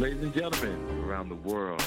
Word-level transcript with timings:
Ladies 0.00 0.22
and 0.22 0.32
gentlemen 0.32 0.80
around 1.04 1.28
the 1.28 1.34
world, 1.34 1.84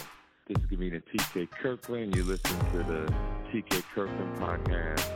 this 0.48 0.56
is 0.60 0.70
comedian 0.70 1.02
TK 1.12 1.50
Kirkland. 1.50 2.16
You 2.16 2.24
listen 2.24 2.60
to 2.74 2.78
the 2.84 3.12
TK 3.52 3.82
Kirkland 3.96 4.38
podcast. 4.38 5.10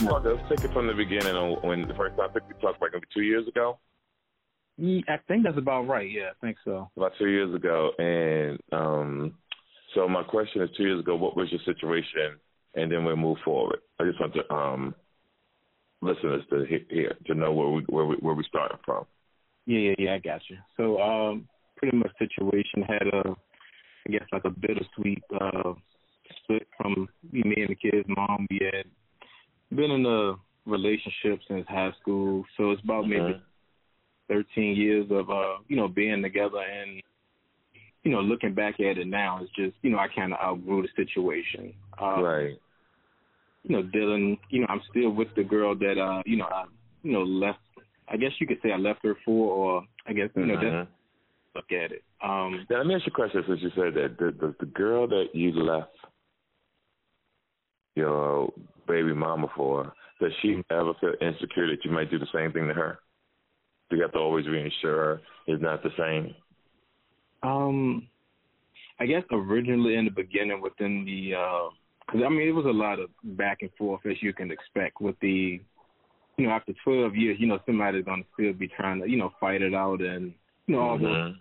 Well, 0.00 0.22
let's 0.24 0.48
take 0.48 0.64
it 0.64 0.72
from 0.72 0.86
the 0.86 0.94
beginning 0.94 1.34
when 1.60 1.86
the 1.86 1.92
first 1.96 2.16
time 2.16 2.30
I 2.30 2.32
think 2.32 2.46
we 2.48 2.58
talked 2.62 2.80
like 2.80 2.92
maybe 2.94 3.04
two 3.12 3.20
years 3.20 3.46
ago. 3.46 3.78
Mm, 4.80 5.02
I 5.06 5.18
think 5.28 5.44
that's 5.44 5.58
about 5.58 5.86
right. 5.86 6.10
Yeah, 6.10 6.30
I 6.30 6.46
think 6.46 6.56
so. 6.64 6.88
About 6.96 7.12
two 7.18 7.28
years 7.28 7.54
ago, 7.54 7.90
and 7.98 8.58
um, 8.72 9.34
so 9.94 10.08
my 10.08 10.22
question 10.22 10.62
is, 10.62 10.70
two 10.78 10.84
years 10.84 11.00
ago, 11.00 11.14
what 11.14 11.36
was 11.36 11.52
your 11.52 11.60
situation? 11.66 12.40
And 12.74 12.90
then 12.90 13.04
we'll 13.04 13.16
move 13.16 13.36
forward. 13.44 13.80
I 14.00 14.04
just 14.04 14.18
want 14.18 14.32
to 14.32 14.50
um, 14.50 14.94
listeners 16.02 16.42
to 16.50 16.66
hear 16.66 17.16
to 17.26 17.34
know 17.34 17.52
where 17.52 17.68
we 17.68 17.82
where 17.88 18.04
we 18.04 18.16
where 18.16 18.34
we 18.34 18.44
starting 18.48 18.78
from. 18.84 19.06
Yeah, 19.64 19.78
yeah, 19.78 19.94
yeah. 19.98 20.14
I 20.14 20.18
got 20.18 20.42
you. 20.48 20.58
So, 20.76 21.00
um, 21.00 21.48
pretty 21.76 21.96
much 21.96 22.10
situation 22.18 22.82
had 22.82 23.06
a, 23.06 23.36
I 24.06 24.10
guess 24.10 24.26
like 24.32 24.44
a 24.44 24.50
bittersweet 24.50 25.22
uh, 25.40 25.72
split 26.42 26.66
from 26.76 27.08
me 27.30 27.54
and 27.56 27.68
the 27.68 27.74
kids' 27.76 28.08
mom. 28.08 28.46
We 28.50 28.60
had 28.74 28.86
been 29.74 29.92
in 29.92 30.04
a 30.04 30.34
relationship 30.68 31.40
since 31.48 31.66
high 31.68 31.92
school, 32.00 32.44
so 32.56 32.72
it's 32.72 32.82
about 32.82 33.08
maybe 33.08 33.20
mm-hmm. 33.22 34.34
13 34.34 34.76
years 34.76 35.06
of 35.10 35.30
uh, 35.30 35.58
you 35.68 35.76
know 35.76 35.88
being 35.88 36.22
together 36.22 36.58
and 36.58 37.00
you 38.02 38.10
know 38.10 38.20
looking 38.20 38.54
back 38.54 38.80
at 38.80 38.98
it 38.98 39.06
now, 39.06 39.40
it's 39.40 39.52
just 39.54 39.76
you 39.82 39.90
know 39.90 39.98
I 39.98 40.08
kind 40.14 40.32
of 40.32 40.40
outgrew 40.40 40.82
the 40.82 40.88
situation. 40.96 41.72
Uh, 42.00 42.20
right 42.20 42.58
you 43.64 43.76
know, 43.76 43.82
Dylan, 43.94 44.38
you 44.50 44.60
know, 44.60 44.66
I'm 44.68 44.80
still 44.90 45.10
with 45.10 45.28
the 45.36 45.44
girl 45.44 45.76
that 45.76 45.98
uh, 45.98 46.22
you 46.26 46.36
know, 46.36 46.46
I 46.46 46.64
you 47.02 47.12
know, 47.12 47.22
left 47.22 47.58
I 48.08 48.16
guess 48.16 48.30
you 48.40 48.46
could 48.46 48.58
say 48.62 48.72
I 48.72 48.76
left 48.76 49.00
her 49.04 49.16
for 49.24 49.52
or 49.52 49.84
I 50.06 50.12
guess, 50.12 50.28
you 50.36 50.46
know, 50.46 50.54
that's 50.54 50.88
look 51.54 51.70
at 51.70 51.92
it. 51.92 52.02
Um 52.22 52.66
now, 52.70 52.78
let 52.78 52.86
me 52.86 52.94
ask 52.94 53.06
you 53.06 53.12
a 53.12 53.14
question 53.14 53.42
since 53.46 53.60
you 53.62 53.70
said 53.74 53.94
that. 53.94 54.16
The, 54.18 54.32
the 54.38 54.54
the 54.60 54.66
girl 54.66 55.06
that 55.08 55.26
you 55.34 55.52
left 55.52 55.90
your 57.94 58.52
baby 58.88 59.14
mama 59.14 59.48
for, 59.54 59.92
does 60.20 60.32
she 60.40 60.48
mm-hmm. 60.48 60.60
ever 60.70 60.92
feel 61.00 61.14
insecure 61.20 61.68
that 61.68 61.84
you 61.84 61.90
might 61.90 62.10
do 62.10 62.18
the 62.18 62.26
same 62.34 62.52
thing 62.52 62.68
to 62.68 62.74
her? 62.74 62.98
Do 63.90 63.96
you 63.96 64.02
have 64.02 64.12
to 64.12 64.18
always 64.18 64.46
reassure 64.46 64.96
her 64.96 65.20
it's 65.46 65.62
not 65.62 65.82
the 65.82 65.90
same? 65.98 66.34
Um 67.42 68.08
I 68.98 69.06
guess 69.06 69.24
originally 69.30 69.96
in 69.96 70.04
the 70.04 70.10
beginning 70.10 70.60
within 70.60 71.04
the 71.04 71.34
uh 71.34 71.68
because 72.12 72.26
I 72.26 72.28
mean, 72.28 72.46
it 72.46 72.52
was 72.52 72.66
a 72.66 72.68
lot 72.68 72.98
of 72.98 73.08
back 73.24 73.58
and 73.62 73.70
forth 73.78 74.04
as 74.04 74.16
you 74.20 74.34
can 74.34 74.50
expect 74.50 75.00
with 75.00 75.16
the, 75.20 75.60
you 76.36 76.46
know, 76.46 76.50
after 76.50 76.74
12 76.84 77.16
years, 77.16 77.36
you 77.40 77.46
know, 77.46 77.58
somebody's 77.64 78.04
gonna 78.04 78.24
still 78.34 78.52
be 78.52 78.68
trying 78.68 79.00
to, 79.00 79.08
you 79.08 79.16
know, 79.16 79.32
fight 79.40 79.62
it 79.62 79.74
out 79.74 80.02
and 80.02 80.34
you 80.66 80.76
know 80.76 80.80
all 80.80 80.98
mm-hmm. 80.98 81.32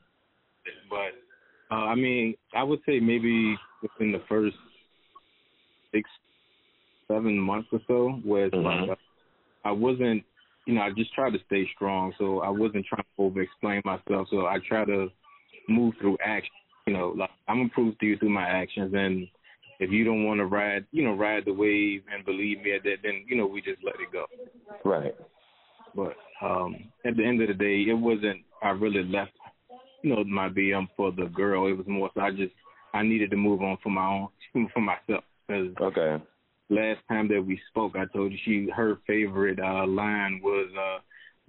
But 0.90 1.76
uh, 1.76 1.88
I 1.88 1.96
mean, 1.96 2.36
I 2.56 2.64
would 2.64 2.80
say 2.86 3.00
maybe 3.00 3.58
within 3.82 4.12
the 4.12 4.22
first 4.30 4.56
six, 5.94 6.10
seven 7.08 7.38
months 7.38 7.68
or 7.72 7.80
so, 7.88 8.20
where 8.24 8.46
it's 8.46 8.56
mm-hmm. 8.56 8.90
like 8.90 8.98
I 9.66 9.72
wasn't, 9.72 10.24
you 10.66 10.76
know, 10.76 10.82
I 10.82 10.92
just 10.96 11.14
tried 11.14 11.32
to 11.32 11.40
stay 11.48 11.68
strong, 11.76 12.14
so 12.18 12.40
I 12.40 12.50
wasn't 12.50 12.86
trying 12.86 13.04
to 13.04 13.24
over 13.24 13.42
explain 13.42 13.82
myself. 13.84 14.28
So 14.32 14.46
I 14.46 14.58
try 14.68 14.86
to 14.86 15.08
move 15.68 15.96
through 16.00 16.18
action. 16.24 16.52
You 16.88 16.94
know, 16.94 17.14
like 17.18 17.30
I'm 17.48 17.70
to 17.76 17.94
you 18.02 18.18
through 18.18 18.30
my 18.30 18.48
actions 18.48 18.94
and 18.96 19.28
if 19.82 19.90
you 19.90 20.06
don't 20.06 20.26
want 20.26 20.40
to 20.40 20.46
ride, 20.46 20.86
you 20.92 21.04
know, 21.04 21.16
ride 21.16 21.44
the 21.46 21.54
wave 21.54 22.04
and 22.14 22.24
believe 22.24 22.62
me 22.62 22.76
at 22.76 22.84
that, 22.84 22.98
then 23.04 23.26
you 23.28 23.36
know 23.36 23.48
we 23.48 23.62
just 23.62 23.84
let 23.84 23.96
it 23.96 24.12
go. 24.14 24.26
Right. 24.86 25.16
But 25.96 26.16
um 26.46 26.76
at 27.04 27.18
the 27.18 27.26
end 27.26 27.42
of 27.42 27.48
the 27.50 27.56
day, 27.56 27.82
it 27.90 27.98
wasn't. 27.98 28.42
I 28.62 28.70
really 28.70 29.04
left, 29.04 29.32
you 30.04 30.16
know, 30.16 30.24
my 30.24 30.50
BM 30.50 30.88
for 30.96 31.12
the 31.12 31.26
girl. 31.26 31.68
It 31.68 31.74
was 31.74 31.88
more 31.88 32.12
so 32.14 32.22
I 32.22 32.30
just 32.30 32.54
I 32.94 33.02
needed 33.02 33.32
to 33.32 33.38
move 33.38 33.64
on 33.64 33.78
for 33.82 33.90
my 33.90 34.06
own 34.08 34.28
for 34.74 34.82
myself. 34.82 35.24
Cause 35.50 35.68
okay. 35.82 36.24
Last 36.70 37.00
time 37.10 37.28
that 37.30 37.44
we 37.46 37.60
spoke, 37.70 37.94
I 37.96 38.06
told 38.16 38.32
you 38.32 38.38
she 38.46 38.70
her 38.74 39.00
favorite 39.08 39.60
uh 39.60 39.88
line 39.88 40.42
was 40.44 40.70
uh 40.80 41.00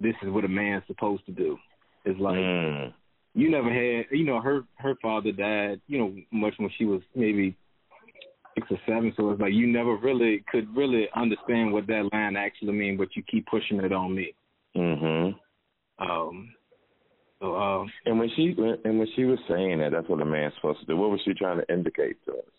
"This 0.01 0.15
is 0.23 0.31
what 0.31 0.43
a 0.43 0.49
man's 0.49 0.83
supposed 0.87 1.25
to 1.27 1.31
do." 1.31 1.57
It's 2.03 2.19
like. 2.19 2.35
Mm. 2.35 2.93
You 3.35 3.49
never 3.49 3.73
had, 3.73 4.15
you 4.15 4.25
know, 4.25 4.39
her 4.39 4.61
her 4.75 4.93
father 5.01 5.31
died, 5.31 5.81
you 5.87 5.97
know, 5.97 6.13
much 6.31 6.53
when 6.57 6.69
she 6.77 6.85
was 6.85 7.01
maybe 7.15 7.57
six 8.55 8.67
or 8.69 8.79
seven, 8.87 9.13
so 9.15 9.31
it's 9.31 9.41
like 9.41 9.53
you 9.53 9.67
never 9.67 9.95
really 9.95 10.43
could 10.51 10.75
really 10.75 11.07
understand 11.15 11.71
what 11.71 11.87
that 11.87 12.09
line 12.11 12.35
actually 12.35 12.73
mean, 12.73 12.97
but 12.97 13.15
you 13.15 13.23
keep 13.23 13.45
pushing 13.47 13.79
it 13.79 13.91
on 13.91 14.15
me. 14.15 14.33
Mhm. 14.75 15.39
Um. 15.99 16.55
So, 17.39 17.55
uh, 17.55 17.85
and 18.05 18.19
when 18.19 18.29
she 18.35 18.55
and 18.57 18.99
when 18.99 19.07
she 19.15 19.25
was 19.25 19.39
saying 19.49 19.79
that, 19.79 19.91
that's 19.91 20.07
what 20.07 20.21
a 20.21 20.25
man's 20.25 20.53
supposed 20.55 20.79
to 20.79 20.85
do. 20.85 20.95
What 20.95 21.11
was 21.11 21.21
she 21.25 21.33
trying 21.33 21.59
to 21.59 21.73
indicate 21.73 22.17
to 22.25 22.31
us? 22.33 22.53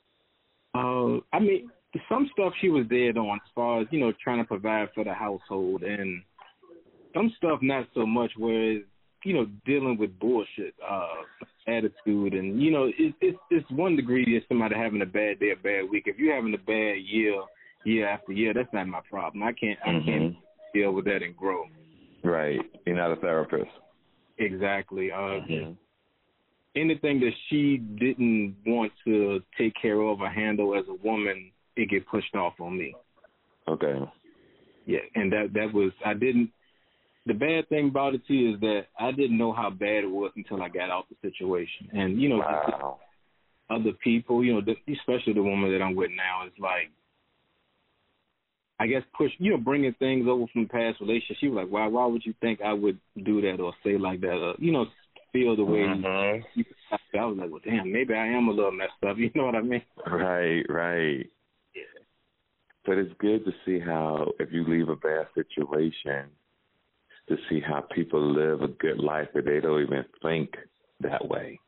Uh, 0.75 1.21
I 1.35 1.41
mean, 1.41 1.71
some 2.09 2.29
stuff 2.33 2.53
she 2.61 2.69
was 2.69 2.87
dead 2.89 3.17
on, 3.17 3.37
as 3.37 3.51
far 3.55 3.81
as 3.81 3.87
you 3.91 4.01
know, 4.01 4.13
trying 4.23 4.39
to 4.39 4.45
provide 4.45 4.89
for 4.95 5.05
the 5.05 5.15
household, 5.15 5.83
and 5.83 6.23
some 7.15 7.33
stuff 7.37 7.61
not 7.63 7.87
so 7.95 8.05
much. 8.05 8.33
Whereas 8.37 8.83
you 9.25 9.35
know, 9.35 9.47
dealing 9.65 9.97
with 9.99 10.19
bullshit 10.19 10.75
uh, 10.87 11.07
attitude, 11.67 12.35
and 12.35 12.61
you 12.61 12.71
know, 12.71 12.85
it, 12.85 13.15
it's 13.21 13.39
it's 13.51 13.71
one 13.71 13.97
degree 13.97 14.37
is 14.37 14.43
somebody 14.49 14.75
having 14.77 15.03
a 15.03 15.07
bad 15.07 15.41
day, 15.41 15.51
a 15.51 15.57
bad 15.57 15.91
week. 15.91 16.05
If 16.07 16.19
you're 16.19 16.35
having 16.35 16.55
a 16.55 16.59
bad 16.59 16.99
year, 17.05 17.43
year 17.85 18.09
after 18.09 18.33
year, 18.33 18.53
that's 18.55 18.73
not 18.73 18.87
my 18.87 19.01
problem. 19.09 19.43
I 19.43 19.53
can't 19.53 19.79
I 19.85 19.91
mm-hmm. 19.91 20.09
can't 20.09 20.37
deal 20.75 20.93
with 20.93 21.07
that 21.07 21.23
and 21.23 21.37
grow. 21.37 21.65
Right. 22.23 22.61
You're 22.87 22.97
not 22.97 23.13
a 23.13 23.17
therapist. 23.17 23.71
Exactly. 24.39 25.13
Uh, 25.13 25.17
mm-hmm. 25.17 25.73
Anything 26.77 27.21
that 27.21 27.33
she 27.49 27.77
didn't 27.77 28.57
want 28.67 28.93
to 29.05 29.41
take 29.57 29.75
care 29.81 30.01
of 30.01 30.21
or 30.21 30.29
handle 30.29 30.77
as 30.77 30.85
a 30.89 31.07
woman, 31.07 31.53
it 31.77 31.89
get 31.89 32.07
pushed 32.09 32.35
off 32.35 32.55
on 32.61 32.77
me. 32.77 32.95
Okay. 33.69 33.99
Yeah, 34.87 34.99
and 35.15 35.33
that 35.33 35.53
that 35.55 35.73
was 35.73 35.93
I 36.05 36.13
didn't 36.15 36.51
the 37.27 37.35
bad 37.35 37.69
thing 37.69 37.89
about 37.89 38.15
it 38.15 38.27
too 38.27 38.53
is 38.55 38.61
that 38.61 38.83
I 38.99 39.11
didn't 39.13 39.39
know 39.39 39.53
how 39.53 39.71
bad 39.71 40.05
it 40.05 40.11
was 40.11 40.31
until 40.37 40.63
I 40.63 40.69
got 40.69 40.91
out 40.91 41.07
the 41.09 41.29
situation. 41.29 41.89
And 41.93 42.21
you 42.21 42.29
know, 42.29 42.39
wow. 42.39 42.99
other 43.71 43.93
people, 44.03 44.45
you 44.45 44.53
know, 44.53 44.61
especially 44.61 45.33
the 45.33 45.43
woman 45.43 45.73
that 45.73 45.83
I'm 45.83 45.97
with 45.97 46.11
now, 46.11 46.47
is 46.47 46.53
like, 46.59 46.91
I 48.79 48.87
guess 48.87 49.03
push, 49.17 49.31
you 49.39 49.53
know, 49.53 49.57
bringing 49.57 49.95
things 49.95 50.27
over 50.29 50.45
from 50.53 50.69
past 50.69 51.01
relationships. 51.01 51.41
She 51.41 51.49
was 51.49 51.65
like, 51.65 51.73
"Why? 51.73 51.87
Why 51.87 52.07
would 52.07 52.27
you 52.27 52.35
think 52.41 52.61
I 52.61 52.73
would 52.73 52.99
do 53.25 53.41
that 53.41 53.61
or 53.61 53.73
say 53.83 53.97
like 53.97 54.21
that? 54.21 54.37
Or 54.37 54.55
you 54.59 54.73
know, 54.73 54.87
feel 55.33 55.57
the 55.57 55.65
way 55.65 55.79
mm-hmm. 55.79 56.43
you." 56.55 56.65
I 57.19 57.25
was 57.25 57.39
like, 57.39 57.51
"Well, 57.51 57.61
damn, 57.65 57.91
maybe 57.91 58.13
I 58.13 58.27
am 58.27 58.49
a 58.49 58.53
little 58.53 58.73
messed 58.73 58.93
up." 59.07 59.17
You 59.19 59.31
know 59.35 59.47
what 59.47 59.55
I 59.55 59.63
mean? 59.63 59.83
Right, 60.07 60.65
right. 60.69 61.27
Yeah. 61.75 61.83
But 62.85 62.99
it's 62.99 63.15
good 63.19 63.47
to 63.47 63.53
see 63.65 63.79
how 63.79 64.33
if 64.41 64.53
you 64.53 64.65
leave 64.69 64.91
a 64.91 64.97
bad 64.97 65.29
situation 65.35 66.29
to 67.29 67.37
see 67.49 67.61
how 67.61 67.81
people 67.95 68.21
live 68.21 68.63
a 68.63 68.69
good 68.69 68.99
life 68.99 69.29
but 69.33 69.45
they 69.45 69.61
don't 69.61 69.83
even 69.83 70.05
think 70.23 70.51
that 71.01 71.27
way. 71.27 71.59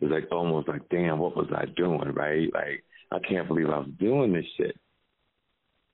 It's 0.00 0.10
like 0.10 0.28
almost 0.32 0.68
like, 0.68 0.88
damn, 0.88 1.18
what 1.18 1.36
was 1.36 1.48
I 1.54 1.66
doing, 1.76 2.12
right? 2.14 2.48
Like, 2.52 2.84
I 3.12 3.18
can't 3.28 3.46
believe 3.46 3.68
I 3.68 3.78
was 3.78 3.90
doing 4.00 4.32
this 4.32 4.46
shit. 4.56 4.76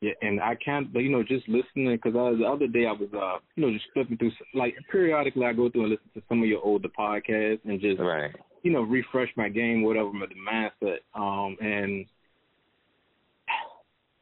Yeah, 0.01 0.13
and 0.23 0.41
I 0.41 0.55
can't, 0.55 0.93
but 0.93 1.01
you 1.01 1.11
know, 1.11 1.25
just 1.25 1.49
listening 1.49 1.97
because 1.97 2.13
the 2.13 2.45
other 2.45 2.69
day 2.69 2.87
I 2.87 2.93
was, 2.93 3.09
uh, 3.13 3.39
you 3.57 3.67
know, 3.67 3.73
just 3.73 3.87
flipping 3.93 4.17
through. 4.17 4.31
Like 4.55 4.77
periodically, 4.93 5.45
I 5.45 5.53
go 5.53 5.69
through 5.69 5.83
and 5.83 5.91
listen 5.91 6.11
to 6.15 6.23
some 6.29 6.41
of 6.41 6.49
your 6.49 6.65
older 6.65 6.89
podcasts 6.89 7.65
and 7.65 7.81
just, 7.81 7.99
right. 7.99 8.31
you 8.63 8.71
know, 8.71 8.83
refresh 8.83 9.29
my 9.37 9.49
game, 9.49 9.83
whatever, 9.83 10.13
my 10.13 10.27
mindset. 10.49 10.99
Um, 11.15 11.57
and 11.61 12.07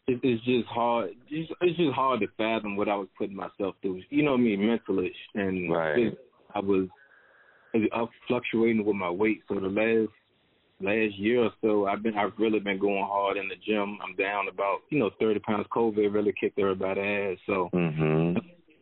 it, 0.07 0.21
it's 0.23 0.45
just 0.45 0.67
hard. 0.69 1.11
It's, 1.31 1.51
it's 1.61 1.77
just 1.77 1.95
hard 1.95 2.21
to 2.21 2.27
fathom 2.37 2.77
what 2.77 2.89
I 2.89 2.97
was 2.97 3.09
putting 3.19 3.37
myself 3.37 3.75
through. 3.83 4.03
You 4.11 4.23
know 4.23 4.37
me, 4.37 4.57
mentally, 4.57 5.13
and 5.35 5.73
right. 5.73 5.99
it, 5.99 6.19
I 6.55 6.61
was 6.61 6.89
fluctuating 8.29 8.85
with 8.85 8.97
my 8.97 9.11
weight. 9.11 9.43
So 9.49 9.55
the 9.57 9.69
last 9.69 10.13
last 10.81 11.19
year 11.19 11.45
or 11.45 11.51
so, 11.61 11.87
I've 11.87 12.03
been 12.03 12.17
I've 12.17 12.39
really 12.39 12.61
been 12.61 12.79
going 12.79 13.05
hard 13.05 13.37
in 13.37 13.49
the 13.49 13.57
gym. 13.67 13.99
I'm 14.03 14.15
down 14.17 14.49
about 14.49 14.79
you 14.91 14.99
know 14.99 15.11
30 15.21 15.41
pounds. 15.41 15.67
COVID 15.75 16.13
really 16.13 16.35
kicked 16.39 16.59
everybody's 16.59 17.37
ass. 17.37 17.39
So 17.47 17.71
mm-hmm. 17.75 18.39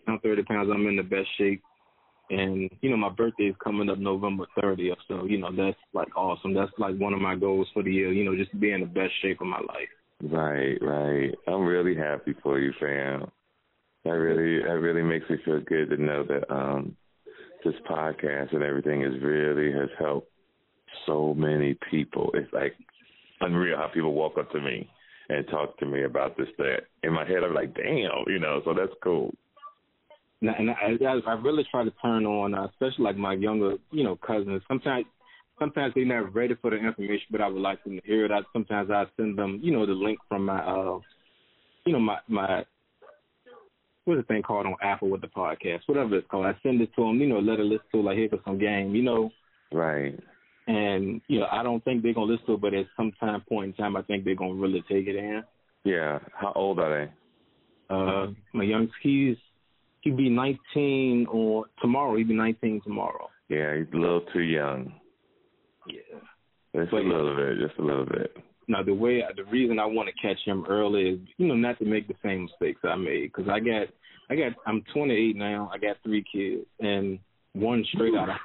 I'm 0.06 0.20
30 0.20 0.42
pounds. 0.44 0.70
I'm 0.72 0.86
in 0.86 0.96
the 0.96 1.02
best 1.02 1.28
shape. 1.38 1.62
And 2.30 2.70
you 2.80 2.90
know 2.90 2.96
my 2.96 3.10
birthday 3.10 3.44
is 3.44 3.56
coming 3.62 3.90
up 3.90 3.98
November 3.98 4.46
30th, 4.58 4.96
so 5.08 5.24
you 5.26 5.36
know 5.36 5.54
that's 5.54 5.76
like 5.92 6.16
awesome. 6.16 6.54
That's 6.54 6.72
like 6.78 6.96
one 6.96 7.12
of 7.12 7.20
my 7.20 7.34
goals 7.34 7.68
for 7.74 7.82
the 7.82 7.92
year. 7.92 8.12
You 8.12 8.24
know, 8.24 8.34
just 8.34 8.50
to 8.52 8.56
be 8.56 8.72
in 8.72 8.80
the 8.80 8.86
best 8.86 9.12
shape 9.20 9.42
of 9.42 9.46
my 9.46 9.60
life. 9.60 9.88
Right, 10.22 10.78
right. 10.80 11.34
I'm 11.46 11.64
really 11.64 11.94
happy 11.94 12.34
for 12.42 12.58
you, 12.58 12.72
fam. 12.80 13.30
That 14.04 14.10
really 14.10 14.62
that 14.62 14.80
really 14.80 15.02
makes 15.02 15.28
me 15.28 15.36
feel 15.44 15.60
good 15.60 15.90
to 15.90 15.96
know 15.96 16.24
that 16.24 16.52
um 16.54 16.96
this 17.64 17.74
podcast 17.88 18.54
and 18.54 18.62
everything 18.62 19.02
is 19.02 19.22
really 19.22 19.72
has 19.72 19.88
helped 19.98 20.30
so 21.06 21.34
many 21.34 21.76
people. 21.90 22.30
It's 22.34 22.52
like 22.52 22.74
unreal 23.40 23.76
how 23.76 23.88
people 23.88 24.12
walk 24.12 24.38
up 24.38 24.50
to 24.52 24.60
me 24.60 24.88
and 25.28 25.46
talk 25.48 25.78
to 25.78 25.86
me 25.86 26.04
about 26.04 26.36
this 26.36 26.48
that 26.58 26.82
in 27.02 27.12
my 27.12 27.26
head 27.26 27.42
I'm 27.42 27.54
like, 27.54 27.74
damn, 27.74 28.24
you 28.26 28.38
know, 28.38 28.60
so 28.64 28.74
that's 28.74 28.92
cool. 29.02 29.34
And 30.42 30.70
I, 30.70 30.74
I, 31.04 31.20
I 31.26 31.32
really 31.40 31.64
try 31.70 31.84
to 31.84 31.92
turn 32.02 32.26
on, 32.26 32.54
uh, 32.54 32.66
especially 32.66 33.04
like 33.04 33.16
my 33.16 33.32
younger, 33.32 33.76
you 33.90 34.04
know, 34.04 34.16
cousins. 34.16 34.60
Sometimes, 34.68 35.06
sometimes 35.58 35.92
they're 35.94 36.04
not 36.04 36.34
ready 36.34 36.54
for 36.60 36.70
the 36.70 36.76
information, 36.76 37.26
but 37.30 37.40
I 37.40 37.48
would 37.48 37.60
like 37.60 37.82
them 37.84 37.96
to 37.96 38.06
hear 38.06 38.24
it. 38.24 38.32
I, 38.32 38.40
sometimes 38.52 38.90
I 38.90 39.04
send 39.16 39.38
them, 39.38 39.60
you 39.62 39.72
know, 39.72 39.86
the 39.86 39.92
link 39.92 40.18
from 40.28 40.46
my, 40.46 40.58
uh, 40.58 40.98
you 41.84 41.92
know, 41.92 42.00
my 42.00 42.18
my 42.28 42.64
what's 44.04 44.20
the 44.20 44.24
thing 44.24 44.42
called 44.42 44.66
on 44.66 44.74
Apple 44.82 45.08
with 45.08 45.20
the 45.20 45.28
podcast, 45.28 45.80
whatever 45.86 46.16
it's 46.16 46.28
called. 46.28 46.46
I 46.46 46.56
send 46.62 46.80
it 46.80 46.90
to 46.96 47.02
them, 47.02 47.20
you 47.20 47.26
know, 47.26 47.38
let 47.38 47.60
it 47.60 47.64
listen 47.64 47.86
to 47.92 48.00
like 48.00 48.18
here 48.18 48.28
for 48.28 48.40
some 48.44 48.58
game, 48.58 48.94
you 48.94 49.02
know. 49.02 49.30
Right. 49.72 50.18
And 50.66 51.20
you 51.28 51.40
know, 51.40 51.46
I 51.50 51.62
don't 51.62 51.84
think 51.84 52.02
they're 52.02 52.14
gonna 52.14 52.32
listen 52.32 52.46
to 52.46 52.54
it, 52.54 52.60
but 52.60 52.74
at 52.74 52.86
some 52.96 53.12
time 53.20 53.42
point 53.48 53.66
in 53.66 53.72
time, 53.74 53.96
I 53.96 54.02
think 54.02 54.24
they're 54.24 54.34
gonna 54.34 54.54
really 54.54 54.82
take 54.88 55.06
it 55.06 55.16
in. 55.16 55.42
Yeah. 55.84 56.18
How 56.32 56.52
old 56.54 56.78
are 56.78 57.06
they? 57.06 57.12
Uh, 57.90 58.32
my 58.54 58.64
youngest, 58.64 58.94
he's 59.02 59.36
he'd 60.00 60.16
be 60.16 60.30
19 60.30 61.26
or 61.30 61.66
tomorrow. 61.80 62.16
He'd 62.16 62.28
be 62.28 62.34
19 62.34 62.80
tomorrow. 62.82 63.28
Yeah, 63.48 63.76
he's 63.76 63.86
a 63.92 63.96
little 63.96 64.22
too 64.32 64.40
young. 64.40 64.94
Yeah. 65.88 66.18
Just 66.74 66.90
but, 66.90 66.98
a 66.98 67.02
little 67.02 67.36
bit, 67.36 67.66
just 67.66 67.78
a 67.78 67.82
little 67.82 68.06
bit. 68.06 68.36
Now 68.66 68.82
the 68.82 68.94
way 68.94 69.22
the 69.36 69.44
reason 69.44 69.78
I 69.78 69.86
want 69.86 70.08
to 70.08 70.26
catch 70.26 70.38
him 70.44 70.64
early 70.68 71.10
is 71.10 71.18
you 71.36 71.46
know 71.46 71.54
not 71.54 71.78
to 71.78 71.84
make 71.84 72.08
the 72.08 72.14
same 72.22 72.44
mistakes 72.44 72.80
I 72.84 72.96
made 72.96 73.32
because 73.32 73.48
I 73.50 73.60
got 73.60 73.88
I 74.30 74.36
got 74.36 74.52
I'm 74.66 74.82
28 74.92 75.36
now. 75.36 75.70
I 75.72 75.78
got 75.78 75.96
three 76.02 76.24
kids 76.32 76.66
and 76.80 77.18
one 77.52 77.84
straight 77.94 78.14
out 78.14 78.30
of. 78.30 78.36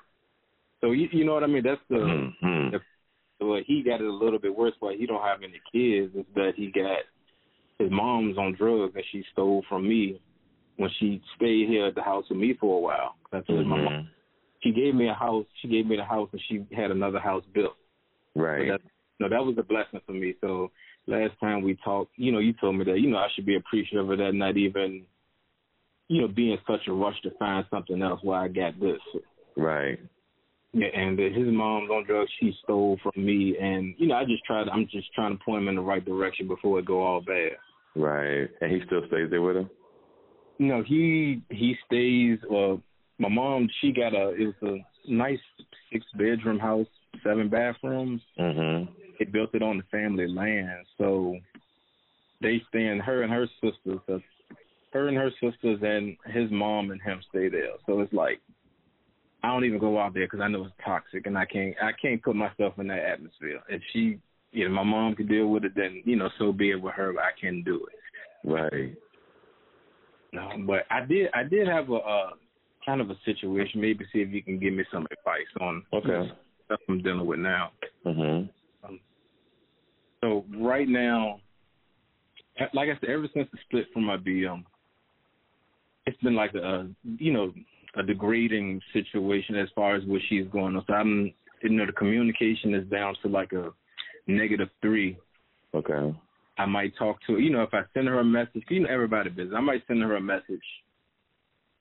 So 0.81 0.91
you 0.91 1.07
you 1.11 1.25
know 1.25 1.33
what 1.33 1.43
I 1.43 1.47
mean? 1.47 1.63
That's 1.63 1.81
the, 1.89 1.95
mm-hmm. 1.95 2.71
the 2.71 3.45
well, 3.45 3.61
he 3.65 3.81
got 3.83 4.01
it 4.01 4.07
a 4.07 4.13
little 4.13 4.39
bit 4.39 4.55
worse, 4.55 4.73
but 4.81 4.95
he 4.95 5.05
don't 5.05 5.23
have 5.23 5.39
any 5.41 5.61
kids. 5.71 6.13
Is 6.15 6.25
that 6.35 6.51
he 6.57 6.71
got 6.71 6.99
his 7.79 7.89
mom's 7.89 8.37
on 8.37 8.55
drugs 8.57 8.93
and 8.95 9.03
she 9.11 9.23
stole 9.31 9.63
from 9.69 9.87
me 9.87 10.19
when 10.75 10.89
she 10.99 11.21
stayed 11.35 11.67
here 11.67 11.87
at 11.87 11.95
the 11.95 12.01
house 12.01 12.25
with 12.29 12.39
me 12.39 12.55
for 12.59 12.77
a 12.77 12.81
while. 12.81 13.15
That's 13.31 13.47
mm-hmm. 13.47 13.69
my 13.69 13.83
mom. 13.83 14.09
She 14.61 14.71
gave 14.71 14.95
me 14.95 15.07
a 15.07 15.13
house. 15.13 15.45
She 15.61 15.67
gave 15.67 15.85
me 15.85 15.95
the 15.95 16.03
house, 16.03 16.29
and 16.31 16.41
she 16.47 16.65
had 16.75 16.91
another 16.91 17.19
house 17.19 17.43
built. 17.53 17.75
Right. 18.35 18.67
So 18.67 18.71
that, 18.73 18.81
no, 19.19 19.29
that 19.29 19.43
was 19.43 19.55
a 19.57 19.63
blessing 19.63 20.01
for 20.05 20.13
me. 20.13 20.35
So 20.41 20.71
last 21.07 21.31
time 21.39 21.63
we 21.63 21.77
talked, 21.83 22.11
you 22.15 22.31
know, 22.31 22.39
you 22.39 22.53
told 22.53 22.75
me 22.77 22.85
that 22.85 22.99
you 22.99 23.09
know 23.09 23.17
I 23.17 23.27
should 23.35 23.45
be 23.45 23.55
appreciative 23.55 24.09
of 24.09 24.17
that, 24.17 24.33
not 24.33 24.57
even, 24.57 25.03
you 26.07 26.21
know, 26.21 26.27
be 26.27 26.51
in 26.51 26.57
such 26.67 26.87
a 26.87 26.93
rush 26.93 27.19
to 27.23 27.31
find 27.37 27.65
something 27.69 28.01
else 28.01 28.19
while 28.23 28.41
I 28.43 28.47
got 28.47 28.79
this. 28.79 28.99
Right. 29.55 29.99
Yeah, 30.71 30.87
and 30.95 31.17
his 31.17 31.47
mom's 31.47 31.89
on 31.89 32.05
drugs. 32.05 32.29
She 32.39 32.53
stole 32.63 32.99
from 33.01 33.25
me, 33.25 33.57
and 33.59 33.95
you 33.97 34.07
know, 34.07 34.15
I 34.15 34.25
just 34.25 34.43
tried. 34.45 34.69
I'm 34.69 34.87
just 34.91 35.11
trying 35.15 35.35
to 35.35 35.43
point 35.43 35.63
him 35.63 35.67
in 35.69 35.75
the 35.75 35.81
right 35.81 36.05
direction 36.05 36.47
before 36.47 36.77
it 36.77 36.85
go 36.85 37.01
all 37.01 37.21
bad. 37.21 37.53
Right, 37.95 38.47
and 38.61 38.71
he 38.71 38.79
still 38.85 39.01
stays 39.07 39.31
there 39.31 39.41
with 39.41 39.57
him. 39.57 39.69
No, 40.59 40.83
he 40.83 41.41
he 41.49 41.75
stays. 41.87 42.37
Uh, 42.43 42.75
my 43.19 43.29
mom, 43.29 43.69
she 43.79 43.91
got 43.91 44.13
a. 44.15 44.29
It 44.29 44.55
was 44.61 44.79
a 45.07 45.11
nice 45.11 45.39
six 45.91 46.05
bedroom 46.17 46.57
house, 46.57 46.87
seven 47.23 47.49
bathrooms. 47.49 48.21
Mm-hmm. 48.39 48.91
They 49.19 49.25
built 49.25 49.53
it 49.53 49.61
on 49.61 49.77
the 49.77 49.83
family 49.91 50.27
land, 50.27 50.85
so 50.97 51.37
they 52.41 52.61
stay 52.69 52.87
in 52.87 52.99
her 52.99 53.23
and 53.23 53.31
her 53.31 53.47
sisters. 53.61 53.99
So 54.07 54.21
her 54.93 55.07
and 55.07 55.17
her 55.17 55.31
sisters 55.41 55.79
and 55.81 56.15
his 56.33 56.49
mom 56.49 56.91
and 56.91 57.01
him 57.01 57.21
stay 57.29 57.49
there. 57.49 57.73
So 57.85 57.99
it's 57.99 58.13
like 58.13 58.39
I 59.43 59.47
don't 59.47 59.65
even 59.65 59.79
go 59.79 59.99
out 59.99 60.13
there 60.13 60.25
because 60.25 60.41
I 60.41 60.47
know 60.47 60.65
it's 60.65 60.73
toxic, 60.83 61.25
and 61.27 61.37
I 61.37 61.45
can't 61.45 61.75
I 61.81 61.91
can't 62.01 62.23
put 62.23 62.35
myself 62.35 62.79
in 62.79 62.87
that 62.87 62.99
atmosphere. 62.99 63.59
If 63.69 63.81
she, 63.91 64.19
you 64.51 64.67
know, 64.67 64.73
my 64.73 64.83
mom 64.83 65.15
can 65.15 65.27
deal 65.27 65.47
with 65.47 65.65
it, 65.65 65.73
then 65.75 66.01
you 66.05 66.15
know, 66.15 66.29
so 66.37 66.51
be 66.51 66.71
it 66.71 66.81
with 66.81 66.93
her. 66.95 67.13
But 67.13 67.23
I 67.23 67.31
can't 67.39 67.65
do 67.65 67.85
it. 67.85 68.49
Right. 68.49 68.95
No, 70.31 70.51
but 70.65 70.85
I 70.89 71.05
did 71.05 71.29
I 71.33 71.43
did 71.43 71.67
have 71.67 71.89
a 71.89 71.95
uh, 71.95 72.29
kind 72.89 73.01
of 73.01 73.11
a 73.11 73.15
situation. 73.23 73.81
Maybe 73.81 74.03
see 74.11 74.19
if 74.19 74.29
you 74.29 74.41
can 74.41 74.59
give 74.59 74.73
me 74.73 74.83
some 74.91 75.05
advice 75.11 75.51
on 75.61 75.83
okay 75.93 76.31
stuff 76.65 76.79
I'm 76.89 77.01
dealing 77.01 77.25
with 77.25 77.39
now. 77.39 77.71
Mhm. 78.05 78.49
Um, 78.83 78.99
so 80.21 80.45
right 80.57 80.87
now, 80.87 81.39
like 82.73 82.89
I 82.89 82.99
said, 82.99 83.09
ever 83.09 83.27
since 83.33 83.49
the 83.51 83.57
split 83.65 83.91
from 83.93 84.03
my 84.03 84.17
BM, 84.17 84.63
it's 86.05 86.19
been 86.21 86.35
like 86.35 86.55
a 86.55 86.89
you 87.17 87.31
know 87.31 87.53
a 87.95 88.03
degrading 88.03 88.81
situation 88.93 89.55
as 89.55 89.69
far 89.75 89.95
as 89.95 90.03
what 90.05 90.21
she's 90.29 90.47
going 90.47 90.75
on. 90.75 90.83
So 90.87 90.93
I'm 90.93 91.33
you 91.61 91.69
know 91.69 91.85
the 91.85 91.91
communication 91.91 92.73
is 92.73 92.87
down 92.89 93.15
to 93.21 93.27
like 93.29 93.53
a 93.53 93.71
negative 94.27 94.69
three. 94.81 95.17
Okay. 95.75 96.15
I 96.57 96.65
might 96.65 96.95
talk 96.97 97.17
to 97.25 97.33
her. 97.33 97.39
You 97.39 97.51
know, 97.51 97.61
if 97.61 97.73
I 97.73 97.83
send 97.93 98.07
her 98.07 98.19
a 98.19 98.23
message, 98.23 98.63
you 98.69 98.81
know, 98.81 98.89
everybody 98.89 99.29
busy. 99.29 99.55
I 99.55 99.61
might 99.61 99.85
send 99.87 100.01
her 100.01 100.15
a 100.15 100.21
message, 100.21 100.67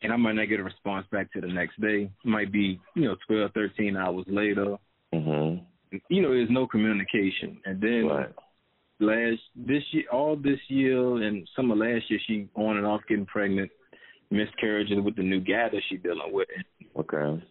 and 0.03 0.13
I 0.13 0.17
might 0.17 0.35
not 0.35 0.49
get 0.49 0.61
a 0.61 0.65
response 0.65 1.07
back 1.11 1.33
to 1.33 1.41
the 1.41 1.49
next 1.49 1.81
day. 1.81 2.11
It 2.25 2.29
might 2.29 2.53
be, 2.53 2.81
you 2.95 3.03
know, 3.03 3.17
twelve, 3.27 3.53
thirteen 3.53 3.97
hours 3.97 4.25
later. 4.29 4.77
Mhm. 5.13 5.65
You 6.09 6.23
know, 6.23 6.31
there's 6.31 6.51
no 6.51 6.67
communication, 6.67 7.61
and 7.65 7.81
then 7.81 8.07
right. 8.07 8.35
last 9.01 9.41
this 9.57 9.83
year, 9.93 10.05
all 10.13 10.37
this 10.37 10.61
year, 10.69 11.23
and 11.23 11.49
some 11.57 11.71
of 11.71 11.79
last 11.79 12.11
year, 12.11 12.21
she 12.27 12.49
on 12.55 12.77
and 12.77 12.87
off 12.87 13.01
getting 13.09 13.25
pregnant, 13.25 13.71
miscarriages 14.31 15.01
with 15.01 15.17
the 15.17 15.23
new 15.23 15.41
guy 15.41 15.69
that 15.71 15.83
she 15.89 15.97
dealing 15.97 16.33
with. 16.33 16.49
Okay. 16.97 17.43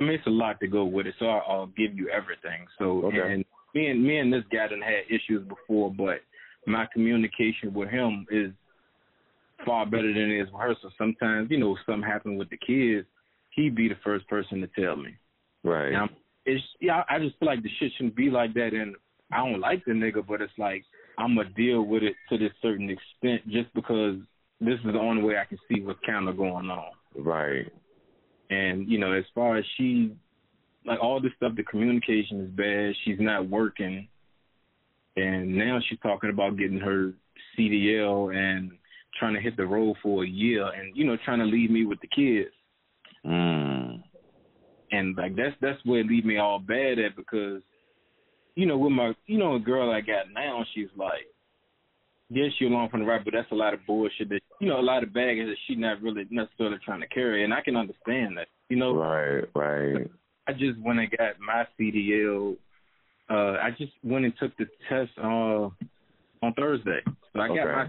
I 0.00 0.04
mean, 0.04 0.12
it's 0.12 0.26
a 0.26 0.30
lot 0.30 0.60
to 0.60 0.68
go 0.68 0.84
with 0.84 1.06
it, 1.06 1.14
so 1.18 1.26
I'll, 1.26 1.66
give 1.66 1.96
you 1.98 2.08
everything. 2.08 2.66
So, 2.78 3.06
okay. 3.06 3.32
and 3.32 3.44
me 3.74 3.88
and 3.88 4.02
me 4.02 4.18
and 4.18 4.32
this 4.32 4.44
guy 4.50 4.68
done 4.68 4.80
had 4.80 5.04
issues 5.10 5.46
before, 5.46 5.92
but 5.92 6.20
my 6.66 6.86
communication 6.92 7.74
with 7.74 7.88
him 7.88 8.24
is 8.30 8.52
far 9.64 9.86
better 9.86 10.12
than 10.12 10.30
it 10.30 10.40
is 10.40 10.52
with 10.52 10.60
her. 10.60 10.74
So 10.82 10.90
sometimes, 10.96 11.50
you 11.50 11.58
know, 11.58 11.76
something 11.86 12.08
happened 12.08 12.38
with 12.38 12.50
the 12.50 12.58
kids, 12.58 13.06
he'd 13.50 13.74
be 13.74 13.88
the 13.88 13.96
first 14.04 14.28
person 14.28 14.60
to 14.60 14.68
tell 14.80 14.96
me. 14.96 15.16
Right. 15.64 15.92
And 15.92 16.10
it's 16.46 16.64
yeah, 16.80 17.02
I 17.08 17.18
just 17.18 17.38
feel 17.38 17.48
like 17.48 17.62
the 17.62 17.70
shit 17.78 17.92
shouldn't 17.96 18.16
be 18.16 18.30
like 18.30 18.54
that, 18.54 18.72
and 18.72 18.96
I 19.32 19.38
don't 19.38 19.60
like 19.60 19.84
the 19.84 19.92
nigga, 19.92 20.26
but 20.26 20.40
it's 20.40 20.52
like 20.58 20.84
I'm 21.18 21.36
gonna 21.36 21.50
deal 21.50 21.82
with 21.82 22.02
it 22.02 22.14
to 22.30 22.38
this 22.38 22.52
certain 22.62 22.88
extent 22.88 23.42
just 23.50 23.72
because 23.74 24.16
this 24.60 24.78
is 24.84 24.92
the 24.92 24.98
only 24.98 25.22
way 25.22 25.36
I 25.36 25.44
can 25.44 25.58
see 25.68 25.82
what's 25.82 26.00
kind 26.06 26.28
of 26.28 26.36
going 26.36 26.70
on. 26.70 26.90
Right. 27.16 27.70
And 28.50 28.88
you 28.88 28.98
know, 28.98 29.12
as 29.12 29.24
far 29.34 29.56
as 29.56 29.64
she 29.76 30.12
like 30.86 31.00
all 31.02 31.20
this 31.20 31.32
stuff, 31.36 31.52
the 31.56 31.64
communication 31.64 32.40
is 32.40 32.50
bad. 32.50 32.94
She's 33.04 33.20
not 33.20 33.48
working, 33.50 34.08
and 35.16 35.54
now 35.54 35.80
she's 35.88 35.98
talking 36.00 36.30
about 36.30 36.56
getting 36.56 36.78
her 36.78 37.12
CDL 37.58 38.34
and 38.34 38.70
trying 39.18 39.34
to 39.34 39.40
hit 39.40 39.56
the 39.56 39.66
road 39.66 39.96
for 40.02 40.24
a 40.24 40.28
year, 40.28 40.66
and 40.66 40.96
you 40.96 41.04
know, 41.04 41.16
trying 41.24 41.38
to 41.38 41.44
leave 41.44 41.70
me 41.70 41.84
with 41.84 42.00
the 42.00 42.08
kids. 42.08 42.54
Mm. 43.24 44.02
And 44.90 45.16
like 45.16 45.36
that's 45.36 45.56
that's 45.60 45.84
where 45.84 46.00
it 46.00 46.06
leave 46.06 46.24
me 46.24 46.38
all 46.38 46.58
bad 46.58 46.98
at 46.98 47.16
because, 47.16 47.62
you 48.54 48.66
know, 48.66 48.78
with 48.78 48.92
my 48.92 49.12
you 49.26 49.38
know 49.38 49.54
a 49.56 49.60
girl 49.60 49.90
I 49.90 50.00
got 50.00 50.32
now, 50.32 50.64
she's 50.74 50.88
like, 50.96 51.26
yes, 52.30 52.52
you're 52.58 52.70
along 52.70 52.90
from 52.90 53.00
the 53.00 53.06
right, 53.06 53.24
but 53.24 53.34
that's 53.34 53.50
a 53.52 53.54
lot 53.54 53.74
of 53.74 53.80
bullshit 53.86 54.28
that 54.30 54.40
you 54.60 54.68
know 54.68 54.80
a 54.80 54.82
lot 54.82 55.02
of 55.02 55.12
baggage 55.12 55.46
that 55.46 55.56
she's 55.66 55.78
not 55.78 56.00
really 56.00 56.26
necessarily 56.30 56.78
trying 56.84 57.00
to 57.00 57.08
carry, 57.08 57.44
and 57.44 57.52
I 57.52 57.60
can 57.60 57.76
understand 57.76 58.36
that. 58.38 58.48
You 58.68 58.76
know, 58.76 58.94
right, 58.94 59.44
right. 59.54 60.10
I 60.46 60.52
just 60.52 60.80
went 60.80 61.00
and 61.00 61.10
got 61.10 61.38
my 61.38 61.66
CDL. 61.78 62.56
Uh, 63.30 63.58
I 63.62 63.70
just 63.76 63.92
went 64.02 64.24
and 64.24 64.34
took 64.40 64.56
the 64.56 64.66
test 64.88 65.10
uh, 65.18 65.68
on 66.42 66.54
Thursday. 66.56 67.00
So 67.32 67.40
I 67.40 67.48
got 67.48 67.66
my. 67.66 67.86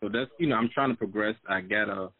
So 0.00 0.08
that's 0.08 0.30
you 0.38 0.46
know 0.46 0.56
I'm 0.56 0.70
trying 0.72 0.90
to 0.90 0.96
progress. 0.96 1.34
I 1.48 1.60
got 1.60 1.88
a. 1.88 2.10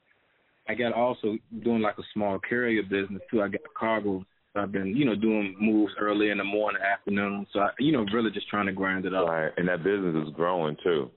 I 0.69 0.75
got 0.75 0.93
also 0.93 1.37
doing 1.65 1.81
like 1.81 1.99
a 1.99 2.03
small 2.15 2.39
carrier 2.39 2.83
business 2.83 3.23
too. 3.31 3.43
I 3.43 3.49
got 3.49 3.63
cargo. 3.77 4.25
I've 4.55 4.73
been 4.73 4.97
you 4.97 5.05
know 5.05 5.15
doing 5.15 5.57
moves 5.61 5.93
early 5.99 6.31
in 6.31 6.39
the 6.39 6.45
morning, 6.45 6.83
afternoon. 6.83 7.47
So 7.53 7.61
I 7.61 7.71
you 7.79 7.93
know 7.93 8.05
really 8.13 8.31
just 8.31 8.49
trying 8.49 8.67
to 8.67 8.73
grind 8.73 9.07
it 9.07 9.15
up. 9.15 9.29
Right, 9.29 9.53
and 9.57 9.69
that 9.69 9.83
business 9.83 10.27
is 10.27 10.35
growing 10.35 10.77
too. 10.83 11.11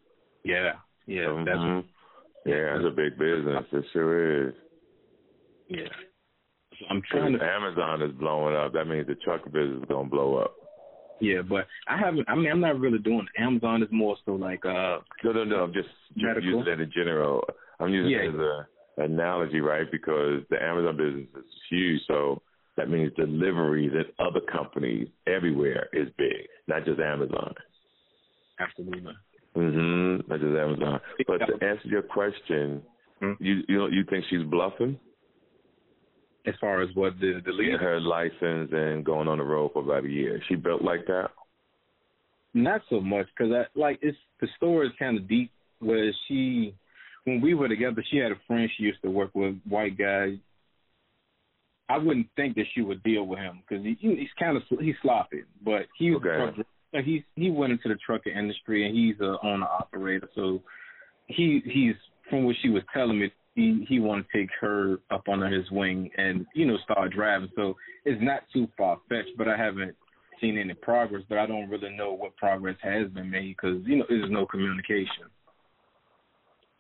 Yeah, 0.44 0.74
yeah, 1.06 1.22
mm-hmm. 1.24 1.46
that's 1.46 1.88
yeah, 2.46 2.76
it's 2.76 2.86
a 2.86 2.96
big 2.96 3.18
business. 3.18 3.64
It 3.72 3.86
sure 3.94 4.48
is. 4.50 4.54
Yeah. 5.70 5.88
So 6.80 6.86
I'm 6.90 7.02
trying 7.10 7.34
to. 7.34 7.44
Amazon 7.44 8.02
is 8.02 8.12
blowing 8.14 8.56
up. 8.56 8.74
That 8.74 8.86
means 8.86 9.08
the 9.08 9.16
truck 9.16 9.46
business 9.46 9.80
is 9.82 9.86
gonna 9.90 10.10
blow 10.10 10.36
up. 10.38 10.56
Yeah, 11.24 11.42
but 11.42 11.68
I 11.88 11.98
haven't. 11.98 12.28
I 12.28 12.36
mean, 12.36 12.52
I'm 12.52 12.60
not 12.60 12.78
really 12.80 13.00
doing 13.00 13.26
Amazon. 13.40 13.82
It's 13.82 13.92
more 13.94 14.18
so 14.26 14.34
like 14.34 14.66
uh. 14.66 15.00
No, 15.24 15.32
no, 15.32 15.44
no. 15.46 15.64
I'm 15.64 15.74
just, 15.74 15.88
just 16.18 16.44
using 16.44 16.74
it 16.74 16.82
in 16.82 16.92
general. 16.94 17.46
I'm 17.80 17.94
using 17.94 18.12
yeah. 18.12 18.24
it 18.24 18.30
as 18.30 18.36
a 18.36 18.68
analogy, 19.06 19.62
right? 19.62 19.90
Because 19.90 20.42
the 20.50 20.62
Amazon 20.62 20.98
business 20.98 21.28
is 21.34 21.52
huge, 21.70 22.02
so 22.08 22.42
that 22.76 22.90
means 22.90 23.14
deliveries 23.16 23.94
at 23.98 24.08
other 24.24 24.42
companies 24.52 25.08
everywhere 25.26 25.88
is 25.94 26.10
big, 26.18 26.48
not 26.68 26.84
just 26.84 27.00
Amazon. 27.00 27.54
Absolutely. 28.60 29.14
Mhm. 29.56 30.28
Not 30.28 30.40
just 30.42 30.58
Amazon. 30.58 31.00
But 31.26 31.38
to 31.38 31.66
answer 31.66 31.88
your 31.88 32.02
question, 32.02 32.84
hmm? 33.22 33.34
you 33.40 33.64
you 33.70 33.78
know 33.78 33.88
you 33.88 34.04
think 34.10 34.26
she's 34.30 34.44
bluffing? 34.44 35.00
As 36.46 36.54
far 36.60 36.82
as 36.82 36.90
what 36.94 37.14
the 37.20 37.42
the 37.46 37.52
lead? 37.52 37.80
her 37.80 38.02
license 38.02 38.70
and 38.74 39.06
going 39.06 39.28
on 39.28 39.38
the 39.38 39.44
road 39.44 39.72
for 39.74 39.82
about 39.82 40.06
a 40.06 40.10
year. 40.10 40.42
She 40.50 40.56
built 40.56 40.82
like 40.82 41.06
that? 41.08 41.30
Not 42.54 42.82
so 42.90 43.00
much 43.00 43.28
because 43.36 43.54
I 43.54 43.80
like 43.80 44.00
it's 44.02 44.18
the 44.42 44.48
story 44.58 44.88
is 44.88 44.94
kind 45.00 45.18
of 45.18 45.28
deep. 45.28 45.52
Where 45.80 46.12
she, 46.28 46.74
when 47.26 47.42
we 47.42 47.54
were 47.54 47.68
together, 47.68 48.04
she 48.10 48.18
had 48.18 48.32
a 48.32 48.40
friend 48.48 48.70
she 48.78 48.84
used 48.84 49.02
to 49.02 49.10
work 49.10 49.32
with, 49.34 49.56
white 49.68 49.98
guy. 49.98 50.38
I 51.90 51.98
wouldn't 51.98 52.28
think 52.38 52.56
that 52.56 52.66
she 52.74 52.82
would 52.82 53.04
deal 53.04 53.26
with 53.28 53.40
him 53.40 53.62
because 53.68 53.84
he, 53.84 53.98
he's 54.00 54.30
kind 54.40 54.56
of 54.56 54.64
he's 54.80 54.96
sloppy, 55.02 55.44
but 55.64 55.84
he 55.98 56.12
was 56.12 56.22
okay. 56.26 56.56
truck, 56.56 56.68
he's 57.04 57.22
he 57.36 57.50
went 57.50 57.74
into 57.74 57.90
the 57.90 57.98
trucking 58.06 58.34
industry 58.36 58.86
and 58.86 58.96
he's 58.96 59.20
a 59.20 59.36
owner 59.44 59.66
operator. 59.66 60.30
So 60.36 60.62
he 61.28 61.62
he's 61.66 61.96
from 62.30 62.46
what 62.46 62.56
she 62.62 62.70
was 62.70 62.84
telling 62.94 63.20
me, 63.20 63.32
he 63.56 63.86
he 63.88 64.00
want 64.00 64.26
to 64.26 64.38
take 64.38 64.50
her 64.60 64.98
up 65.12 65.28
under 65.30 65.48
his 65.48 65.70
wing 65.72 66.10
and 66.18 66.46
you 66.56 66.66
know 66.66 66.78
start 66.84 67.12
driving. 67.12 67.50
So 67.56 67.76
it's 68.06 68.22
not 68.22 68.42
too 68.52 68.68
far 68.78 69.00
fetched, 69.10 69.38
but 69.38 69.48
I 69.48 69.58
haven't 69.58 69.96
seen 70.42 70.58
any 70.58 70.74
progress. 70.74 71.24
But 71.30 71.38
I 71.38 71.46
don't 71.46 71.70
really 71.70 71.96
know 71.96 72.14
what 72.14 72.36
progress 72.38 72.78
has 72.82 73.10
been 73.12 73.30
made 73.30 73.56
because 73.56 73.82
you 73.86 73.98
know 73.98 74.06
there's 74.10 74.32
no 74.32 74.46
communication. 74.46 75.30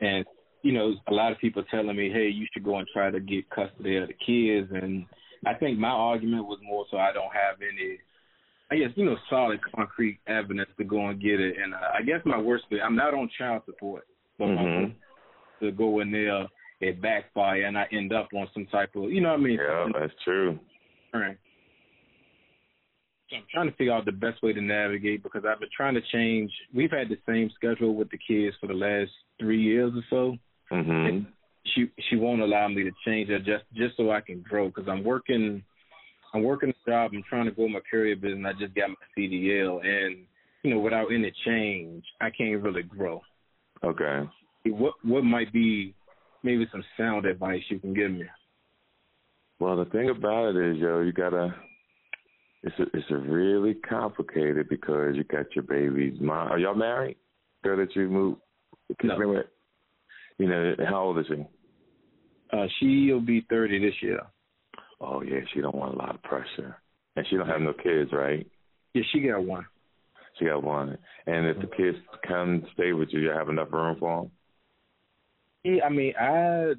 And 0.01 0.25
you 0.63 0.73
know 0.73 0.93
a 1.07 1.13
lot 1.13 1.31
of 1.31 1.37
people 1.39 1.63
telling 1.69 1.95
me, 1.95 2.09
hey, 2.11 2.29
you 2.29 2.47
should 2.53 2.63
go 2.63 2.77
and 2.77 2.87
try 2.91 3.11
to 3.11 3.19
get 3.19 3.49
custody 3.49 3.97
of 3.97 4.07
the 4.07 4.13
kids. 4.13 4.71
And 4.73 5.05
I 5.45 5.53
think 5.53 5.77
my 5.77 5.89
argument 5.89 6.47
was 6.47 6.59
more 6.63 6.85
so 6.89 6.97
I 6.97 7.13
don't 7.13 7.33
have 7.33 7.57
any. 7.61 7.97
I 8.71 8.77
guess 8.77 8.95
you 8.95 9.05
know 9.05 9.17
solid 9.29 9.59
concrete 9.75 10.19
evidence 10.25 10.69
to 10.79 10.83
go 10.83 11.07
and 11.09 11.21
get 11.21 11.39
it, 11.39 11.57
and 11.61 11.75
uh, 11.75 11.91
I 11.93 12.01
guess 12.01 12.21
my 12.25 12.39
worst 12.39 12.63
thing 12.69 12.79
I'm 12.83 12.95
not 12.95 13.13
on 13.13 13.29
child 13.37 13.61
support, 13.67 14.07
but 14.39 14.45
mm-hmm. 14.45 14.83
my 14.85 14.95
to 15.63 15.71
go 15.71 15.99
in 15.99 16.11
there, 16.11 16.47
it 16.87 17.01
backfire, 17.01 17.65
and 17.65 17.77
I 17.77 17.87
end 17.91 18.13
up 18.13 18.29
on 18.33 18.47
some 18.53 18.65
type 18.67 18.95
of, 18.95 19.11
you 19.11 19.21
know 19.21 19.29
what 19.29 19.39
I 19.39 19.43
mean? 19.43 19.59
Yeah, 19.59 19.87
that's 19.99 20.13
true. 20.23 20.59
All 21.13 21.21
right. 21.21 21.37
So 23.29 23.37
I'm 23.37 23.43
trying 23.51 23.69
to 23.69 23.75
figure 23.75 23.93
out 23.93 24.05
the 24.05 24.11
best 24.11 24.43
way 24.43 24.53
to 24.53 24.61
navigate 24.61 25.23
because 25.23 25.43
I've 25.47 25.59
been 25.59 25.69
trying 25.75 25.95
to 25.95 26.01
change. 26.11 26.51
We've 26.73 26.91
had 26.91 27.09
the 27.09 27.17
same 27.27 27.49
schedule 27.55 27.95
with 27.95 28.09
the 28.09 28.17
kids 28.17 28.55
for 28.59 28.67
the 28.67 28.73
last 28.73 29.11
three 29.39 29.61
years 29.61 29.91
or 29.95 30.03
so. 30.09 30.75
Mm-hmm. 30.75 31.25
She 31.73 31.89
she 32.09 32.17
won't 32.17 32.41
allow 32.41 32.67
me 32.67 32.83
to 32.83 32.91
change 33.05 33.29
it 33.29 33.45
just 33.45 33.63
just 33.73 33.95
so 33.95 34.11
I 34.11 34.19
can 34.19 34.41
grow 34.41 34.67
because 34.67 34.87
I'm 34.89 35.03
working. 35.03 35.63
I'm 36.33 36.43
working 36.43 36.69
a 36.69 36.89
job. 36.89 37.11
I'm 37.13 37.23
trying 37.29 37.45
to 37.45 37.51
grow 37.51 37.69
my 37.69 37.79
career 37.89 38.15
business. 38.15 38.53
I 38.55 38.59
just 38.59 38.75
got 38.75 38.89
my 38.89 38.95
CDL, 39.17 39.85
and 39.85 40.25
you 40.63 40.73
know, 40.73 40.79
without 40.79 41.07
any 41.13 41.31
change, 41.45 42.03
I 42.19 42.29
can't 42.31 42.61
really 42.61 42.83
grow. 42.83 43.21
Okay 43.83 44.27
what 44.65 44.93
what 45.03 45.23
might 45.23 45.51
be 45.51 45.93
maybe 46.43 46.67
some 46.71 46.83
sound 46.97 47.25
advice 47.25 47.61
you 47.69 47.79
can 47.79 47.93
give 47.93 48.11
me? 48.11 48.25
Well, 49.59 49.77
the 49.77 49.85
thing 49.85 50.09
about 50.09 50.55
it 50.55 50.71
is, 50.71 50.77
yo, 50.77 51.01
you 51.01 51.13
gotta. 51.13 51.55
It's 52.63 52.79
a, 52.79 52.83
it's 52.93 53.11
a 53.11 53.17
really 53.17 53.73
complicated 53.73 54.69
because 54.69 55.15
you 55.15 55.23
got 55.25 55.53
your 55.53 55.63
baby's 55.63 56.19
mom. 56.21 56.49
Are 56.49 56.57
y'all 56.57 56.75
married? 56.75 57.17
Girl 57.63 57.77
that 57.77 57.95
you 57.95 58.07
moved. 58.07 58.39
No. 59.03 59.17
With? 59.17 59.45
You 60.37 60.47
know, 60.47 60.75
how 60.89 61.03
old 61.03 61.19
is 61.19 61.25
she? 61.27 61.45
Uh, 62.51 62.65
she'll 62.79 63.19
be 63.19 63.45
thirty 63.49 63.79
this 63.79 63.95
year. 64.01 64.21
Oh 65.01 65.21
yeah, 65.21 65.39
she 65.53 65.61
don't 65.61 65.75
want 65.75 65.95
a 65.95 65.97
lot 65.97 66.15
of 66.15 66.23
pressure, 66.23 66.77
and 67.15 67.25
she 67.29 67.35
don't 67.35 67.47
have 67.47 67.61
no 67.61 67.73
kids, 67.73 68.11
right? 68.13 68.45
Yeah, 68.93 69.03
she 69.11 69.21
got 69.21 69.43
one. 69.43 69.65
She 70.39 70.45
got 70.45 70.63
one, 70.63 70.97
and 71.27 71.47
if 71.47 71.57
the 71.57 71.67
kids 71.75 71.97
come 72.27 72.65
stay 72.73 72.93
with 72.93 73.09
you, 73.11 73.19
you 73.19 73.29
have 73.29 73.49
enough 73.49 73.71
room 73.71 73.97
for 73.99 74.21
them. 74.21 74.31
Yeah, 75.63 75.85
I 75.85 75.89
mean, 75.89 76.13
I 76.19 76.73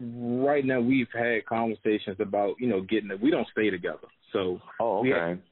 right 0.00 0.64
now 0.64 0.80
we've 0.80 1.08
had 1.12 1.46
conversations 1.46 2.16
about 2.20 2.56
you 2.58 2.68
know 2.68 2.82
getting 2.82 3.10
it. 3.10 3.20
We 3.20 3.30
don't 3.30 3.48
stay 3.52 3.70
together, 3.70 4.08
so 4.32 4.60
oh 4.80 4.98
okay. 5.00 5.08
We 5.08 5.10
had, 5.10 5.42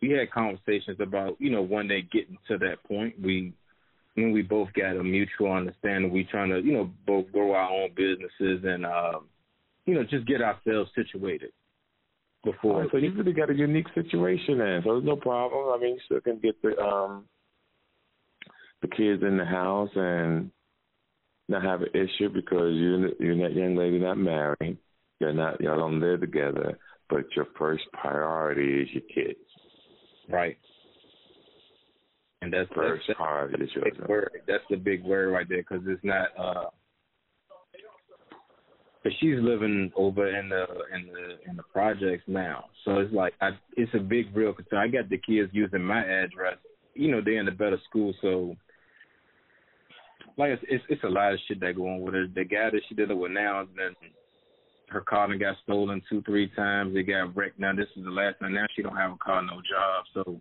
we 0.00 0.10
had 0.10 0.30
conversations 0.30 0.98
about 1.00 1.40
you 1.40 1.50
know 1.50 1.62
one 1.62 1.88
day 1.88 2.02
getting 2.02 2.38
to 2.48 2.58
that 2.58 2.82
point. 2.84 3.14
We 3.22 3.52
when 4.14 4.32
we 4.32 4.42
both 4.42 4.68
got 4.74 4.96
a 4.96 5.04
mutual 5.04 5.52
understanding, 5.52 6.10
we 6.10 6.24
trying 6.24 6.50
to 6.50 6.60
you 6.60 6.72
know 6.72 6.90
both 7.06 7.30
grow 7.32 7.52
our 7.52 7.70
own 7.70 7.90
businesses 7.94 8.64
and 8.64 8.84
uh, 8.84 9.20
you 9.86 9.94
know 9.94 10.02
just 10.02 10.26
get 10.26 10.42
ourselves 10.42 10.90
situated 10.94 11.52
before. 12.44 12.84
Oh, 12.84 12.88
so 12.90 12.98
you 12.98 13.12
really 13.12 13.32
got 13.32 13.50
a 13.50 13.54
unique 13.54 13.86
situation 13.94 14.58
then. 14.58 14.82
So 14.84 14.94
there's 14.94 15.04
no 15.04 15.16
problem. 15.16 15.72
I 15.74 15.80
mean, 15.80 15.94
you 15.94 16.00
still 16.04 16.20
can 16.20 16.38
get 16.38 16.60
the 16.62 16.76
um 16.78 17.24
the 18.80 18.88
kids 18.88 19.22
in 19.22 19.36
the 19.36 19.44
house 19.44 19.90
and 19.94 20.50
not 21.52 21.62
have 21.62 21.82
an 21.82 21.88
issue 21.94 22.28
because 22.28 22.74
you 22.74 23.14
you're 23.20 23.36
that 23.36 23.54
young 23.54 23.76
lady 23.76 23.98
not 23.98 24.18
married. 24.18 24.78
You're 25.20 25.32
not 25.32 25.60
y'all 25.60 25.78
don't 25.78 26.00
live 26.00 26.20
together, 26.20 26.78
but 27.08 27.24
your 27.36 27.46
first 27.58 27.84
priority 27.92 28.82
is 28.82 28.88
your 28.92 29.02
kids. 29.02 29.38
Right. 30.28 30.58
And 32.40 32.52
that's 32.52 32.68
first 32.74 33.04
that's, 33.06 33.16
priority 33.16 33.64
is 33.64 33.70
your 33.74 33.84
big 33.84 34.08
word. 34.08 34.30
That's 34.48 34.64
the 34.68 34.76
big 34.76 35.04
word 35.04 35.30
right 35.30 35.48
there 35.48 35.62
because 35.62 35.84
it's 35.86 36.02
not. 36.02 36.28
uh 36.38 36.70
but 39.02 39.12
she's 39.20 39.34
living 39.40 39.90
over 39.96 40.28
in 40.28 40.48
the 40.48 40.64
in 40.94 41.06
the 41.12 41.50
in 41.50 41.56
the 41.56 41.62
projects 41.72 42.22
now, 42.28 42.66
so 42.84 42.98
it's 42.98 43.12
like 43.12 43.34
I, 43.40 43.50
it's 43.76 43.92
a 43.94 43.98
big 43.98 44.34
real 44.34 44.52
concern. 44.52 44.78
I 44.78 44.86
got 44.86 45.08
the 45.08 45.18
kids 45.18 45.50
using 45.52 45.82
my 45.82 46.04
address. 46.04 46.56
You 46.94 47.10
know, 47.10 47.20
they're 47.20 47.40
in 47.40 47.48
a 47.48 47.52
better 47.52 47.80
school, 47.88 48.14
so 48.22 48.54
like 50.36 50.50
it's, 50.50 50.62
it's 50.68 50.84
it's 50.88 51.04
a 51.04 51.08
lot 51.08 51.32
of 51.32 51.38
shit 51.46 51.60
that 51.60 51.76
go 51.76 51.88
on 51.88 52.00
with 52.00 52.14
her. 52.14 52.26
The 52.26 52.44
guy 52.44 52.70
that 52.70 52.80
she 52.88 52.94
did 52.94 53.10
it 53.10 53.14
with 53.14 53.32
now, 53.32 53.66
then 53.76 53.94
her 54.88 55.00
car 55.00 55.28
then 55.28 55.38
got 55.38 55.56
stolen 55.64 56.02
two, 56.08 56.22
three 56.22 56.48
times. 56.54 56.94
They 56.94 57.02
got 57.02 57.34
wrecked. 57.34 57.58
Now 57.58 57.74
this 57.74 57.88
is 57.96 58.04
the 58.04 58.10
last 58.10 58.40
time. 58.40 58.54
Now 58.54 58.66
she 58.74 58.82
don't 58.82 58.96
have 58.96 59.12
a 59.12 59.16
car, 59.16 59.42
no 59.42 59.56
job. 59.56 60.04
So 60.14 60.40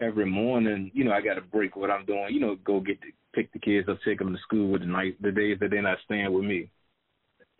every 0.00 0.26
morning, 0.26 0.90
you 0.94 1.04
know, 1.04 1.12
I 1.12 1.20
got 1.20 1.34
to 1.34 1.40
break 1.40 1.76
what 1.76 1.90
I'm 1.90 2.04
doing. 2.04 2.28
You 2.30 2.40
know, 2.40 2.56
go 2.64 2.80
get 2.80 3.00
the, 3.00 3.08
pick 3.32 3.52
the 3.52 3.58
kids 3.58 3.88
up, 3.88 3.98
take 4.04 4.18
them 4.18 4.32
to 4.32 4.42
school 4.42 4.70
with 4.70 4.82
the 4.82 4.86
night, 4.86 5.20
the 5.22 5.32
days 5.32 5.58
that 5.60 5.70
they're 5.70 5.82
not 5.82 5.98
staying 6.04 6.32
with 6.32 6.44
me. 6.44 6.70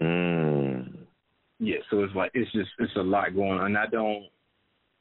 Mm. 0.01 0.97
Yeah, 1.61 1.77
so 1.91 2.03
it's 2.03 2.15
like 2.15 2.33
it's 2.35 2.51
just 2.53 2.71
it's 2.79 2.97
a 2.97 3.03
lot 3.03 3.35
going 3.35 3.59
on. 3.59 3.67
And 3.67 3.79
I 3.79 3.87
don't, 3.87 4.25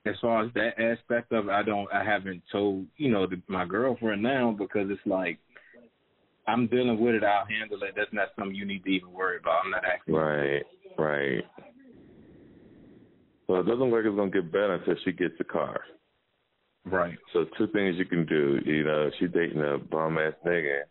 as 0.05 0.15
far 0.21 0.45
as 0.45 0.53
that 0.53 0.79
aspect 0.79 1.31
of 1.31 1.47
it, 1.47 1.51
I 1.51 1.63
don't, 1.63 1.91
I 1.91 2.03
haven't 2.03 2.43
told 2.51 2.85
you 2.97 3.11
know 3.11 3.25
the, 3.25 3.41
my 3.47 3.65
girlfriend 3.65 4.21
now 4.21 4.55
because 4.57 4.89
it's 4.91 5.01
like 5.05 5.39
I'm 6.47 6.67
dealing 6.67 6.99
with 6.99 7.15
it. 7.15 7.23
I'll 7.23 7.45
handle 7.45 7.81
it. 7.83 7.93
That's 7.95 8.11
not 8.11 8.29
something 8.37 8.55
you 8.55 8.65
need 8.65 8.83
to 8.83 8.89
even 8.89 9.11
worry 9.11 9.37
about. 9.37 9.61
I'm 9.63 9.71
not 9.71 9.85
acting. 9.85 10.13
Right, 10.13 10.63
right. 10.97 11.43
Well, 13.47 13.61
it 13.61 13.65
doesn't 13.65 13.79
look 13.79 13.91
like 13.91 14.05
it's 14.05 14.15
gonna 14.15 14.31
get 14.31 14.51
better 14.51 14.75
until 14.75 14.95
she 15.03 15.11
gets 15.11 15.35
a 15.39 15.43
car. 15.43 15.81
Right. 16.85 17.17
So 17.31 17.45
two 17.57 17.67
things 17.67 17.95
you 17.97 18.05
can 18.05 18.25
do. 18.25 18.59
You 18.65 18.83
know, 18.83 19.09
she 19.19 19.27
dating 19.27 19.61
a 19.61 19.77
bum 19.77 20.17
ass 20.17 20.33
nigga, 20.45 20.81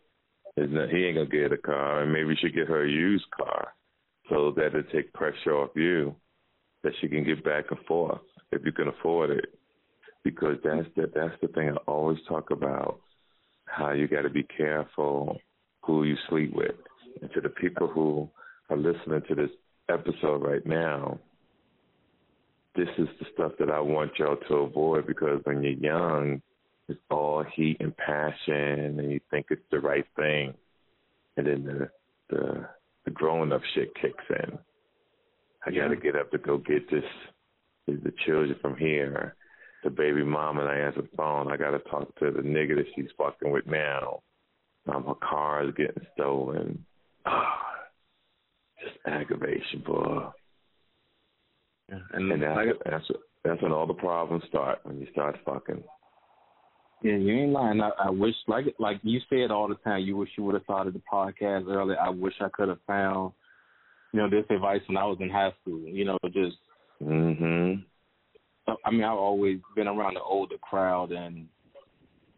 is 0.57 0.71
that 0.71 0.89
he 0.91 1.05
ain't 1.05 1.17
gonna 1.17 1.29
get 1.29 1.51
a 1.51 1.57
car, 1.57 2.01
and 2.01 2.11
maybe 2.11 2.35
she 2.41 2.49
get 2.49 2.67
her 2.67 2.85
a 2.85 2.89
used 2.89 3.29
car, 3.31 3.73
so 4.29 4.51
that 4.55 4.75
it 4.75 4.91
take 4.91 5.13
pressure 5.13 5.55
off 5.55 5.71
you, 5.75 6.15
that 6.83 6.93
she 6.99 7.07
can 7.07 7.23
get 7.23 7.43
back 7.43 7.65
and 7.69 7.79
forth 7.85 8.21
if 8.51 8.65
you 8.65 8.71
can 8.71 8.87
afford 8.87 9.31
it. 9.31 9.45
Because 10.23 10.57
that's 10.63 10.87
the 10.95 11.11
that's 11.13 11.35
the 11.41 11.49
thing 11.49 11.69
I 11.69 11.75
always 11.87 12.19
talk 12.27 12.49
about 12.49 13.01
how 13.75 13.91
you 13.91 14.07
got 14.07 14.21
to 14.21 14.29
be 14.29 14.43
careful 14.43 15.37
who 15.81 16.03
you 16.03 16.15
sleep 16.29 16.53
with. 16.53 16.75
And 17.21 17.31
to 17.33 17.41
the 17.41 17.49
people 17.49 17.87
who 17.87 18.29
are 18.69 18.77
listening 18.77 19.21
to 19.27 19.35
this 19.35 19.49
episode 19.89 20.43
right 20.43 20.65
now, 20.65 21.19
this 22.75 22.89
is 22.97 23.07
the 23.19 23.25
stuff 23.33 23.53
that 23.59 23.69
I 23.69 23.79
want 23.79 24.11
y'all 24.17 24.37
to 24.47 24.53
avoid 24.55 25.05
because 25.05 25.41
when 25.43 25.61
you're 25.61 25.73
young, 25.73 26.41
it's 26.89 26.99
all 27.09 27.45
heat 27.55 27.77
and 27.79 27.95
passion, 27.95 28.99
and 28.99 29.11
you 29.11 29.19
think 29.31 29.47
it's 29.49 29.61
the 29.71 29.79
right 29.79 30.05
thing, 30.17 30.53
and 31.37 31.47
then 31.47 31.63
the 31.63 31.89
the, 32.29 32.67
the 33.05 33.11
grown 33.11 33.53
up 33.53 33.61
shit 33.73 33.93
kicks 33.95 34.23
in. 34.29 34.57
I 35.65 35.69
yeah. 35.69 35.83
got 35.83 35.87
to 35.89 35.95
get 35.95 36.15
up 36.15 36.31
to 36.31 36.37
go 36.37 36.57
get 36.57 36.89
this 36.89 37.03
the 37.87 38.13
children 38.25 38.55
from 38.61 38.75
here 38.75 39.35
the 39.83 39.89
baby 39.89 40.23
mom 40.23 40.59
and 40.59 40.67
I 40.67 40.77
answer 40.77 41.01
the 41.01 41.17
phone. 41.17 41.51
I 41.51 41.57
got 41.57 41.71
to 41.71 41.79
talk 41.79 42.13
to 42.19 42.31
the 42.31 42.41
nigga 42.41 42.75
that 42.75 42.85
she's 42.95 43.09
fucking 43.17 43.51
with 43.51 43.65
now. 43.67 44.21
Um, 44.87 45.05
her 45.05 45.15
car 45.15 45.63
is 45.65 45.73
getting 45.75 46.05
stolen. 46.13 46.85
Ah, 47.25 47.59
just 48.83 48.97
aggravation, 49.05 49.83
boy. 49.85 50.27
Yeah, 51.89 51.99
and, 52.13 52.31
and 52.31 52.43
that's, 52.43 52.55
like, 52.55 52.67
that's 52.85 53.05
that's 53.43 53.61
when 53.61 53.71
all 53.71 53.87
the 53.87 53.93
problems 53.93 54.43
start 54.47 54.79
when 54.83 54.99
you 54.99 55.07
start 55.11 55.37
fucking. 55.45 55.83
Yeah, 57.01 57.15
you 57.15 57.33
ain't 57.33 57.51
lying. 57.51 57.81
I, 57.81 57.89
I 58.05 58.09
wish, 58.09 58.35
like 58.47 58.65
like 58.79 58.99
you 59.03 59.19
said 59.29 59.51
all 59.51 59.67
the 59.67 59.75
time, 59.75 60.03
you 60.03 60.15
wish 60.15 60.29
you 60.37 60.43
would 60.45 60.55
have 60.55 60.63
started 60.63 60.93
the 60.93 61.01
podcast 61.11 61.67
earlier. 61.67 61.99
I 61.99 62.09
wish 62.09 62.33
I 62.39 62.47
could 62.53 62.69
have 62.69 62.79
found, 62.87 63.33
you 64.13 64.21
know, 64.21 64.29
this 64.29 64.45
advice 64.49 64.81
when 64.87 64.97
I 64.97 65.05
was 65.05 65.17
in 65.19 65.29
high 65.29 65.51
school. 65.61 65.81
You 65.81 66.05
know, 66.05 66.17
just. 66.25 66.57
Mhm. 67.01 67.83
I 68.85 68.91
mean, 68.91 69.03
I've 69.03 69.17
always 69.17 69.59
been 69.75 69.87
around 69.87 70.15
the 70.15 70.21
older 70.21 70.57
crowd, 70.57 71.11
and 71.11 71.47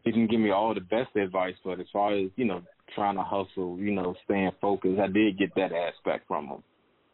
he 0.04 0.10
didn't 0.10 0.30
give 0.30 0.40
me 0.40 0.50
all 0.50 0.74
the 0.74 0.80
best 0.80 1.14
advice. 1.16 1.54
But 1.64 1.80
as 1.80 1.86
far 1.92 2.14
as 2.14 2.30
you 2.36 2.44
know, 2.44 2.62
trying 2.94 3.16
to 3.16 3.22
hustle, 3.22 3.78
you 3.78 3.92
know, 3.92 4.14
staying 4.24 4.52
focused, 4.60 5.00
I 5.00 5.08
did 5.08 5.38
get 5.38 5.54
that 5.56 5.72
aspect 5.72 6.26
from 6.28 6.46
him. 6.46 6.62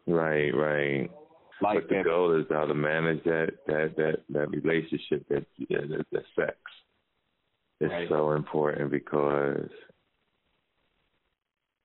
Right, 0.06 0.50
right. 0.50 1.10
Like 1.60 1.80
but 1.80 1.88
the 1.88 1.94
that. 1.96 2.04
goal 2.04 2.38
is 2.38 2.46
how 2.50 2.66
to 2.66 2.74
manage 2.74 3.22
that 3.24 3.50
that 3.66 3.94
that 3.96 4.16
that 4.30 4.50
relationship, 4.50 5.26
that 5.28 5.46
that, 5.68 6.06
that 6.10 6.24
sex. 6.36 6.56
is 7.80 7.90
right. 7.90 8.08
so 8.08 8.32
important 8.32 8.90
because 8.90 9.68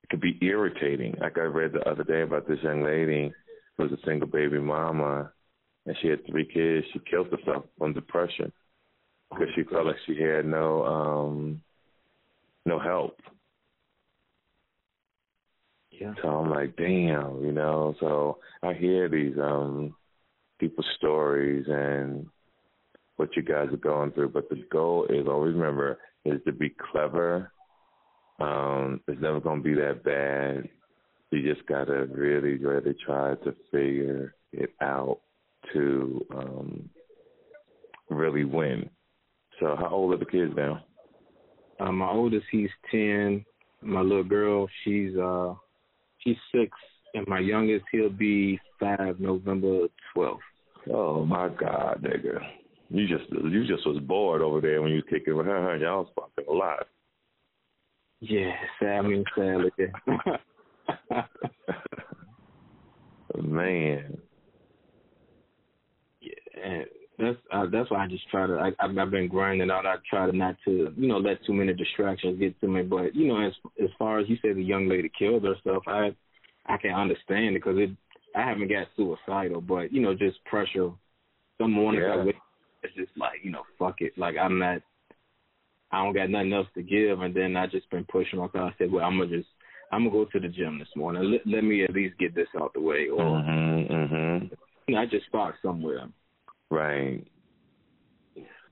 it 0.02 0.10
could 0.10 0.20
be 0.20 0.38
irritating. 0.42 1.14
Like 1.20 1.38
I 1.38 1.42
read 1.42 1.72
the 1.72 1.88
other 1.88 2.04
day 2.04 2.22
about 2.22 2.48
this 2.48 2.58
young 2.62 2.82
lady 2.82 3.32
who 3.76 3.84
was 3.84 3.92
a 3.92 4.06
single 4.06 4.28
baby 4.28 4.58
mama, 4.58 5.30
and 5.88 5.96
she 6.02 6.08
had 6.08 6.24
three 6.26 6.44
kids. 6.44 6.86
She 6.92 7.00
killed 7.10 7.28
herself 7.32 7.64
from 7.78 7.94
depression 7.94 8.52
because 9.30 9.48
she 9.54 9.62
felt 9.64 9.86
like 9.86 9.96
she 10.06 10.20
had 10.20 10.44
no 10.44 10.84
um 10.84 11.62
no 12.66 12.78
help. 12.78 13.18
Yeah. 15.90 16.12
So 16.22 16.28
I'm 16.28 16.50
like, 16.50 16.76
damn, 16.76 17.42
you 17.42 17.52
know. 17.52 17.94
So 18.00 18.38
I 18.62 18.74
hear 18.74 19.08
these 19.08 19.36
um 19.38 19.96
people's 20.60 20.86
stories 20.96 21.64
and 21.68 22.26
what 23.16 23.34
you 23.34 23.42
guys 23.42 23.68
are 23.72 23.78
going 23.78 24.12
through, 24.12 24.28
but 24.28 24.48
the 24.50 24.62
goal 24.70 25.06
is 25.08 25.26
always 25.26 25.54
remember 25.54 25.98
is 26.26 26.40
to 26.44 26.52
be 26.52 26.74
clever. 26.92 27.50
Um, 28.40 29.00
it's 29.08 29.20
never 29.22 29.40
gonna 29.40 29.62
be 29.62 29.74
that 29.74 30.04
bad. 30.04 30.68
You 31.30 31.54
just 31.54 31.66
gotta 31.66 32.04
really, 32.06 32.56
really 32.58 32.94
try 33.04 33.36
to 33.36 33.54
figure 33.72 34.34
it 34.52 34.74
out 34.82 35.20
to 35.72 36.26
um 36.34 36.88
really 38.10 38.44
win. 38.44 38.88
So 39.60 39.76
how 39.78 39.88
old 39.90 40.14
are 40.14 40.18
the 40.18 40.24
kids 40.24 40.52
now? 40.56 40.84
Uh, 41.80 41.92
my 41.92 42.08
oldest, 42.08 42.46
he's 42.50 42.70
ten. 42.90 43.44
My 43.82 44.00
little 44.00 44.24
girl, 44.24 44.68
she's 44.84 45.16
uh, 45.16 45.54
she's 46.18 46.36
six, 46.52 46.70
and 47.14 47.26
my 47.28 47.38
youngest, 47.38 47.84
he'll 47.92 48.10
be 48.10 48.58
five, 48.80 49.20
November 49.20 49.86
twelfth. 50.14 50.42
Oh 50.90 51.24
my 51.24 51.48
God, 51.48 52.02
nigga! 52.02 52.40
You 52.90 53.06
just 53.06 53.30
you 53.30 53.66
just 53.66 53.86
was 53.86 53.98
bored 54.02 54.42
over 54.42 54.60
there 54.60 54.82
when 54.82 54.90
you 54.90 54.96
was 54.96 55.04
kicking 55.10 55.36
with 55.36 55.46
her. 55.46 55.70
huh? 55.70 55.84
Y'all 55.84 56.02
was 56.04 56.12
fucking 56.36 56.52
alive. 56.52 56.84
Yeah, 58.20 58.52
sad. 58.80 58.98
I 58.98 59.02
mean, 59.02 59.24
sadly. 59.36 59.70
Man, 63.42 64.18
and 66.64 66.86
that's 67.18 67.36
uh, 67.52 67.66
that's 67.72 67.90
why 67.90 68.04
I 68.04 68.06
just 68.06 68.28
try 68.30 68.46
to. 68.46 68.54
I, 68.54 68.70
I've 68.78 69.10
been 69.10 69.28
grinding 69.28 69.70
out. 69.70 69.86
I 69.86 69.96
try 70.08 70.30
to 70.30 70.36
not 70.36 70.56
to, 70.64 70.92
you 70.96 71.08
know, 71.08 71.18
let 71.18 71.44
too 71.44 71.52
many 71.52 71.74
distractions 71.74 72.38
get 72.38 72.58
to 72.60 72.68
me. 72.68 72.82
But 72.82 73.14
you 73.14 73.26
know, 73.26 73.44
as 73.44 73.52
as 73.82 73.90
far 73.98 74.20
as 74.20 74.28
you 74.28 74.36
said, 74.40 74.56
the 74.56 74.62
young 74.62 74.88
lady 74.88 75.10
killed 75.18 75.44
herself. 75.44 75.82
I 75.88 76.14
I 76.66 76.76
can 76.76 76.92
understand 76.92 77.56
it 77.56 77.64
because 77.64 77.76
it. 77.78 77.90
I 78.36 78.42
haven't 78.42 78.68
got 78.68 78.86
suicidal, 78.94 79.60
but 79.60 79.92
you 79.92 80.00
know, 80.00 80.14
just 80.14 80.42
pressure. 80.44 80.90
Some 81.60 81.72
mornings 81.72 82.04
Yeah. 82.06 82.20
I 82.20 82.24
wake, 82.24 82.36
it's 82.84 82.94
just 82.94 83.10
like 83.16 83.40
you 83.42 83.50
know, 83.50 83.62
fuck 83.78 84.00
it. 84.00 84.16
Like 84.16 84.36
I'm 84.40 84.58
not. 84.58 84.82
I 85.90 86.04
don't 86.04 86.14
got 86.14 86.30
nothing 86.30 86.52
else 86.52 86.68
to 86.74 86.82
give, 86.82 87.20
and 87.20 87.34
then 87.34 87.56
I 87.56 87.66
just 87.66 87.90
been 87.90 88.04
pushing 88.04 88.38
on. 88.38 88.50
I 88.54 88.70
said, 88.78 88.92
well, 88.92 89.04
I'm 89.04 89.18
gonna 89.18 89.36
just. 89.36 89.48
I'm 89.90 90.04
gonna 90.04 90.10
go 90.10 90.24
to 90.26 90.38
the 90.38 90.48
gym 90.48 90.78
this 90.78 90.94
morning. 90.94 91.32
Let, 91.32 91.40
let 91.46 91.64
me 91.64 91.82
at 91.82 91.94
least 91.94 92.18
get 92.18 92.34
this 92.34 92.48
out 92.60 92.74
the 92.74 92.80
way, 92.80 93.08
or 93.08 93.22
mhm, 93.22 93.90
mhm. 93.90 94.50
you 94.86 94.94
know, 94.94 95.00
I 95.00 95.06
just 95.06 95.26
start 95.26 95.56
somewhere. 95.62 96.06
Right. 96.70 97.24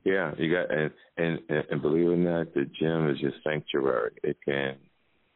Yeah, 0.05 0.33
you 0.38 0.55
got 0.55 0.71
and 0.71 0.91
and 1.17 1.41
and 1.71 1.83
believe 1.83 2.07
it 2.07 2.12
or 2.12 2.17
not, 2.17 2.55
the 2.55 2.65
gym 2.79 3.11
is 3.11 3.21
your 3.21 3.33
sanctuary. 3.43 4.12
It 4.23 4.37
can 4.45 4.76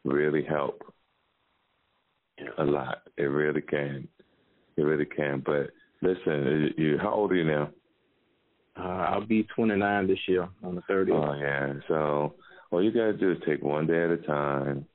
really 0.04 0.44
help 0.44 0.82
a 2.58 2.64
lot. 2.64 3.02
It 3.16 3.24
really 3.24 3.62
can. 3.62 4.06
It 4.76 4.82
really 4.82 5.06
can. 5.06 5.42
But 5.44 5.70
listen, 6.02 6.72
you 6.76 6.98
how 6.98 7.12
old 7.12 7.32
are 7.32 7.36
you 7.36 7.44
now? 7.44 7.70
Uh, 8.78 8.82
I'll 8.82 9.26
be 9.26 9.46
29 9.54 10.06
this 10.06 10.18
year 10.28 10.48
on 10.62 10.76
the 10.76 10.82
30th. 10.82 11.10
Oh 11.12 11.34
yeah. 11.34 11.72
So 11.88 12.34
all 12.70 12.82
you 12.82 12.92
gotta 12.92 13.14
do 13.14 13.32
is 13.32 13.38
take 13.46 13.62
one 13.62 13.86
day 13.86 14.04
at 14.04 14.10
a 14.10 14.18
time, 14.18 14.86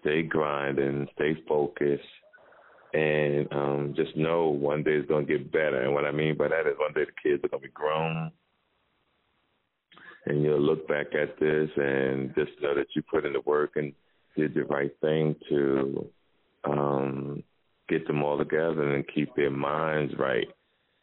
stay 0.00 0.22
grinding, 0.22 1.06
stay 1.14 1.36
focused, 1.46 2.02
and 2.92 3.50
um 3.52 3.94
just 3.96 4.16
know 4.16 4.48
one 4.48 4.82
day 4.82 4.92
is 4.96 5.06
gonna 5.06 5.24
get 5.24 5.52
better. 5.52 5.82
And 5.82 5.94
what 5.94 6.04
I 6.04 6.10
mean 6.10 6.36
by 6.36 6.48
that 6.48 6.66
is 6.66 6.78
one 6.78 6.92
day 6.92 7.04
the 7.04 7.28
kids 7.28 7.42
are 7.44 7.48
gonna 7.48 7.62
be 7.62 7.68
grown. 7.68 8.30
And 10.26 10.42
you'll 10.42 10.60
look 10.60 10.86
back 10.86 11.14
at 11.14 11.38
this 11.40 11.70
and 11.76 12.34
just 12.34 12.52
know 12.60 12.74
that 12.74 12.86
you 12.94 13.02
put 13.02 13.24
in 13.24 13.32
the 13.32 13.40
work 13.40 13.72
and 13.76 13.92
did 14.36 14.54
the 14.54 14.64
right 14.64 14.92
thing 15.00 15.34
to 15.48 16.08
um 16.64 17.42
get 17.88 18.06
them 18.06 18.22
all 18.22 18.38
together 18.38 18.94
and 18.94 19.04
keep 19.14 19.34
their 19.34 19.50
minds 19.50 20.14
right. 20.18 20.48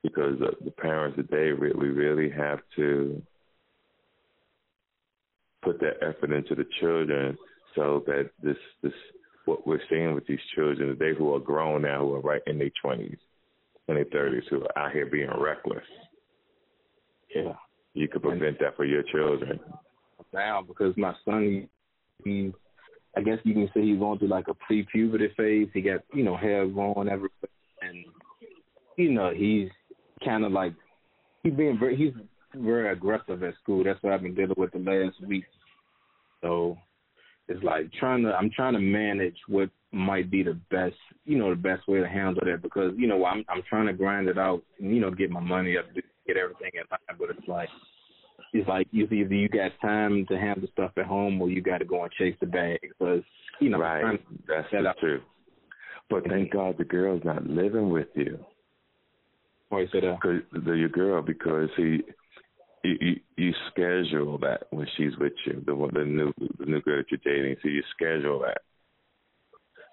Because 0.02 0.39
the, 0.39 0.71
parents 0.71 1.17
today 1.17 1.52
really, 1.52 1.89
really 1.89 2.30
have 2.30 2.60
to 2.78 3.21
put 5.62 5.78
that 5.82 5.97
effort 6.02 6.32
into 6.32 6.56
the 6.56 6.65
children 6.80 7.38
so 7.75 8.04
that 8.08 8.30
this 8.41 8.56
this 8.82 8.93
what 9.50 9.66
we're 9.68 9.82
seeing 9.90 10.14
with 10.14 10.28
these 10.28 10.40
children 10.56 10.90
today 10.90 11.18
who 11.18 11.34
are 11.34 11.40
grown 11.40 11.82
now 11.82 12.00
who 12.00 12.14
are 12.14 12.22
right 12.22 12.42
in 12.48 12.60
their 12.60 12.72
twenties 12.82 13.18
and 13.88 13.98
their 13.98 14.06
thirties 14.06 14.44
who 14.50 14.64
are 14.64 14.78
out 14.78 14.92
here 14.92 15.08
being 15.08 15.30
reckless. 15.38 15.84
yeah. 17.36 17.54
You 17.96 18.08
could 18.08 18.22
prevent 18.22 18.60
that 18.60 18.78
for 18.78 18.86
your 18.86 19.04
children. 19.04 19.60
Now 20.32 20.62
because 20.62 20.96
my 20.96 21.14
son, 21.26 21.68
he, 22.24 22.30
he, 22.30 22.54
I 23.18 23.22
guess 23.22 23.40
you 23.44 23.54
can 23.56 23.70
say 23.74 23.82
he's 23.82 23.98
going 23.98 24.20
through 24.20 24.28
like 24.28 24.48
a 24.48 24.54
pre-puberty 24.54 25.30
phase. 25.36 25.68
He 25.74 25.82
got 25.82 26.02
you 26.14 26.24
know 26.24 26.38
hair 26.38 26.68
growing 26.68 27.10
everywhere, 27.10 27.32
and 27.82 28.06
you 28.96 29.12
know 29.12 29.34
he's 29.36 29.70
kind 30.24 30.46
of 30.46 30.52
like 30.52 30.74
he's 31.44 31.54
being 31.54 31.80
very 31.80 31.96
he's 31.96 32.14
very 32.56 32.92
aggressive 32.92 33.42
at 33.42 33.56
school. 33.62 33.84
That's 33.84 34.02
what 34.04 34.14
I've 34.14 34.22
been 34.22 34.36
dealing 34.36 34.54
with 34.56 34.72
the 34.72 34.80
last 34.80 35.20
week. 35.28 35.46
So 36.42 36.78
it's 37.50 37.64
like 37.64 37.92
trying 38.00 38.24
to 38.24 38.30
I'm 38.34 38.52
trying 38.52 38.74
to 38.74 38.80
manage 38.80 39.36
what 39.48 39.70
might 39.92 40.32
be 40.32 40.44
the 40.44 40.58
best 40.70 40.96
you 41.26 41.38
know 41.38 41.50
the 41.50 41.56
best 41.56 41.88
way 41.88 42.00
to 42.00 42.08
handle 42.08 42.44
that 42.46 42.62
because 42.62 42.94
you 42.96 43.08
know 43.08 43.26
I'm 43.26 43.44
I'm 43.50 43.64
trying 43.68 43.88
to 43.88 43.94
grind 43.94 44.30
it 44.30 44.38
out 44.38 44.64
and 44.80 44.96
you 44.96 45.02
know 45.02 45.12
get 45.12 45.32
my 45.32 45.42
money 45.42 45.78
up 45.78 45.86
get 46.28 46.38
everything 46.38 46.72
in 46.76 46.84
line 46.92 47.18
but 47.18 47.30
it's 47.32 47.48
like 47.48 47.70
it's 48.54 48.68
like 48.68 48.88
you 48.92 49.06
either 49.06 49.34
you 49.34 49.50
got 49.50 49.72
time 49.82 50.26
to 50.28 50.38
handle 50.38 50.70
stuff 50.72 50.92
at 50.98 51.06
home 51.06 51.42
or 51.42 51.50
you 51.50 51.62
got 51.62 51.80
to 51.80 51.86
go 51.86 52.04
and 52.04 52.12
chase 52.14 52.36
the 52.40 52.48
bag 52.48 52.80
because 52.82 53.24
you 53.60 53.70
know 53.70 53.80
right. 53.80 54.20
That's 54.48 54.70
set 54.72 54.86
up. 54.86 54.98
truth. 54.98 55.22
But 56.10 56.28
thank 56.28 56.52
God 56.52 56.76
the 56.78 56.86
girl's 56.86 57.24
not 57.24 57.46
living 57.46 57.90
with 57.90 58.08
you. 58.16 58.40
Or 59.70 59.82
you 59.82 59.88
said, 59.92 60.04
uh, 60.04 60.18
Cause 60.22 60.42
the 60.52 60.72
your 60.74 60.90
girl 60.90 61.22
because 61.22 61.70
he 61.78 62.02
you, 62.84 62.98
you 63.02 63.15
you 63.38 63.54
schedule 63.72 64.38
that 64.39 64.68
when 64.72 64.88
she's 64.98 65.15
with 65.18 65.34
you, 65.46 65.63
the 65.65 65.89
the 65.94 66.06
new 66.06 66.34
the 66.58 66.65
new 66.65 66.82
girl 66.82 66.98
that 66.98 67.06
you're 67.12 67.36
dating, 67.36 67.56
so 67.62 67.70
you 67.70 67.84
schedule 67.96 68.39
that. 68.39 68.62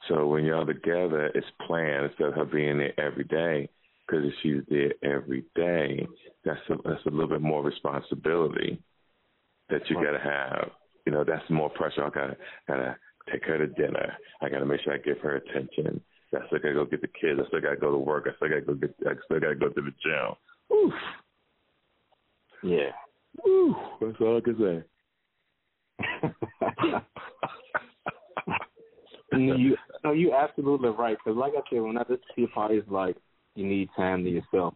So 0.09 0.27
when 0.27 0.45
y'all 0.45 0.67
together, 0.67 1.31
it's 1.35 1.47
planned 1.67 2.07
instead 2.07 2.29
of 2.29 2.35
her 2.35 2.45
being 2.45 2.79
there 2.79 2.99
every 3.01 3.25
day. 3.25 3.69
Because 4.07 4.25
if 4.25 4.35
she's 4.43 4.63
there 4.71 4.93
every 5.03 5.45
day, 5.57 6.07
that's 6.45 6.61
a, 6.71 6.77
that's 6.85 7.05
a 7.07 7.11
little 7.11 7.27
bit 7.29 7.41
more 7.41 7.63
responsibility 7.63 8.81
that 9.69 9.89
you 9.91 9.97
Right. 9.97 10.07
gotta 10.07 10.21
have. 10.21 10.71
You 11.07 11.13
know, 11.13 11.25
that's 11.25 11.49
more 11.51 11.71
pressure. 11.71 12.05
I 12.05 12.11
gotta 12.11 12.37
gotta 12.69 12.97
take 13.33 13.45
her 13.45 13.59
to 13.59 13.67
dinner. 13.67 14.17
I 14.41 14.49
gotta 14.49 14.65
make 14.67 14.81
sure 14.83 14.95
I 14.95 14.99
give 14.99 15.19
her 15.21 15.37
attention. 15.37 16.01
I 16.33 16.47
still 16.47 16.59
gotta 16.59 16.75
go 16.75 16.85
get 16.85 17.01
the 17.01 17.09
kids. 17.09 17.41
I 17.43 17.47
still 17.49 17.61
gotta 17.61 17.77
go 17.77 17.91
to 17.91 17.99
work. 17.99 18.29
I 18.31 18.37
still 18.37 18.49
gotta 18.49 18.61
go 18.61 18.75
get. 18.75 18.95
I 19.07 19.15
still 19.25 19.41
gotta 19.41 19.55
go 19.57 19.71
to 19.71 19.83
the 19.83 19.93
gym. 20.03 20.77
Oof. 20.77 20.95
Yeah. 22.67 22.91
Ooh, 23.47 23.75
that's 24.01 24.17
all 24.21 24.37
I 24.37 24.41
can 24.41 24.59
say. 24.59 24.83
no, 29.33 29.57
you 29.57 29.77
no, 30.05 30.13
you 30.13 30.33
absolutely 30.33 30.91
right. 30.91 31.17
Because 31.23 31.39
like 31.39 31.53
I 31.53 31.61
said, 31.71 31.83
when 31.83 31.97
I 31.97 32.01
listen 32.03 32.19
to 32.35 32.41
your 32.41 32.51
part, 32.51 32.73
it's 32.73 32.89
like 32.91 33.17
you 33.55 33.67
need 33.67 33.89
time 33.97 34.25
to 34.25 34.31
yourself. 34.31 34.75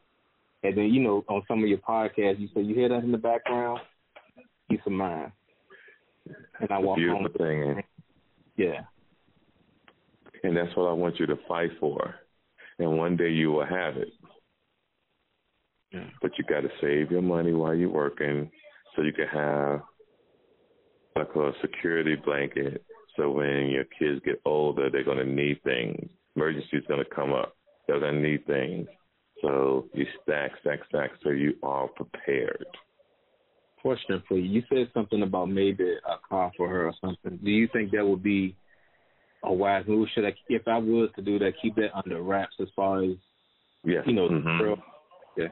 And 0.62 0.76
then 0.76 0.92
you 0.92 1.02
know, 1.02 1.24
on 1.28 1.42
some 1.48 1.62
of 1.62 1.68
your 1.68 1.78
podcasts, 1.78 2.38
you 2.38 2.48
say 2.54 2.60
you 2.62 2.74
hear 2.74 2.88
that 2.90 3.04
in 3.04 3.12
the 3.12 3.18
background, 3.18 3.80
peace 4.68 4.80
of 4.86 4.92
mind. 4.92 5.32
And 6.60 6.70
I 6.70 6.78
walk 6.78 6.96
Beautiful 6.96 7.22
home. 7.22 7.32
thing, 7.38 7.62
and, 7.70 7.82
Yeah, 8.56 8.82
and 10.42 10.56
that's 10.56 10.74
what 10.76 10.88
I 10.88 10.92
want 10.92 11.18
you 11.18 11.26
to 11.26 11.36
fight 11.48 11.70
for. 11.78 12.14
And 12.78 12.96
one 12.96 13.16
day 13.16 13.30
you 13.30 13.52
will 13.52 13.66
have 13.66 13.96
it. 13.96 14.08
Yeah. 15.92 16.04
But 16.22 16.32
you 16.38 16.44
got 16.44 16.60
to 16.60 16.70
save 16.80 17.10
your 17.10 17.22
money 17.22 17.52
while 17.52 17.74
you're 17.74 17.88
working, 17.90 18.50
so 18.94 19.02
you 19.02 19.12
can 19.12 19.26
have 19.28 19.82
what 21.14 21.28
I 21.28 21.32
call 21.32 21.48
a 21.48 21.52
security 21.60 22.16
blanket. 22.16 22.84
So 23.16 23.30
when 23.30 23.66
your 23.68 23.84
kids 23.98 24.20
get 24.24 24.40
older, 24.44 24.88
they're 24.90 25.04
going 25.04 25.18
to 25.18 25.24
need 25.24 25.62
things. 25.64 26.08
Emergency's 26.36 26.84
going 26.88 27.04
to 27.04 27.14
come 27.14 27.32
up. 27.32 27.56
They're 27.86 27.98
going 28.00 28.22
to 28.22 28.28
need 28.30 28.46
things. 28.46 28.86
So 29.42 29.86
you 29.94 30.06
stack, 30.22 30.52
stack, 30.60 30.80
stack, 30.88 31.10
so 31.24 31.30
you 31.30 31.54
are 31.62 31.88
prepared. 31.88 32.66
question 33.82 34.22
for 34.28 34.36
you. 34.36 34.44
You 34.44 34.62
said 34.68 34.90
something 34.92 35.22
about 35.22 35.46
maybe 35.48 35.84
a 36.06 36.16
car 36.28 36.52
for 36.56 36.68
her 36.68 36.86
or 36.86 36.94
something. 37.00 37.38
Do 37.42 37.50
you 37.50 37.66
think 37.72 37.90
that 37.92 38.06
would 38.06 38.22
be 38.22 38.54
a 39.42 39.52
wise 39.52 39.84
move? 39.88 40.08
Should 40.14 40.26
I, 40.26 40.34
if 40.50 40.68
I 40.68 40.76
was 40.78 41.08
to 41.16 41.22
do 41.22 41.38
that, 41.38 41.52
keep 41.62 41.74
that 41.76 41.96
under 41.96 42.22
wraps 42.22 42.54
as 42.60 42.68
far 42.76 43.02
as 43.02 43.12
Yes. 43.82 44.04
you 44.06 44.12
know, 44.12 44.28
Mhm. 44.28 44.58
girl? 44.58 44.76
Yeah. 45.38 45.48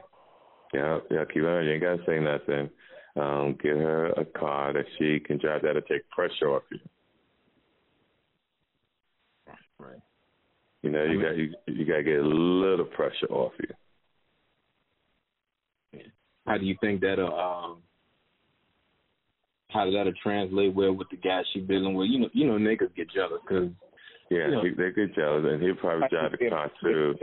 Yeah, 0.73 0.99
yeah, 1.09 1.25
keep 1.25 1.43
on. 1.43 1.65
You 1.65 1.71
ain't 1.71 1.81
gotta 1.81 2.03
say 2.05 2.19
nothing. 2.19 2.69
um, 3.15 3.57
get 3.61 3.75
her 3.75 4.07
a 4.07 4.25
car 4.25 4.73
that 4.73 4.85
she 4.97 5.19
can 5.19 5.37
drive 5.37 5.61
that'll 5.63 5.81
take 5.81 6.07
pressure 6.09 6.49
off 6.49 6.63
you. 6.71 6.79
Right. 9.79 9.99
You 10.83 10.91
know, 10.91 11.03
you 11.03 11.21
got 11.21 11.37
you 11.37 11.53
you 11.67 11.85
got 11.85 11.97
to 11.97 12.03
get 12.03 12.19
a 12.19 12.23
little 12.23 12.85
pressure 12.85 13.27
off 13.29 13.53
you. 13.59 16.01
How 16.45 16.57
do 16.57 16.65
you 16.65 16.75
think 16.81 17.01
that'll 17.01 17.33
um 17.33 17.81
how 19.69 19.85
does 19.85 19.93
that 19.93 20.11
translate 20.21 20.73
well 20.73 20.93
with 20.93 21.09
the 21.09 21.17
guy 21.17 21.41
she 21.53 21.61
dealing 21.61 21.93
with? 21.93 22.09
You 22.09 22.19
know, 22.19 22.29
you 22.33 22.47
know, 22.47 22.53
niggas 22.53 22.95
get 22.95 23.11
jealous 23.11 23.41
because 23.47 23.69
yeah, 24.29 24.45
you 24.45 24.51
know, 24.51 24.63
he, 24.63 24.69
they 24.69 24.91
get 24.91 25.15
jealous, 25.15 25.45
and 25.47 25.61
he'll 25.61 25.75
probably 25.75 26.07
drive 26.09 26.31
the 26.31 26.49
car 26.49 26.71
too. 26.81 27.15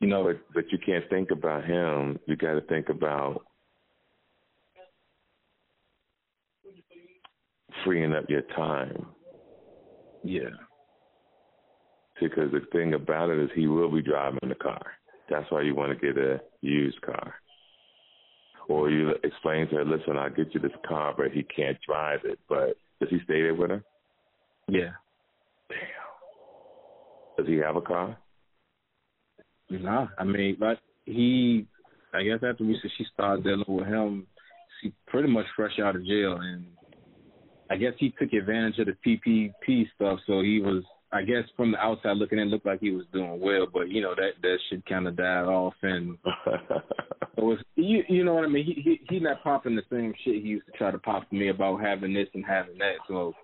You 0.00 0.08
know, 0.08 0.24
but 0.24 0.40
but 0.54 0.72
you 0.72 0.78
can't 0.78 1.08
think 1.10 1.30
about 1.30 1.64
him. 1.64 2.18
You 2.26 2.34
got 2.36 2.54
to 2.54 2.62
think 2.62 2.88
about 2.88 3.44
freeing 7.84 8.14
up 8.14 8.24
your 8.28 8.42
time. 8.56 9.06
Yeah. 10.24 10.50
Because 12.20 12.50
the 12.52 12.60
thing 12.72 12.94
about 12.94 13.30
it 13.30 13.38
is, 13.38 13.50
he 13.54 13.66
will 13.66 13.90
be 13.90 14.02
driving 14.02 14.48
the 14.48 14.54
car. 14.54 14.82
That's 15.30 15.50
why 15.50 15.62
you 15.62 15.74
want 15.74 15.98
to 15.98 16.06
get 16.06 16.22
a 16.22 16.40
used 16.60 17.00
car. 17.00 17.34
Or 18.68 18.90
you 18.90 19.14
explain 19.24 19.68
to 19.68 19.76
her, 19.76 19.84
listen, 19.84 20.18
I'll 20.18 20.30
get 20.30 20.54
you 20.54 20.60
this 20.60 20.70
car, 20.86 21.14
but 21.16 21.32
he 21.32 21.42
can't 21.42 21.78
drive 21.86 22.20
it. 22.24 22.38
But 22.48 22.76
does 23.00 23.08
he 23.08 23.18
stay 23.24 23.42
there 23.42 23.54
with 23.54 23.70
her? 23.70 23.82
Yeah. 24.68 24.92
Damn. 25.68 25.78
Does 27.38 27.46
he 27.46 27.56
have 27.56 27.76
a 27.76 27.80
car? 27.80 28.18
Nah, 29.70 30.08
I 30.18 30.24
mean, 30.24 30.56
but 30.58 30.78
he, 31.04 31.66
I 32.12 32.22
guess 32.22 32.40
after 32.42 32.64
we 32.64 32.78
said 32.82 32.90
she 32.98 33.06
started 33.14 33.44
dealing 33.44 33.64
with 33.68 33.86
him, 33.86 34.26
she 34.82 34.92
pretty 35.06 35.28
much 35.28 35.46
fresh 35.54 35.78
out 35.82 35.96
of 35.96 36.04
jail, 36.04 36.38
and 36.40 36.66
I 37.70 37.76
guess 37.76 37.92
he 37.98 38.12
took 38.18 38.32
advantage 38.32 38.78
of 38.78 38.86
the 38.86 38.96
PPP 39.06 39.86
stuff. 39.94 40.18
So 40.26 40.40
he 40.40 40.60
was, 40.60 40.82
I 41.12 41.22
guess, 41.22 41.44
from 41.56 41.72
the 41.72 41.78
outside 41.78 42.16
looking 42.16 42.38
in, 42.38 42.50
looked 42.50 42.66
like 42.66 42.80
he 42.80 42.90
was 42.90 43.04
doing 43.12 43.40
well, 43.40 43.66
but 43.72 43.88
you 43.88 44.02
know 44.02 44.14
that 44.16 44.42
that 44.42 44.58
shit 44.68 44.84
kind 44.86 45.06
of 45.06 45.16
died 45.16 45.44
off, 45.44 45.74
and 45.82 46.18
it 47.36 47.42
was 47.42 47.58
you 47.76 48.02
you 48.08 48.24
know 48.24 48.34
what 48.34 48.44
I 48.44 48.48
mean. 48.48 48.64
He 48.64 48.80
he 48.82 49.00
he 49.08 49.20
not 49.20 49.42
popping 49.44 49.76
the 49.76 49.82
same 49.90 50.12
shit 50.24 50.42
he 50.42 50.48
used 50.48 50.66
to 50.66 50.72
try 50.72 50.90
to 50.90 50.98
pop 50.98 51.28
to 51.30 51.36
me 51.36 51.48
about 51.48 51.80
having 51.80 52.12
this 52.12 52.28
and 52.34 52.44
having 52.44 52.78
that. 52.78 52.96
So 53.06 53.34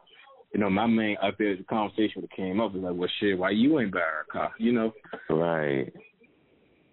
you 0.52 0.60
know, 0.60 0.70
my 0.70 0.86
main 0.86 1.16
up 1.22 1.36
there, 1.38 1.56
the 1.56 1.64
conversation 1.64 2.22
that 2.22 2.32
came 2.32 2.60
up 2.60 2.72
was 2.72 2.82
like, 2.82 2.94
well, 2.94 3.10
shit, 3.20 3.38
why 3.38 3.50
you 3.50 3.78
ain't 3.78 3.92
buy 3.92 4.00
a 4.00 4.32
car? 4.32 4.52
You 4.58 4.72
know? 4.72 4.92
Right. 5.28 5.92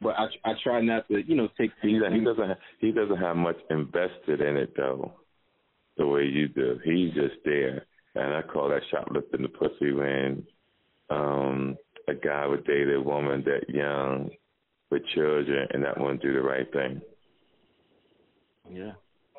But 0.03 0.15
I 0.19 0.27
I 0.43 0.53
try 0.63 0.81
not 0.81 1.07
to, 1.07 1.21
you 1.25 1.35
know, 1.35 1.47
take. 1.57 1.71
He, 1.81 1.93
he 1.93 1.99
doesn't 1.99 2.47
have, 2.47 2.57
he 2.79 2.91
doesn't 2.91 3.17
have 3.17 3.37
much 3.37 3.57
invested 3.69 4.41
in 4.41 4.57
it 4.57 4.73
though, 4.75 5.13
the 5.97 6.05
way 6.05 6.23
you 6.25 6.49
do. 6.49 6.79
He's 6.83 7.13
just 7.13 7.35
there, 7.45 7.85
and 8.15 8.33
I 8.35 8.41
call 8.41 8.69
that 8.69 8.81
shoplifting 8.91 9.41
the 9.41 9.49
pussy 9.49 9.93
when 9.93 10.45
um 11.09 11.77
a 12.07 12.13
guy 12.13 12.45
would 12.45 12.65
date 12.65 12.89
a 12.93 13.01
woman 13.01 13.43
that 13.45 13.73
young 13.73 14.29
with 14.91 15.05
children 15.15 15.67
and 15.71 15.83
that 15.83 15.99
wouldn't 15.99 16.21
do 16.21 16.33
the 16.33 16.41
right 16.41 16.71
thing. 16.71 17.01
Yeah. 18.71 18.91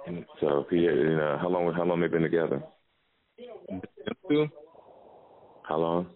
And 0.07 0.24
so 0.40 0.66
he, 0.70 0.77
you 0.79 1.16
know, 1.16 1.38
how 1.40 1.48
long 1.48 1.72
how 1.74 1.85
long 1.85 2.00
they 2.00 2.09
been 2.09 2.22
together? 2.22 2.62
How 5.62 5.79
long? 5.79 6.07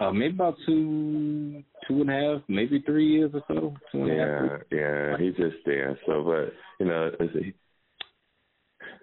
Uh, 0.00 0.10
maybe 0.10 0.34
about 0.34 0.56
two, 0.66 1.62
two 1.86 2.00
and 2.00 2.10
a 2.10 2.12
half, 2.12 2.42
maybe 2.48 2.82
three 2.84 3.06
years 3.06 3.30
or 3.32 3.42
so. 3.46 3.74
Two 3.92 4.02
and 4.02 4.08
yeah, 4.08 4.48
half. 4.48 4.60
yeah, 4.72 5.16
he's 5.18 5.36
just 5.36 5.56
there. 5.64 5.98
So, 6.04 6.24
but 6.24 6.52
you 6.84 6.90
know, 6.90 7.10
it's, 7.20 7.56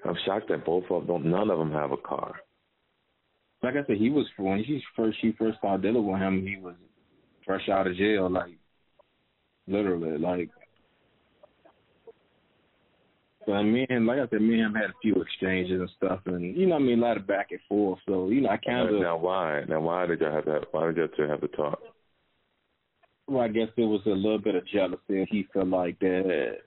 I'm 0.06 0.18
shocked 0.26 0.50
that 0.50 0.66
both 0.66 0.84
of 0.90 1.08
them, 1.08 1.32
none 1.32 1.50
of 1.50 1.60
them 1.60 1.72
have 1.72 1.92
a 1.92 1.98
car. 1.98 2.36
Like 3.64 3.76
I 3.76 3.86
said, 3.88 3.98
he 3.98 4.10
was 4.10 4.26
when 4.38 4.60
he 4.64 4.82
first 4.96 5.18
she 5.22 5.34
first 5.38 5.60
started 5.60 5.84
dealing 5.84 6.06
with 6.06 6.20
him, 6.20 6.46
he 6.46 6.58
was 6.58 6.76
fresh 7.46 7.70
out 7.70 7.88
of 7.88 7.96
jail, 7.96 8.30
like 8.30 8.58
literally, 9.68 10.18
like. 10.18 10.50
So 13.46 13.64
me 13.64 13.86
and 13.90 14.06
like 14.06 14.20
I 14.20 14.28
said, 14.30 14.42
me 14.42 14.60
and 14.60 14.68
him 14.68 14.76
had 14.76 14.92
a 14.92 15.02
few 15.02 15.16
exchanges 15.16 15.80
and 15.80 15.90
stuff, 15.98 16.20
and 16.26 16.56
you 16.56 16.68
know, 16.68 16.76
I 16.76 16.80
mean, 16.80 17.00
a 17.00 17.02
lot 17.02 17.18
of 17.18 17.26
back 17.26 17.48
and 17.52 17.60
forth. 17.68 18.00
So 18.08 18.30
you 18.30 18.42
know, 18.42 18.50
I 18.50 18.58
kind 18.58 18.88
of 18.88 19.02
now 19.02 19.18
why 19.18 19.64
now 19.68 19.82
why 19.82 20.06
did 20.06 20.22
y'all 20.22 20.34
have 20.34 20.46
that? 20.46 20.66
Why 20.72 20.88
did 20.88 20.98
y'all 20.98 21.08
two 21.18 21.24
have 21.24 21.42
the 21.42 21.48
talk? 21.48 21.80
Well, 23.28 23.44
I 23.44 23.48
guess 23.48 23.68
there 23.78 23.88
was 23.88 24.02
a 24.06 24.10
little 24.10 24.40
bit 24.40 24.56
of 24.56 24.68
jealousy. 24.68 25.26
He 25.32 25.48
felt 25.54 25.68
like 25.68 25.98
that 26.00 26.58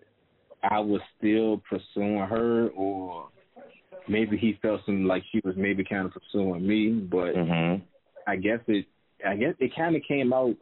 I 0.62 0.80
was 0.80 1.00
still 1.18 1.62
pursuing 1.68 2.18
her, 2.18 2.68
or 2.70 3.28
maybe 4.08 4.36
he 4.36 4.58
felt 4.62 4.80
some 4.86 5.06
like 5.06 5.22
she 5.30 5.40
was 5.44 5.54
maybe 5.56 5.84
kind 5.84 6.06
of 6.06 6.12
pursuing 6.12 6.66
me. 6.66 6.90
But 6.90 7.34
mm-hmm. 7.34 7.82
I 8.26 8.36
guess 8.36 8.60
it, 8.66 8.86
I 9.26 9.36
guess 9.36 9.54
it 9.58 9.72
kind 9.76 9.94
of 9.94 10.02
came 10.08 10.32
out 10.32 10.56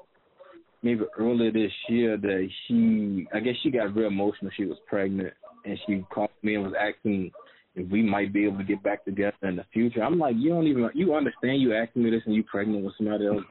maybe 0.82 1.02
earlier 1.16 1.52
this 1.52 1.72
year 1.88 2.16
that 2.16 2.48
she, 2.66 3.26
I 3.32 3.40
guess 3.40 3.54
she 3.62 3.70
got 3.70 3.94
real 3.94 4.08
emotional. 4.08 4.50
She 4.56 4.64
was 4.64 4.78
pregnant, 4.86 5.32
and 5.64 5.78
she 5.86 6.04
called 6.12 6.30
me 6.42 6.54
and 6.54 6.64
was 6.64 6.74
asking 6.78 7.30
if 7.74 7.90
we 7.90 8.02
might 8.02 8.32
be 8.32 8.44
able 8.44 8.58
to 8.58 8.64
get 8.64 8.82
back 8.82 9.04
together 9.04 9.36
in 9.42 9.56
the 9.56 9.64
future. 9.72 10.02
I'm 10.02 10.18
like, 10.18 10.34
you 10.38 10.50
don't 10.50 10.66
even 10.66 10.90
you 10.94 11.14
understand 11.14 11.62
you 11.62 11.74
asking 11.74 12.04
me 12.04 12.10
this 12.10 12.22
and 12.26 12.34
you 12.34 12.44
pregnant 12.44 12.84
with 12.84 12.94
somebody 12.96 13.26
else. 13.26 13.42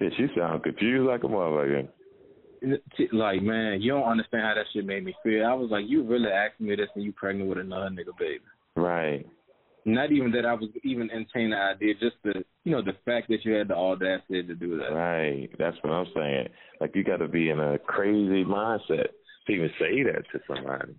yeah, 0.00 0.08
she 0.16 0.26
sounds 0.36 0.62
confused 0.62 1.06
like 1.06 1.24
a 1.24 1.26
motherfucker. 1.26 1.88
Like, 3.12 3.42
man, 3.42 3.80
you 3.80 3.92
don't 3.92 4.08
understand 4.08 4.42
how 4.42 4.54
that 4.54 4.66
shit 4.72 4.84
made 4.84 5.04
me 5.04 5.14
feel. 5.22 5.46
I 5.46 5.54
was 5.54 5.70
like, 5.70 5.84
you 5.88 6.02
really 6.02 6.28
asking 6.28 6.66
me 6.66 6.76
this 6.76 6.88
and 6.94 7.02
you 7.02 7.12
pregnant 7.12 7.48
with 7.48 7.58
another 7.58 7.88
nigga 7.88 8.16
baby. 8.18 8.44
Right. 8.76 9.26
Not 9.86 10.12
even 10.12 10.30
that 10.32 10.44
I 10.44 10.52
was 10.52 10.68
even 10.84 11.10
entertaining 11.10 11.50
the 11.50 11.56
idea, 11.56 11.94
just 11.94 12.16
the 12.22 12.44
you 12.64 12.72
know, 12.72 12.82
the 12.82 12.92
fact 13.06 13.28
that 13.28 13.46
you 13.46 13.54
had 13.54 13.68
the 13.68 13.76
audacity 13.76 14.42
to 14.42 14.54
do 14.54 14.76
that. 14.76 14.92
Right. 14.92 15.48
That's 15.58 15.76
what 15.80 15.94
I'm 15.94 16.06
saying. 16.14 16.48
Like 16.82 16.94
you 16.94 17.02
gotta 17.02 17.28
be 17.28 17.48
in 17.48 17.58
a 17.58 17.78
crazy 17.78 18.44
mindset 18.44 19.08
to 19.46 19.52
even 19.52 19.70
say 19.78 20.02
that 20.02 20.24
to 20.32 20.40
somebody. 20.46 20.94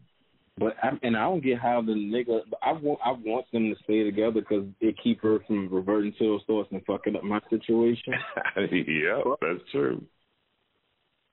But 0.58 0.76
I, 0.84 0.90
and 1.02 1.16
I 1.16 1.22
don't 1.22 1.44
get 1.44 1.60
how 1.60 1.82
the 1.82 1.94
nigga. 1.94 2.42
I 2.62 2.74
want 2.74 3.00
I 3.04 3.12
want 3.12 3.46
them 3.52 3.74
to 3.74 3.84
stay 3.84 4.04
together 4.04 4.42
because 4.42 4.66
it 4.80 4.96
keep 5.02 5.22
her 5.22 5.40
from 5.48 5.74
reverting 5.74 6.14
to 6.20 6.26
those 6.26 6.42
thoughts 6.46 6.70
and 6.72 6.86
fucking 6.86 7.16
up 7.16 7.24
my 7.24 7.40
situation. 7.50 8.14
yeah, 8.58 9.22
that's 9.42 9.64
true. 9.72 10.04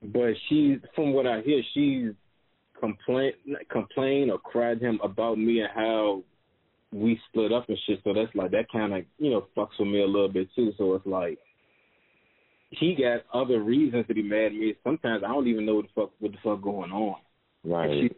But 0.02 0.35
she, 0.48 0.76
from 0.94 1.12
what 1.12 1.26
I 1.26 1.40
hear, 1.40 1.62
she's 1.74 2.12
complain 2.78 3.33
complain 3.70 4.31
or 4.31 4.38
cried 4.38 4.81
him 4.81 5.00
about 5.02 5.37
me 5.37 5.61
and 5.61 5.70
how 5.74 6.22
we 6.92 7.20
split 7.28 7.52
up 7.52 7.68
and 7.68 7.78
shit. 7.87 8.00
So 8.04 8.14
that's 8.14 8.35
like 8.35 8.52
that 8.52 8.70
kind 8.70 8.94
of 8.94 9.04
you 9.18 9.31
know 9.31 9.46
fucks 9.57 9.78
with 9.81 9.88
me 9.88 10.02
a 10.02 10.07
little 10.07 10.28
bit 10.28 10.48
too. 10.54 10.72
So 10.78 10.94
it's 10.94 11.07
like 11.07 11.38
he 12.70 12.94
got 12.94 13.24
other 13.37 13.61
reasons 13.61 14.07
to 14.07 14.14
be 14.14 14.22
mad 14.22 14.46
at 14.46 14.52
me. 14.52 14.74
Sometimes 14.85 15.24
I 15.24 15.28
don't 15.28 15.48
even 15.48 15.66
know 15.66 15.76
what 15.76 15.87
the 15.87 16.00
fuck 16.00 16.12
what 16.20 16.33
the 16.33 16.38
fuck 16.42 16.62
going 16.62 16.92
on. 16.92 17.16
Right 17.64 18.12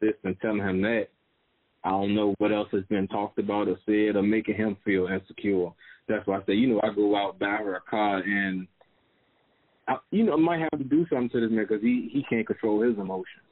this 0.00 0.14
and 0.24 0.38
telling 0.40 0.58
him 0.58 0.82
that, 0.82 1.08
I 1.84 1.90
don't 1.90 2.14
know 2.14 2.34
what 2.38 2.52
else 2.52 2.68
has 2.72 2.84
been 2.84 3.06
talked 3.08 3.38
about 3.38 3.68
or 3.68 3.78
said 3.86 4.16
or 4.16 4.22
making 4.22 4.56
him 4.56 4.76
feel 4.84 5.06
insecure. 5.06 5.70
That's 6.08 6.26
why 6.26 6.38
I 6.38 6.44
say, 6.46 6.54
you 6.54 6.68
know, 6.68 6.80
I 6.82 6.94
go 6.94 7.16
out 7.16 7.38
buy 7.38 7.56
her 7.56 7.76
a 7.76 7.80
car 7.80 8.18
and, 8.18 8.66
I, 9.88 9.96
you 10.10 10.24
know, 10.24 10.32
I 10.32 10.36
might 10.36 10.60
have 10.60 10.78
to 10.78 10.84
do 10.84 11.06
something 11.08 11.28
to 11.30 11.40
this 11.40 11.50
man 11.50 11.64
because 11.68 11.82
he 11.82 12.10
he 12.12 12.24
can't 12.28 12.46
control 12.46 12.82
his 12.82 12.98
emotions. 12.98 13.46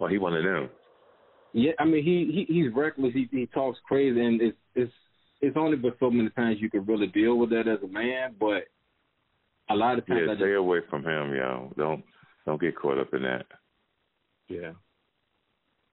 Oh, 0.00 0.06
he 0.06 0.18
one 0.18 0.36
of 0.36 0.44
them. 0.44 0.68
Yeah, 1.54 1.72
I 1.78 1.84
mean 1.84 2.04
he 2.04 2.46
he 2.46 2.52
he's 2.52 2.74
reckless. 2.74 3.14
He 3.14 3.28
he 3.30 3.46
talks 3.46 3.78
crazy, 3.86 4.20
and 4.20 4.42
it's 4.42 4.56
it's 4.74 4.92
it's 5.40 5.56
only 5.56 5.76
but 5.76 5.96
so 5.98 6.10
many 6.10 6.28
times 6.30 6.58
you 6.60 6.70
can 6.70 6.84
really 6.84 7.06
deal 7.06 7.36
with 7.36 7.50
that 7.50 7.68
as 7.68 7.78
a 7.82 7.88
man. 7.88 8.34
But 8.38 8.64
a 9.70 9.74
lot 9.74 9.98
of 9.98 10.06
times, 10.06 10.22
yeah, 10.26 10.32
I 10.32 10.36
stay 10.36 10.44
just, 10.44 10.58
away 10.58 10.80
from 10.90 11.04
him, 11.04 11.34
yo. 11.34 11.72
Don't 11.76 12.04
don't 12.46 12.60
get 12.60 12.76
caught 12.76 12.98
up 12.98 13.14
in 13.14 13.22
that. 13.22 13.46
Yeah. 14.48 14.72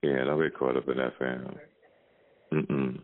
Yeah, 0.02 0.24
don't 0.26 0.42
get 0.42 0.58
caught 0.58 0.78
up 0.78 0.88
in 0.88 0.98
that, 0.98 1.18
fam. 1.20 1.56
Mm-mm. 2.54 3.00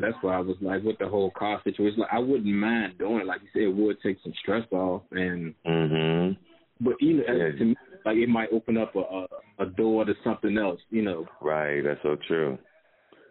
That's 0.00 0.16
why 0.20 0.36
I 0.36 0.40
was 0.40 0.56
like, 0.60 0.82
with 0.82 0.98
the 0.98 1.08
whole 1.08 1.30
car 1.30 1.60
situation, 1.64 2.00
like 2.00 2.10
I 2.12 2.18
wouldn't 2.18 2.44
mind 2.44 2.98
doing 2.98 3.20
it. 3.20 3.26
Like 3.26 3.40
you 3.42 3.48
said, 3.52 3.62
it 3.62 3.74
would 3.74 3.96
take 4.02 4.18
some 4.22 4.34
stress 4.42 4.66
off, 4.70 5.02
and 5.10 5.54
mm-hmm. 5.66 6.84
but 6.84 6.94
you 7.00 7.18
know, 7.18 7.22
yeah. 7.28 7.58
to 7.58 7.64
me, 7.64 7.76
like 8.04 8.16
it 8.16 8.28
might 8.28 8.52
open 8.52 8.76
up 8.76 8.94
a, 8.94 9.00
a 9.00 9.26
a 9.60 9.66
door 9.66 10.04
to 10.04 10.12
something 10.22 10.58
else. 10.58 10.80
You 10.90 11.02
know. 11.02 11.26
Right. 11.40 11.80
That's 11.80 12.02
so 12.02 12.16
true. 12.28 12.58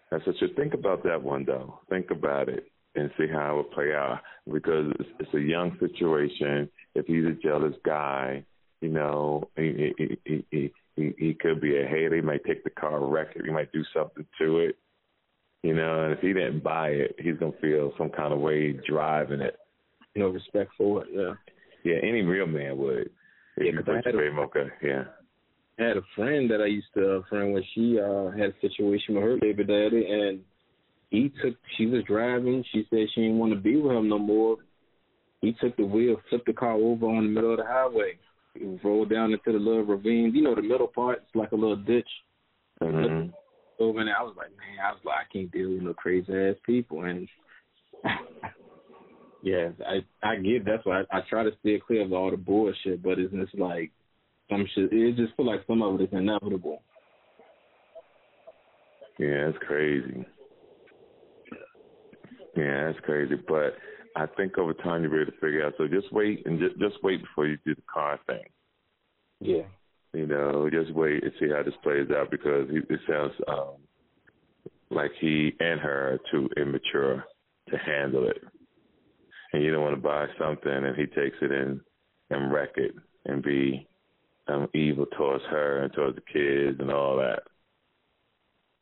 That's 0.09 0.25
so 0.25 0.33
true. 0.39 0.53
Think 0.55 0.73
about 0.73 1.03
that 1.03 1.21
one 1.21 1.45
though. 1.45 1.79
Think 1.89 2.09
about 2.09 2.49
it 2.49 2.65
and 2.95 3.11
see 3.17 3.27
how 3.31 3.53
it 3.53 3.57
would 3.57 3.71
play 3.71 3.93
out 3.93 4.21
because 4.51 4.91
it's, 4.99 5.09
it's 5.19 5.33
a 5.33 5.39
young 5.39 5.77
situation. 5.79 6.69
If 6.95 7.05
he's 7.05 7.25
a 7.25 7.37
jealous 7.43 7.75
guy, 7.85 8.43
you 8.81 8.89
know, 8.89 9.49
he 9.55 9.93
he 9.97 10.17
he, 10.25 10.45
he 10.51 10.73
he, 10.95 11.13
he 11.17 11.33
could 11.33 11.59
be 11.61 11.77
a 11.77 11.85
hater. 11.87 12.15
He 12.15 12.21
might 12.21 12.43
take 12.45 12.63
the 12.63 12.69
car, 12.69 13.03
wreck 13.05 13.29
it. 13.35 13.45
He 13.45 13.51
might 13.51 13.71
do 13.71 13.83
something 13.93 14.25
to 14.39 14.59
it. 14.59 14.77
You 15.63 15.73
know, 15.73 16.03
and 16.03 16.13
if 16.13 16.19
he 16.19 16.27
didn't 16.33 16.63
buy 16.63 16.89
it, 16.89 17.15
he's 17.17 17.37
gonna 17.37 17.51
feel 17.61 17.91
some 17.97 18.09
kind 18.09 18.31
of 18.33 18.39
way 18.39 18.73
driving 18.87 19.41
it. 19.41 19.57
You 20.13 20.21
know, 20.23 20.29
respect 20.29 20.71
for 20.77 21.03
it. 21.03 21.09
Yeah. 21.11 21.33
Yeah, 21.83 21.99
any 22.01 22.21
real 22.21 22.47
man 22.47 22.77
would. 22.77 23.09
If 23.57 23.65
Yeah, 23.65 23.71
you 23.71 23.83
put 23.83 23.95
had 24.05 24.13
your 24.13 24.27
a- 24.27 24.33
mocha, 24.33 24.69
yeah. 24.83 25.03
I 25.79 25.83
had 25.83 25.97
a 25.97 26.01
friend 26.15 26.49
that 26.51 26.61
I 26.61 26.67
used 26.67 26.87
to 26.95 27.17
uh, 27.17 27.21
friend 27.29 27.53
when 27.53 27.63
she 27.73 27.99
uh 27.99 28.29
had 28.31 28.51
a 28.51 28.59
situation 28.61 29.15
with 29.15 29.23
her 29.23 29.37
baby 29.37 29.63
daddy 29.65 30.05
and 30.09 30.39
he 31.09 31.31
took 31.41 31.55
she 31.77 31.85
was 31.85 32.03
driving, 32.03 32.63
she 32.71 32.85
said 32.89 33.07
she 33.13 33.21
didn't 33.21 33.39
want 33.39 33.53
to 33.53 33.59
be 33.59 33.75
with 33.75 33.95
him 33.95 34.07
no 34.07 34.17
more. 34.19 34.57
He 35.41 35.53
took 35.59 35.75
the 35.77 35.85
wheel, 35.85 36.15
flipped 36.29 36.45
the 36.47 36.53
car 36.53 36.73
over 36.73 37.05
on 37.07 37.23
the 37.23 37.29
middle 37.29 37.51
of 37.51 37.57
the 37.57 37.65
highway. 37.65 38.17
He 38.55 38.79
rolled 38.83 39.09
down 39.09 39.31
into 39.31 39.51
the 39.51 39.63
little 39.63 39.83
ravine. 39.83 40.31
You 40.33 40.43
know 40.43 40.55
the 40.55 40.61
middle 40.61 40.87
part, 40.87 41.23
it's 41.23 41.35
like 41.35 41.51
a 41.51 41.55
little 41.55 41.75
ditch. 41.75 42.07
Mm-hmm. 42.81 43.29
Over 43.79 43.99
and 43.99 44.09
I 44.09 44.23
was 44.23 44.35
like, 44.37 44.49
man, 44.51 44.85
I 44.85 44.91
was 44.91 45.01
like, 45.05 45.15
I 45.17 45.33
can't 45.33 45.51
deal 45.51 45.71
with 45.71 45.81
no 45.81 45.93
crazy 45.93 46.33
ass 46.33 46.55
people 46.65 47.03
and 47.03 47.27
yeah, 49.43 49.69
I 49.85 50.27
I 50.27 50.35
get 50.37 50.65
that's 50.65 50.85
why 50.85 51.01
I, 51.01 51.17
I 51.17 51.21
try 51.29 51.43
to 51.43 51.51
stay 51.59 51.79
clear 51.85 52.03
of 52.03 52.13
all 52.13 52.31
the 52.31 52.37
bullshit, 52.37 53.03
but 53.03 53.19
it's 53.19 53.33
just 53.33 53.57
like 53.57 53.91
some 54.49 54.65
shit. 54.73 54.91
It 54.91 55.15
just 55.15 55.35
feel 55.35 55.45
like 55.45 55.61
some 55.67 55.81
of 55.81 55.99
it 55.99 56.05
is 56.05 56.09
inevitable. 56.11 56.81
Yeah, 59.17 59.49
it's 59.49 59.57
crazy. 59.65 60.25
Yeah, 62.55 62.85
that's 62.87 63.05
crazy. 63.05 63.35
But 63.47 63.75
I 64.15 64.25
think 64.37 64.57
over 64.57 64.73
time 64.73 65.03
you'll 65.03 65.11
be 65.11 65.21
able 65.21 65.31
to 65.31 65.39
figure 65.39 65.65
out. 65.65 65.73
So 65.77 65.87
just 65.87 66.11
wait 66.11 66.45
and 66.45 66.59
just 66.59 66.79
just 66.79 67.03
wait 67.03 67.21
before 67.21 67.47
you 67.47 67.57
do 67.65 67.75
the 67.75 67.81
car 67.91 68.19
thing. 68.27 68.45
Yeah. 69.41 69.63
You 70.13 70.27
know, 70.27 70.69
just 70.71 70.93
wait 70.93 71.23
and 71.23 71.31
see 71.39 71.49
how 71.49 71.63
this 71.63 71.73
plays 71.83 72.07
out 72.15 72.31
because 72.31 72.69
he, 72.69 72.77
it 72.77 72.99
sounds 73.07 73.33
um 73.47 73.75
like 74.89 75.11
he 75.19 75.53
and 75.59 75.79
her 75.79 76.13
are 76.13 76.19
too 76.31 76.49
immature 76.57 77.25
to 77.69 77.77
handle 77.77 78.29
it 78.29 78.41
and 79.55 79.63
you 79.63 79.71
don't 79.71 79.83
want 79.83 79.95
to 79.95 80.01
buy 80.01 80.27
something 80.37 80.71
and 80.71 80.95
he 80.95 81.05
takes 81.05 81.37
it 81.41 81.51
in 81.51 81.79
and 82.29 82.51
wreck 82.51 82.71
it 82.75 82.93
and 83.25 83.41
be 83.41 83.87
um, 84.47 84.67
evil 84.73 85.05
towards 85.17 85.43
her 85.49 85.83
and 85.83 85.93
towards 85.93 86.15
the 86.15 86.21
kids 86.21 86.79
and 86.79 86.91
all 86.91 87.17
that. 87.17 87.43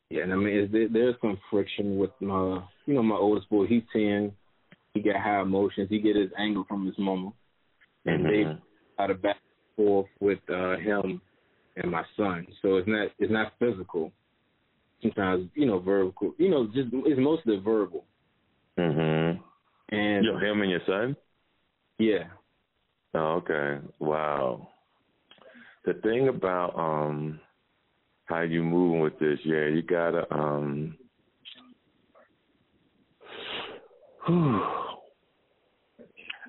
Yeah, 0.10 0.24
and 0.24 0.34
I 0.34 0.36
mean, 0.36 0.70
there, 0.72 0.90
there's 0.90 1.16
some 1.22 1.40
friction 1.50 1.98
with 1.98 2.12
my, 2.20 2.62
you 2.86 2.96
know, 2.96 3.04
my 3.04 3.16
oldest 3.16 3.50
boy. 3.50 3.66
He's 3.68 3.84
ten. 3.94 4.32
He 4.94 5.02
got 5.02 5.16
high 5.16 5.42
emotions. 5.42 5.88
He 5.90 6.00
get 6.00 6.16
his 6.16 6.30
anger 6.38 6.62
from 6.68 6.86
his 6.86 6.96
mama, 6.98 7.34
and 8.06 8.26
mm-hmm. 8.26 8.52
they 8.52 9.04
out 9.04 9.10
of 9.10 9.22
back 9.22 9.38
and 9.38 9.86
forth 9.86 10.08
with 10.20 10.40
uh, 10.50 10.78
him 10.78 11.20
and 11.78 11.92
my 11.92 12.04
son. 12.16 12.46
So 12.62 12.78
it's 12.78 12.88
not 12.88 13.10
it's 13.18 13.32
not 13.32 13.54
physical. 13.60 14.12
Sometimes 15.02 15.50
you 15.56 15.66
know 15.66 15.80
verbal. 15.80 16.34
You 16.38 16.50
know, 16.50 16.68
just 16.68 16.90
it's 16.92 17.20
mostly 17.20 17.58
verbal. 17.58 18.06
Mhm. 18.78 19.40
And 19.90 20.26
Yo, 20.26 20.38
him 20.38 20.62
and 20.62 20.72
your 20.72 20.82
son? 20.88 21.16
Yeah. 22.00 22.26
Oh, 23.14 23.42
okay. 23.44 23.80
Wow. 24.00 24.70
The 25.86 25.94
thing 25.96 26.30
about 26.30 26.78
um 26.78 27.40
how 28.26 28.42
you 28.42 28.64
moving 28.64 29.02
with 29.02 29.20
this, 29.20 29.40
yeah, 29.44 29.68
you 29.68 29.82
gotta 29.82 30.32
um 30.34 30.98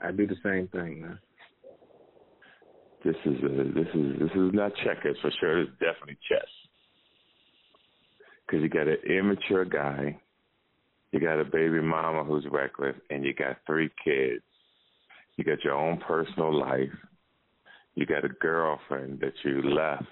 I 0.02 0.10
do 0.12 0.26
the 0.26 0.36
same 0.42 0.68
thing, 0.68 1.02
man. 1.02 1.18
This 3.04 3.16
is 3.26 3.42
a, 3.42 3.64
this 3.74 3.88
is 3.94 4.18
this 4.18 4.30
is 4.30 4.50
not 4.52 4.72
checkers 4.84 5.16
for 5.20 5.30
sure. 5.38 5.60
It's 5.60 5.70
definitely 5.72 6.18
chess. 6.28 6.48
Because 8.46 8.62
you 8.62 8.68
got 8.68 8.88
an 8.88 8.98
immature 9.06 9.64
guy 9.64 10.18
you 11.14 11.20
got 11.20 11.38
a 11.38 11.44
baby 11.44 11.80
mama 11.80 12.24
who's 12.24 12.44
reckless, 12.50 12.96
and 13.08 13.24
you 13.24 13.32
got 13.34 13.58
three 13.68 13.88
kids. 14.04 14.42
You 15.36 15.44
got 15.44 15.62
your 15.62 15.74
own 15.74 15.98
personal 15.98 16.52
life. 16.52 16.90
You 17.94 18.04
got 18.04 18.24
a 18.24 18.28
girlfriend 18.28 19.20
that 19.20 19.34
you 19.44 19.62
left 19.62 20.06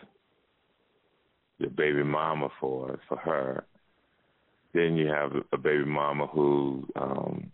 your 1.58 1.70
baby 1.70 2.04
mama 2.04 2.50
for 2.60 3.00
for 3.08 3.16
her. 3.16 3.64
Then 4.74 4.94
you 4.94 5.08
have 5.08 5.32
a 5.52 5.58
baby 5.58 5.84
mama 5.84 6.28
who 6.28 6.86
um 6.94 7.50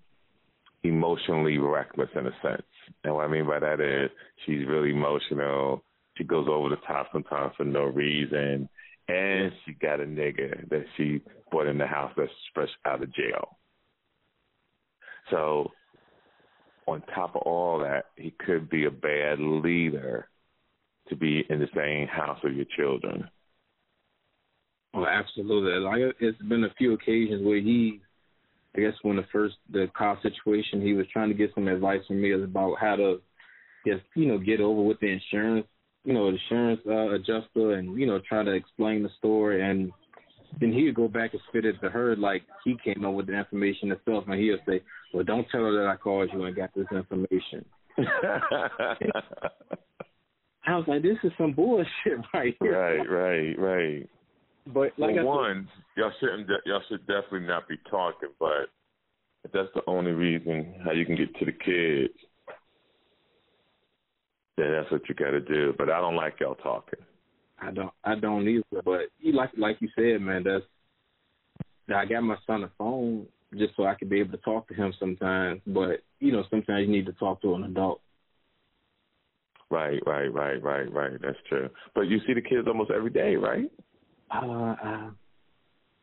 emotionally 0.85 1.59
reckless 1.59 2.11
in 2.15 2.27
a 2.27 2.33
sense. 2.43 2.63
And 3.05 3.15
what 3.15 3.25
I 3.25 3.29
mean 3.29 3.47
by 3.47 3.59
that 3.59 3.81
is 3.81 4.11
she's 4.47 4.67
really 4.67 4.91
emotional. 4.91 5.85
She 6.17 6.25
goes 6.25 6.47
over 6.49 6.69
the 6.69 6.77
top 6.87 7.09
sometimes 7.13 7.53
for 7.57 7.65
no 7.65 7.85
reason 7.85 8.69
and 9.09 9.53
she 9.65 9.73
got 9.73 10.01
a 10.01 10.05
nigga 10.05 10.69
that 10.69 10.85
she 10.97 11.23
brought 11.51 11.67
in 11.67 11.79
the 11.79 11.87
house 11.87 12.13
that's 12.17 12.31
fresh 12.55 12.69
out 12.85 13.03
of 13.03 13.13
jail. 13.15 13.59
So, 15.31 15.73
on 16.87 17.03
top 17.15 17.35
of 17.35 17.43
all 17.43 17.79
that, 17.81 18.07
he 18.17 18.35
could 18.47 18.69
be 18.69 18.85
a 18.85 18.91
bad 18.91 19.39
leader 19.41 20.29
to 21.09 21.17
be 21.17 21.45
in 21.49 21.59
the 21.59 21.69
same 21.75 22.07
house 22.07 22.39
with 22.43 22.55
your 22.55 22.67
children. 22.77 23.29
Oh, 24.95 25.07
absolutely. 25.07 25.73
Like 25.81 26.17
it's 26.21 26.43
been 26.43 26.65
a 26.65 26.75
few 26.77 26.95
occasions 26.95 27.45
where 27.45 27.61
he, 27.61 28.01
I 28.77 28.81
guess, 28.81 28.95
when 29.03 29.17
the 29.17 29.27
first 29.33 29.57
the 29.71 29.89
car 29.97 30.19
situation, 30.23 30.83
he 30.83 30.95
was 30.95 31.07
trying 31.13 31.29
to 31.29 31.35
get 31.35 31.51
some 31.55 31.69
advice 31.69 32.01
from 32.07 32.21
me 32.21 32.33
about 32.33 32.77
how 32.81 32.97
to 32.97 33.21
just 33.87 34.03
you 34.15 34.27
know 34.27 34.39
get 34.39 34.61
over 34.61 34.83
with 34.83 35.01
the 35.01 35.09
insurance 35.09 35.67
you 36.09 36.15
know, 36.15 36.29
insurance 36.29 36.81
uh, 36.87 37.11
adjuster 37.11 37.75
and, 37.75 37.99
you 37.99 38.07
know, 38.07 38.19
trying 38.27 38.47
to 38.47 38.53
explain 38.53 39.03
the 39.03 39.11
story. 39.19 39.63
And 39.63 39.93
then 40.59 40.73
he 40.73 40.85
would 40.85 40.95
go 40.95 41.07
back 41.07 41.35
and 41.35 41.43
spit 41.49 41.67
it 41.67 41.79
to 41.83 41.91
her 41.91 42.17
like 42.17 42.45
he 42.65 42.77
came 42.83 43.05
up 43.05 43.13
with 43.13 43.27
the 43.27 43.35
information 43.35 43.91
himself. 43.91 44.25
And 44.27 44.41
he 44.41 44.51
would 44.51 44.61
say, 44.67 44.81
well, 45.13 45.25
don't 45.25 45.47
tell 45.51 45.61
her 45.61 45.73
that 45.73 45.87
I 45.87 45.97
called 45.97 46.31
you 46.33 46.45
and 46.45 46.57
got 46.57 46.71
this 46.75 46.87
information. 46.91 47.63
I 50.67 50.77
was 50.77 50.85
like, 50.87 51.03
this 51.03 51.19
is 51.25 51.33
some 51.37 51.53
bullshit 51.53 51.89
right 52.35 52.57
here. 52.59 52.79
Right, 52.79 53.07
right, 53.07 53.59
right. 53.59 54.09
But 54.73 54.93
like 54.99 55.15
well, 55.17 55.25
one, 55.25 55.69
y'all 55.97 56.13
shouldn't, 56.21 56.49
y'all 56.67 56.83
should 56.89 57.07
definitely 57.07 57.41
not 57.41 57.69
be 57.69 57.77
talking. 57.91 58.29
But 58.39 58.69
if 59.45 59.53
that's 59.53 59.69
the 59.75 59.83
only 59.87 60.13
reason 60.13 60.75
how 60.85 60.93
you 60.93 61.07
can 61.07 61.17
get 61.17 61.35
to 61.37 61.45
the 61.47 61.53
kids, 61.53 62.13
yeah, 64.59 64.71
that's 64.71 64.91
what 64.91 65.09
you 65.09 65.15
got 65.15 65.31
to 65.31 65.41
do. 65.41 65.75
But 65.79 65.89
I 65.89 66.01
don't 66.01 66.17
like 66.17 66.35
y'all 66.41 66.57
talking. 66.57 66.99
I 67.61 67.71
don't. 67.71 67.93
I 68.05 68.15
don't 68.17 68.47
either. 68.47 68.83
But 68.85 69.09
you 69.21 69.33
like 69.33 69.51
like 69.57 69.79
you 69.81 69.89
said, 69.97 70.21
man. 70.21 70.45
That's 70.45 70.65
I 71.95 72.05
got 72.05 72.23
my 72.23 72.37
son 72.47 72.65
a 72.65 72.71
phone 72.77 73.27
just 73.57 73.75
so 73.77 73.87
I 73.87 73.95
could 73.95 74.11
be 74.11 74.21
able 74.21 74.33
to 74.33 74.45
talk 74.45 74.69
to 74.69 74.75
him 74.75 74.93
sometimes. 74.99 75.63
But 75.67 76.03
you 76.21 76.33
know, 76.33 76.45
sometimes 76.51 76.87
you 76.87 76.93
need 76.93 77.07
to 77.07 77.13
talk 77.13 77.41
to 77.43 77.55
an 77.55 77.65
adult. 77.65 78.01
Right, 79.71 80.01
right, 80.07 80.33
right, 80.33 80.63
right, 80.63 80.93
right. 80.93 81.21
That's 81.21 81.39
true. 81.49 81.69
But 81.95 82.03
you 82.03 82.21
see 82.27 82.35
the 82.35 82.41
kids 82.41 82.67
almost 82.67 82.91
every 82.91 83.11
day, 83.11 83.37
right? 83.37 83.71
Uh, 84.31 84.75
uh 84.83 85.11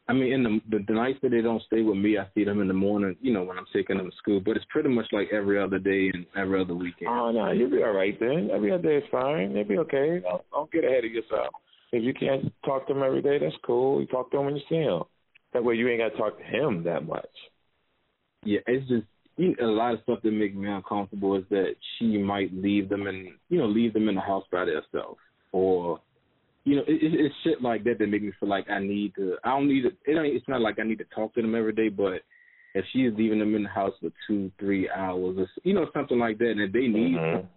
I 0.07 0.13
mean, 0.13 0.33
in 0.33 0.43
the, 0.43 0.59
the 0.69 0.83
the 0.88 0.93
nights 0.93 1.17
that 1.23 1.29
they 1.29 1.41
don't 1.41 1.63
stay 1.63 1.81
with 1.81 1.97
me, 1.97 2.17
I 2.17 2.27
see 2.35 2.43
them 2.43 2.61
in 2.61 2.67
the 2.67 2.75
morning. 2.75 3.15
You 3.21 3.33
know, 3.33 3.43
when 3.43 3.57
I'm 3.57 3.65
taking 3.73 3.97
them 3.97 4.11
to 4.11 4.17
school. 4.17 4.39
But 4.39 4.55
it's 4.55 4.65
pretty 4.69 4.89
much 4.89 5.07
like 5.11 5.29
every 5.33 5.59
other 5.59 5.79
day 5.79 6.11
and 6.13 6.25
every 6.38 6.61
other 6.61 6.75
weekend. 6.75 7.09
Oh 7.09 7.31
no, 7.31 7.51
you'll 7.51 7.71
be 7.71 7.81
all 7.81 7.93
right 7.93 8.17
then. 8.19 8.49
Every 8.53 8.71
other 8.71 8.83
day 8.83 8.97
is 8.97 9.11
fine. 9.11 9.55
You'll 9.55 9.63
be 9.65 9.79
okay. 9.79 10.21
Don't, 10.21 10.43
don't 10.51 10.71
get 10.71 10.83
ahead 10.83 11.05
of 11.05 11.11
yourself. 11.11 11.53
If 11.91 12.03
you 12.03 12.13
can't 12.13 12.53
talk 12.65 12.88
to 12.88 12.93
them 12.93 13.01
every 13.01 13.21
day, 13.21 13.39
that's 13.39 13.55
cool. 13.65 13.99
You 13.99 14.05
talk 14.05 14.29
to 14.31 14.38
them 14.38 14.45
when 14.45 14.55
you 14.55 14.61
see 14.69 14.83
them. 14.83 15.03
That 15.53 15.63
way, 15.63 15.75
you 15.75 15.88
ain't 15.88 16.01
got 16.01 16.09
to 16.09 16.17
talk 16.17 16.38
to 16.38 16.43
him 16.43 16.83
that 16.83 17.07
much. 17.07 17.25
Yeah, 18.43 18.59
it's 18.67 18.88
just 18.88 19.07
you 19.38 19.55
know, 19.59 19.65
a 19.65 19.71
lot 19.71 19.93
of 19.93 20.01
stuff 20.03 20.19
that 20.23 20.31
makes 20.31 20.55
me 20.55 20.69
uncomfortable 20.69 21.35
is 21.35 21.45
that 21.49 21.75
she 21.97 22.17
might 22.17 22.53
leave 22.53 22.89
them 22.89 23.07
and 23.07 23.29
you 23.49 23.57
know 23.57 23.65
leave 23.65 23.93
them 23.93 24.07
in 24.07 24.15
the 24.15 24.21
house 24.21 24.45
by 24.51 24.65
themselves 24.65 25.19
or 25.51 25.99
you 26.65 26.75
know, 26.75 26.82
it, 26.88 26.99
it's 26.99 27.36
shit 27.43 27.62
like 27.62 27.84
that 27.84 27.99
that 27.99 28.08
make 28.08 28.23
me 28.23 28.32
feel 28.39 28.49
like 28.49 28.69
I 28.69 28.80
need 28.80 29.13
to. 29.15 29.38
I 29.43 29.49
don't 29.49 29.67
need 29.67 29.84
to. 29.84 29.89
It 30.06 30.19
ain't, 30.19 30.36
it's 30.36 30.47
not 30.47 30.62
like 30.62 30.80
I 30.80 30.84
need 30.84 30.97
to 30.97 31.06
talk 31.15 31.34
to 31.36 31.41
them 31.41 31.56
every 31.56 31.73
day, 31.73 31.89
but 31.89 32.23
if 32.73 32.84
she 32.91 32.99
is 32.99 33.13
leaving 33.15 33.39
them 33.39 33.56
in 33.56 33.63
the 33.63 33.69
house 33.69 33.93
for 34.01 34.10
two, 34.28 34.51
three 34.60 34.89
hours, 34.89 35.38
or 35.38 35.47
you 35.63 35.73
know, 35.73 35.86
something 35.93 36.17
like 36.17 36.39
that, 36.39 36.51
and 36.51 36.62
if 36.62 36.73
they 36.73 36.88
need, 36.88 37.17
mm-hmm. 37.17 37.47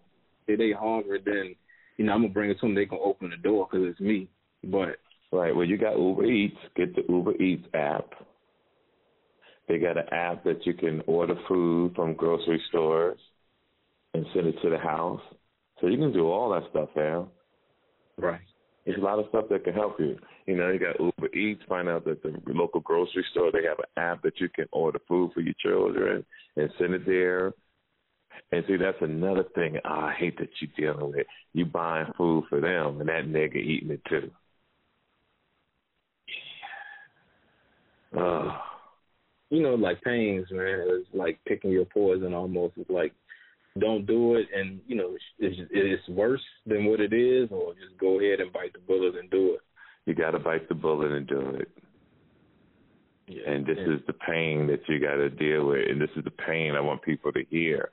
if 0.47 0.59
they 0.59 0.73
hungry, 0.79 1.21
then 1.25 1.55
you 1.97 2.05
know, 2.05 2.13
I'm 2.13 2.23
gonna 2.23 2.35
bring 2.35 2.51
it 2.51 2.61
to 2.61 2.67
them. 2.67 2.75
They 2.75 2.85
gonna 2.85 3.03
open 3.03 3.31
the 3.31 3.37
door 3.39 3.67
because 3.69 3.89
it's 3.89 4.01
me. 4.01 4.29
But 4.63 4.99
right, 5.33 5.57
well, 5.57 5.65
you 5.65 5.79
got 5.79 5.99
Uber 5.99 6.27
Eats. 6.27 6.59
Get 6.77 6.95
the 6.95 7.03
Uber 7.09 7.35
Eats 7.43 7.67
app. 7.73 8.11
They 9.69 9.79
got 9.79 9.97
an 9.97 10.09
app 10.13 10.45
that 10.45 10.67
you 10.67 10.75
can 10.75 11.03
order 11.07 11.35
food 11.49 11.95
from 11.95 12.15
grocery 12.15 12.63
stores 12.69 13.19
and 14.13 14.27
send 14.35 14.47
it 14.47 14.57
to 14.63 14.71
the 14.71 14.79
house. 14.79 15.21
So 15.81 15.87
you 15.87 15.97
can 15.97 16.13
do 16.13 16.31
all 16.31 16.51
that 16.51 16.69
stuff 16.71 16.89
now. 16.95 17.29
Right. 18.19 18.41
There's 18.89 19.03
a 19.03 19.05
lot 19.05 19.19
of 19.19 19.27
stuff 19.29 19.45
that 19.51 19.65
can 19.65 19.75
help 19.75 20.01
you. 20.01 20.17
You 20.47 20.57
know, 20.57 20.71
you 20.71 20.79
got 20.79 20.99
Uber 20.99 21.35
Eats. 21.37 21.61
Find 21.69 21.91
out 21.91 22.07
that 22.07 22.23
the 22.23 22.33
local 22.47 22.81
grocery 22.81 23.23
store 23.31 23.53
they 23.53 23.65
have 23.69 23.79
an 23.81 24.03
app 24.03 24.23
that 24.23 24.41
you 24.41 24.49
can 24.49 24.65
order 24.73 24.99
food 25.07 25.33
for 25.35 25.43
your 25.43 25.53
children 25.63 26.25
and 26.57 26.71
send 26.79 26.95
it 26.95 27.05
there. 27.05 27.53
And 28.51 28.65
see, 28.67 28.79
that's 28.79 28.97
another 29.03 29.45
thing 29.55 29.77
I 29.85 30.15
hate 30.19 30.39
that 30.39 30.49
you're 30.59 30.95
dealing 30.95 31.13
with. 31.13 31.27
You 31.53 31.67
buying 31.67 32.11
food 32.17 32.45
for 32.49 32.63
them, 32.63 33.01
and 33.03 33.11
that 33.11 33.27
nigga 33.27 33.57
eating 33.57 33.91
it 33.91 34.01
too. 34.09 34.31
Uh, 38.19 38.57
you 39.51 39.61
know, 39.61 39.75
like 39.75 40.01
pains, 40.01 40.47
man. 40.51 40.87
It's 40.87 41.09
like 41.13 41.39
picking 41.47 41.73
your 41.73 41.85
poison 41.85 42.33
almost. 42.33 42.73
It's 42.79 42.89
like 42.89 43.13
don't 43.81 44.07
do 44.07 44.37
it, 44.37 44.47
and 44.55 44.81
you 44.87 44.97
know 44.97 45.17
it's, 45.39 45.57
it's 45.71 46.09
worse 46.09 46.43
than 46.67 46.87
what 46.87 47.01
it 47.01 47.13
is, 47.13 47.49
or 47.51 47.75
just 47.75 47.99
go 47.99 48.21
ahead 48.21 48.41
and 48.41 48.53
bite 48.53 48.73
the 48.73 48.79
bullet 48.81 49.17
and 49.17 49.31
do 49.31 49.55
it. 49.55 49.61
You 50.07 50.15
got 50.15 50.31
to 50.33 50.39
bite 50.39 50.69
the 50.69 50.75
bullet 50.75 51.13
and 51.13 51.27
do 51.27 51.41
it. 51.61 51.69
Yeah, 53.27 53.51
and 53.51 53.67
this 53.67 53.77
yeah. 53.79 53.95
is 53.95 54.01
the 54.07 54.15
pain 54.15 54.67
that 54.69 54.81
you 54.89 54.99
got 54.99 55.17
to 55.17 55.29
deal 55.29 55.67
with, 55.67 55.89
and 55.89 56.01
this 56.01 56.11
is 56.17 56.25
the 56.25 56.31
pain 56.31 56.75
I 56.75 56.81
want 56.81 57.03
people 57.03 57.33
to 57.33 57.45
hear 57.51 57.91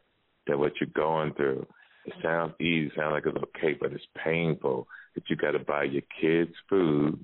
that 0.47 0.57
what 0.57 0.73
you're 0.79 0.89
going 0.95 1.33
through. 1.33 1.65
It 2.05 2.13
sounds 2.23 2.53
easy, 2.61 2.91
sounds 2.95 3.13
like 3.13 3.25
it's 3.25 3.43
okay, 3.57 3.75
but 3.79 3.91
it's 3.91 4.05
painful 4.23 4.87
that 5.15 5.23
you 5.29 5.35
got 5.35 5.51
to 5.51 5.59
buy 5.59 5.83
your 5.83 6.03
kids 6.21 6.51
food, 6.69 7.23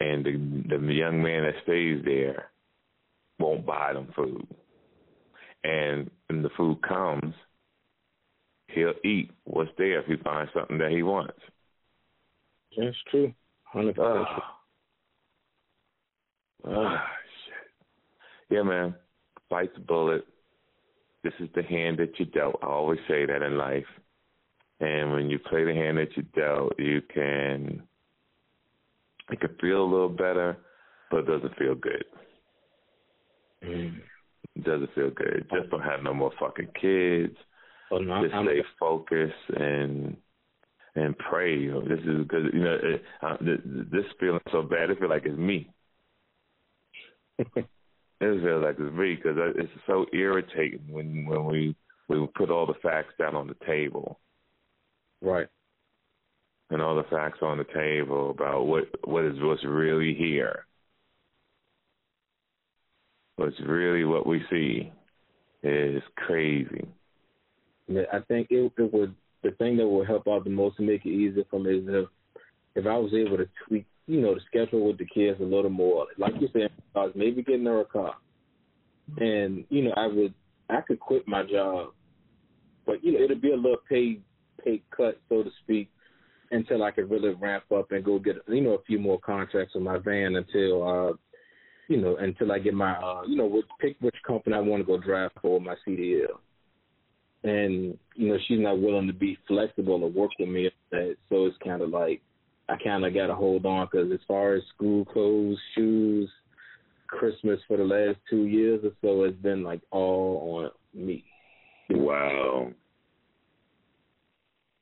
and 0.00 0.24
the 0.24 0.76
the 0.78 0.92
young 0.92 1.22
man 1.22 1.44
that 1.44 1.62
stays 1.62 2.04
there 2.04 2.50
won't 3.38 3.64
buy 3.64 3.92
them 3.92 4.08
food. 4.14 4.46
And 5.64 6.10
when 6.28 6.42
the 6.42 6.50
food 6.56 6.82
comes, 6.82 7.34
he'll 8.68 8.94
eat 9.04 9.30
what's 9.44 9.70
there 9.78 10.00
if 10.00 10.06
he 10.06 10.16
finds 10.16 10.52
something 10.52 10.78
that 10.78 10.90
he 10.90 11.02
wants. 11.02 11.38
That's 12.76 12.96
true. 13.10 13.32
Hundred 13.64 13.96
percent. 13.96 14.26
Oh, 16.64 16.96
shit. 17.44 18.56
Yeah, 18.56 18.62
man. 18.62 18.94
Bite 19.50 19.74
the 19.74 19.80
bullet. 19.80 20.24
This 21.22 21.32
is 21.38 21.48
the 21.54 21.62
hand 21.62 21.98
that 21.98 22.18
you 22.18 22.26
dealt. 22.26 22.58
I 22.62 22.66
always 22.66 23.00
say 23.08 23.26
that 23.26 23.42
in 23.42 23.56
life. 23.56 23.86
And 24.80 25.12
when 25.12 25.30
you 25.30 25.38
play 25.38 25.64
the 25.64 25.74
hand 25.74 25.98
that 25.98 26.16
you 26.16 26.24
dealt, 26.34 26.72
you 26.78 27.02
can 27.14 27.82
it 29.30 29.40
can 29.40 29.56
feel 29.60 29.82
a 29.82 29.84
little 29.84 30.08
better, 30.08 30.56
but 31.10 31.20
it 31.20 31.26
doesn't 31.26 31.56
feel 31.56 31.74
good. 31.74 32.04
Mm. 33.64 34.00
It 34.56 34.64
doesn't 34.64 34.94
feel 34.94 35.10
good. 35.10 35.46
Just 35.52 35.70
don't 35.70 35.82
have 35.82 36.02
no 36.02 36.12
more 36.12 36.32
fucking 36.38 36.68
kids. 36.80 37.36
Oh, 37.90 37.98
no, 37.98 38.22
Just 38.22 38.34
I'm, 38.34 38.46
stay 38.46 38.62
focused 38.78 39.34
and 39.56 40.16
and 40.94 41.16
pray. 41.18 41.68
This 41.68 42.00
is 42.00 42.22
because 42.22 42.44
you 42.52 42.60
know 42.60 42.78
it, 42.82 43.02
uh, 43.22 43.36
this 43.40 44.04
feeling 44.20 44.40
so 44.50 44.62
bad. 44.62 44.90
I 44.90 44.94
feel 44.94 45.08
like 45.08 45.24
it's 45.24 45.38
me. 45.38 45.70
it 47.38 47.66
feels 48.20 48.64
like 48.64 48.76
it's 48.78 48.94
me 48.94 49.16
because 49.16 49.36
it's 49.56 49.72
so 49.86 50.06
irritating 50.12 50.84
when 50.88 51.26
when 51.26 51.46
we 51.46 51.76
we 52.08 52.26
put 52.34 52.50
all 52.50 52.66
the 52.66 52.74
facts 52.82 53.14
down 53.18 53.34
on 53.34 53.46
the 53.46 53.66
table. 53.66 54.20
Right. 55.20 55.48
And 56.70 56.80
all 56.80 56.96
the 56.96 57.04
facts 57.04 57.38
on 57.42 57.58
the 57.58 57.64
table 57.64 58.30
about 58.30 58.66
what 58.66 58.84
what 59.04 59.24
is 59.24 59.34
what's 59.40 59.64
really 59.64 60.14
here. 60.14 60.66
What's 63.36 63.56
really 63.66 64.04
what 64.04 64.26
we 64.26 64.42
see 64.50 64.92
is 65.62 66.02
crazy. 66.16 66.86
Yeah, 67.88 68.02
I 68.12 68.20
think 68.20 68.48
it, 68.50 68.72
it 68.76 68.92
would 68.92 69.14
the 69.42 69.50
thing 69.52 69.76
that 69.76 69.88
will 69.88 70.04
help 70.04 70.28
out 70.28 70.44
the 70.44 70.50
most 70.50 70.76
to 70.76 70.82
make 70.82 71.04
it 71.04 71.10
easier 71.10 71.44
for 71.50 71.60
me 71.60 71.78
is 71.78 71.84
if 71.88 72.08
if 72.74 72.86
I 72.86 72.96
was 72.96 73.12
able 73.12 73.36
to 73.36 73.48
tweak, 73.66 73.86
you 74.06 74.20
know, 74.20 74.34
the 74.34 74.40
schedule 74.46 74.86
with 74.86 74.98
the 74.98 75.04
kids 75.04 75.40
a 75.40 75.44
little 75.44 75.70
more. 75.70 76.06
Like 76.16 76.34
you 76.40 76.48
said, 76.52 76.70
I 76.94 77.00
was 77.00 77.12
maybe 77.14 77.42
getting 77.42 77.66
her 77.66 77.80
a 77.80 77.84
car, 77.84 78.14
and 79.18 79.64
you 79.68 79.84
know, 79.84 79.92
I 79.96 80.06
would 80.06 80.34
I 80.70 80.80
could 80.80 81.00
quit 81.00 81.26
my 81.26 81.42
job, 81.42 81.90
but 82.86 83.02
you 83.04 83.12
know, 83.12 83.24
it'd 83.24 83.42
be 83.42 83.52
a 83.52 83.56
little 83.56 83.78
pay 83.88 84.20
pay 84.64 84.82
cut, 84.96 85.20
so 85.28 85.42
to 85.42 85.50
speak, 85.62 85.90
until 86.50 86.82
I 86.82 86.92
could 86.92 87.10
really 87.10 87.34
ramp 87.34 87.64
up 87.74 87.92
and 87.92 88.04
go 88.04 88.18
get 88.18 88.36
you 88.48 88.62
know 88.62 88.74
a 88.74 88.82
few 88.84 88.98
more 88.98 89.18
contracts 89.20 89.74
with 89.74 89.84
my 89.84 89.98
van 89.98 90.36
until 90.36 90.88
uh 90.88 91.12
you 91.92 92.00
know 92.00 92.16
until 92.16 92.52
I 92.52 92.58
get 92.58 92.74
my 92.74 92.92
uh 92.92 93.22
you 93.26 93.36
know 93.36 93.62
pick 93.80 93.96
which 94.00 94.16
company 94.26 94.56
I 94.56 94.60
want 94.60 94.80
to 94.80 94.86
go 94.86 94.98
draft 94.98 95.36
for 95.42 95.60
my 95.60 95.74
CDL 95.86 96.38
and 97.44 97.98
you 98.14 98.28
know 98.28 98.38
she's 98.46 98.60
not 98.60 98.80
willing 98.80 99.06
to 99.06 99.12
be 99.12 99.36
flexible 99.48 100.02
or 100.02 100.10
work 100.10 100.30
with 100.38 100.48
me. 100.48 100.70
That 100.90 101.16
so 101.28 101.46
it's 101.46 101.56
kind 101.64 101.82
of 101.82 101.90
like 101.90 102.22
I 102.68 102.76
kind 102.82 103.04
of 103.04 103.14
got 103.14 103.26
to 103.26 103.34
hold 103.34 103.66
on 103.66 103.88
because 103.90 104.10
as 104.12 104.20
far 104.28 104.54
as 104.54 104.62
school 104.74 105.04
clothes, 105.04 105.58
shoes, 105.74 106.30
Christmas 107.08 107.60
for 107.66 107.76
the 107.76 107.84
last 107.84 108.18
two 108.30 108.46
years 108.46 108.80
or 108.84 108.92
so 109.02 109.24
has 109.24 109.34
been 109.42 109.62
like 109.62 109.80
all 109.90 110.72
on 110.94 111.04
me. 111.06 111.24
Wow. 111.90 112.68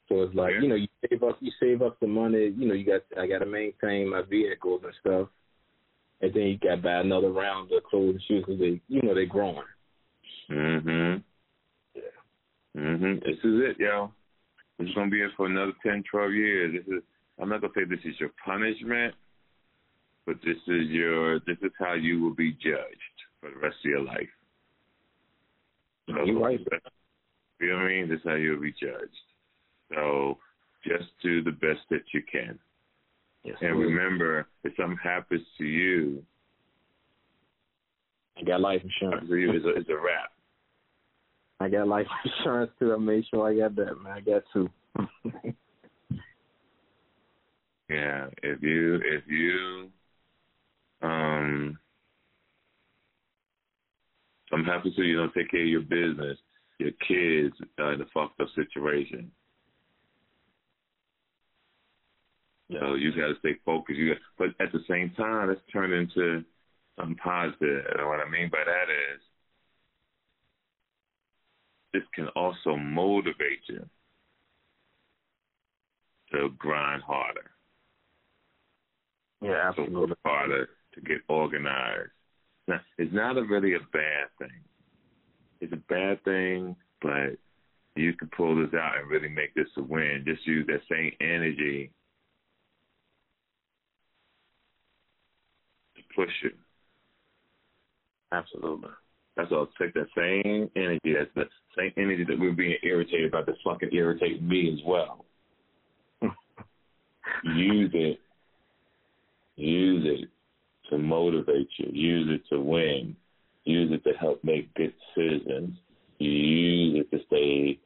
So 0.08 0.22
it's 0.22 0.34
like 0.34 0.52
yeah. 0.54 0.60
you 0.60 0.68
know 0.68 0.74
you 0.74 0.88
save 1.08 1.22
up 1.22 1.38
you 1.40 1.52
save 1.58 1.82
up 1.82 1.98
the 2.00 2.06
money. 2.06 2.52
You 2.56 2.68
know 2.68 2.74
you 2.74 2.84
got 2.84 3.02
I 3.18 3.26
got 3.26 3.38
to 3.38 3.46
maintain 3.46 4.10
my 4.10 4.22
vehicles 4.22 4.82
and 4.84 4.94
stuff, 5.00 5.28
and 6.20 6.34
then 6.34 6.42
you 6.42 6.58
got 6.58 6.76
to 6.76 6.82
buy 6.82 7.00
another 7.00 7.30
round 7.30 7.72
of 7.72 7.82
clothes 7.84 8.16
and 8.16 8.22
shoes 8.28 8.44
because 8.46 8.60
they 8.60 8.80
you 8.88 9.02
know 9.02 9.14
they're 9.14 9.26
growing. 9.26 9.64
Mhm. 10.50 11.22
Yeah. 11.94 12.02
Mhm. 12.76 13.24
This 13.24 13.38
is 13.38 13.60
it, 13.62 13.78
yo. 13.78 14.12
This 14.78 14.88
is 14.88 14.94
gonna 14.94 15.10
be 15.10 15.22
it 15.22 15.32
for 15.36 15.46
another 15.46 15.72
ten, 15.82 16.02
twelve 16.10 16.32
years. 16.32 16.72
This 16.72 16.96
is. 16.96 17.02
I'm 17.38 17.48
not 17.48 17.60
gonna 17.60 17.72
say 17.74 17.84
this 17.84 18.04
is 18.04 18.18
your 18.20 18.30
punishment, 18.44 19.14
but 20.26 20.36
this 20.42 20.58
is 20.66 20.88
your. 20.90 21.40
This 21.40 21.58
is 21.62 21.72
how 21.78 21.94
you 21.94 22.20
will 22.20 22.34
be 22.34 22.52
judged 22.52 23.16
for 23.40 23.50
the 23.50 23.56
rest 23.56 23.76
of 23.84 23.90
your 23.90 24.02
life. 24.02 24.28
So, 26.08 26.24
You're 26.24 26.40
right. 26.40 26.60
You 27.60 27.68
know 27.68 27.76
what 27.76 27.84
I 27.84 27.88
mean? 27.88 28.08
This 28.08 28.18
is 28.18 28.24
how 28.24 28.34
you'll 28.34 28.60
be 28.60 28.72
judged. 28.72 29.16
So 29.94 30.38
just 30.84 31.08
do 31.22 31.42
the 31.42 31.52
best 31.52 31.80
that 31.90 32.02
you 32.12 32.22
can. 32.30 32.58
Yes, 33.44 33.56
and 33.60 33.78
remember, 33.78 34.46
if 34.64 34.74
something 34.76 34.98
happens 35.02 35.42
to 35.58 35.64
you, 35.64 36.22
I 38.38 38.42
got 38.42 38.60
life 38.60 38.82
insurance. 38.82 39.28
For 39.28 39.36
you, 39.36 39.52
it's 39.52 39.64
a, 39.64 39.68
it's 39.70 39.88
a 39.88 39.94
wrap. 39.94 40.30
I 41.60 41.68
got 41.68 41.88
life 41.88 42.06
insurance 42.24 42.70
too. 42.78 42.92
I 42.94 42.98
made 42.98 43.24
sure 43.30 43.48
I 43.48 43.56
got 43.56 43.76
that, 43.76 44.02
man. 44.02 44.12
I 44.12 44.20
got 44.20 44.42
two. 44.52 44.68
yeah, 47.88 48.28
if 48.42 48.62
you 48.62 48.96
if 48.96 49.24
you 49.26 49.90
um 51.02 51.78
I'm 54.52 54.64
happy 54.64 54.92
to 54.94 55.02
you 55.02 55.16
don't 55.16 55.32
take 55.32 55.50
care 55.50 55.62
of 55.62 55.68
your 55.68 55.82
business, 55.82 56.38
your 56.78 56.90
kids 57.06 57.54
are 57.78 57.92
in 57.92 58.00
a 58.00 58.06
fucked 58.12 58.40
up 58.40 58.48
situation. 58.54 59.30
So 62.78 62.94
you 62.94 63.10
got 63.10 63.28
to 63.28 63.38
stay 63.40 63.56
focused. 63.64 63.98
You 63.98 64.14
got, 64.14 64.22
but 64.38 64.64
at 64.64 64.72
the 64.72 64.80
same 64.88 65.10
time, 65.16 65.48
let's 65.48 65.60
turn 65.72 65.92
into 65.92 66.44
something 66.98 67.16
positive. 67.16 67.84
And 67.98 68.06
what 68.06 68.20
I 68.20 68.28
mean 68.28 68.48
by 68.50 68.62
that 68.64 68.90
is 69.14 69.20
this 71.92 72.02
can 72.14 72.28
also 72.36 72.76
motivate 72.76 73.62
you 73.66 73.84
to 76.32 76.50
grind 76.58 77.02
harder. 77.02 77.50
Yeah, 79.42 79.68
absolutely. 79.68 79.94
To 79.94 80.00
work 80.00 80.18
harder 80.24 80.68
to 80.94 81.00
get 81.00 81.18
organized. 81.28 82.10
Now, 82.68 82.80
it's 82.98 83.12
not 83.12 83.36
a 83.36 83.42
really 83.42 83.74
a 83.74 83.80
bad 83.92 84.28
thing. 84.38 84.60
It's 85.60 85.72
a 85.72 85.76
bad 85.76 86.22
thing, 86.24 86.76
but 87.02 87.36
you 87.96 88.12
can 88.14 88.28
pull 88.36 88.56
this 88.56 88.74
out 88.74 88.98
and 88.98 89.10
really 89.10 89.28
make 89.28 89.54
this 89.54 89.66
a 89.76 89.82
win. 89.82 90.24
Just 90.24 90.46
use 90.46 90.66
that 90.68 90.82
same 90.88 91.12
energy 91.20 91.90
push 96.14 96.30
it. 96.44 96.54
Absolutely. 98.32 98.90
That's 99.40 99.52
all. 99.52 99.68
Take 99.80 99.94
that 99.94 100.06
same 100.16 100.70
energy. 100.76 101.14
That's 101.16 101.30
the 101.34 101.44
same 101.76 101.92
energy 101.96 102.24
that 102.28 102.38
we're 102.38 102.52
being 102.52 102.76
irritated 102.82 103.28
about. 103.28 103.46
That's 103.46 103.58
fucking 103.64 103.90
irritate 103.92 104.42
me 104.42 104.70
as 104.72 104.80
well. 104.86 105.24
use 107.44 107.90
it. 107.94 108.18
Use 109.56 110.20
it 110.20 110.28
to 110.90 110.98
motivate 110.98 111.68
you. 111.78 111.90
Use 111.92 112.28
it 112.30 112.54
to 112.54 112.60
win. 112.60 113.16
Use 113.64 113.90
it 113.92 114.04
to 114.04 114.16
help 114.18 114.42
make 114.42 114.72
good 114.74 114.92
decisions. 115.16 115.76
use 116.18 117.00
it 117.00 117.16
to 117.16 117.24
stay 117.26 117.78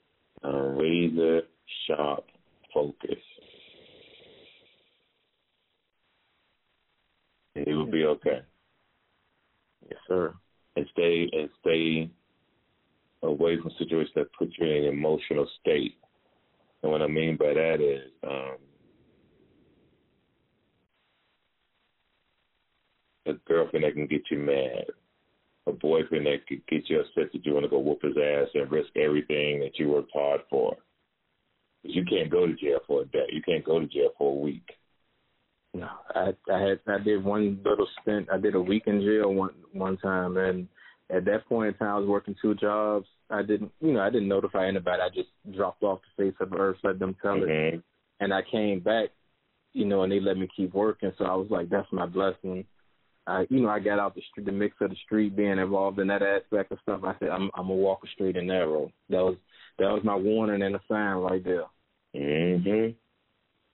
uh, 0.44 0.50
razor 0.50 1.42
sharp 1.86 2.24
focus. 2.72 3.10
And 7.54 7.68
it 7.68 7.74
will 7.74 7.90
be 7.90 8.04
okay. 8.04 8.40
Yes, 9.88 10.00
sir 10.08 10.34
and 10.76 10.86
stay 10.92 11.28
and 11.32 11.48
stay 11.60 12.10
away 13.22 13.56
from 13.60 13.70
an 14.60 14.84
emotional 14.84 15.48
state. 15.60 15.96
And 16.82 16.92
what 16.92 17.02
I 17.02 17.06
mean 17.06 17.36
by 17.36 17.54
that 17.54 17.80
is 17.80 18.10
um, 18.22 18.56
a 23.26 23.32
girlfriend 23.46 23.84
that 23.84 23.94
can 23.94 24.06
get 24.06 24.22
you 24.30 24.38
mad, 24.38 24.84
a 25.66 25.72
boyfriend 25.72 26.26
that 26.26 26.46
can 26.46 26.62
get 26.68 26.88
you 26.88 27.00
upset 27.00 27.32
that 27.32 27.44
you 27.44 27.54
want 27.54 27.64
to 27.64 27.70
go 27.70 27.78
whoop 27.78 28.02
his 28.02 28.16
ass 28.16 28.48
and 28.54 28.70
risk 28.70 28.90
everything 28.96 29.60
that 29.60 29.78
you 29.78 29.88
worked 29.88 30.12
hard 30.12 30.42
for. 30.50 30.76
Because 31.82 31.96
you 31.96 32.04
can't 32.04 32.30
go 32.30 32.46
to 32.46 32.54
jail 32.54 32.80
for 32.86 33.02
a 33.02 33.06
day. 33.06 33.26
You 33.30 33.42
can't 33.42 33.64
go 33.64 33.80
to 33.80 33.86
jail 33.86 34.10
for 34.18 34.32
a 34.32 34.40
week. 34.40 34.68
No, 35.74 35.88
I 36.14 36.32
I 36.52 36.60
had 36.60 36.80
I 36.86 36.98
did 36.98 37.24
one 37.24 37.60
little 37.64 37.88
stint. 38.00 38.28
I 38.32 38.38
did 38.38 38.54
a 38.54 38.60
week 38.60 38.84
in 38.86 39.00
jail 39.00 39.34
one 39.34 39.54
one 39.72 39.96
time, 39.96 40.36
and 40.36 40.68
at 41.10 41.24
that 41.24 41.46
point 41.48 41.68
in 41.68 41.74
time, 41.74 41.96
I 41.96 41.98
was 41.98 42.08
working 42.08 42.36
two 42.40 42.54
jobs. 42.54 43.08
I 43.34 43.42
didn't, 43.42 43.72
you 43.80 43.92
know, 43.92 44.00
I 44.00 44.10
didn't 44.10 44.28
notify 44.28 44.66
anybody. 44.66 45.02
I 45.02 45.08
just 45.14 45.28
dropped 45.54 45.82
off 45.82 46.00
the 46.16 46.24
face 46.24 46.34
of 46.40 46.50
the 46.50 46.56
earth, 46.56 46.76
let 46.82 46.98
them 46.98 47.16
tell 47.20 47.36
mm-hmm. 47.36 47.76
it, 47.76 47.82
and 48.20 48.32
I 48.32 48.42
came 48.42 48.80
back, 48.80 49.10
you 49.72 49.84
know, 49.84 50.02
and 50.02 50.12
they 50.12 50.20
let 50.20 50.38
me 50.38 50.48
keep 50.56 50.74
working. 50.74 51.12
So 51.18 51.24
I 51.24 51.34
was 51.34 51.48
like, 51.50 51.68
that's 51.68 51.90
my 51.92 52.06
blessing. 52.06 52.64
I, 53.26 53.46
you 53.48 53.60
know, 53.60 53.70
I 53.70 53.80
got 53.80 53.98
out 53.98 54.14
the 54.14 54.22
street, 54.30 54.46
the 54.46 54.52
mix 54.52 54.76
of 54.80 54.90
the 54.90 54.96
street, 55.04 55.34
being 55.34 55.58
involved 55.58 55.98
in 55.98 56.08
that 56.08 56.22
aspect 56.22 56.72
of 56.72 56.78
stuff. 56.82 57.00
I 57.04 57.14
said, 57.18 57.30
I'm, 57.30 57.50
I'm 57.54 57.68
gonna 57.68 57.74
walk 57.74 58.00
a 58.04 58.08
straight 58.08 58.36
and 58.36 58.46
narrow. 58.46 58.92
That 59.08 59.22
was 59.22 59.36
that 59.78 59.90
was 59.90 60.02
my 60.04 60.14
warning 60.14 60.62
and 60.62 60.76
a 60.76 60.80
sign 60.88 61.16
right 61.16 61.42
there. 61.42 61.64
Mhm. 62.14 62.94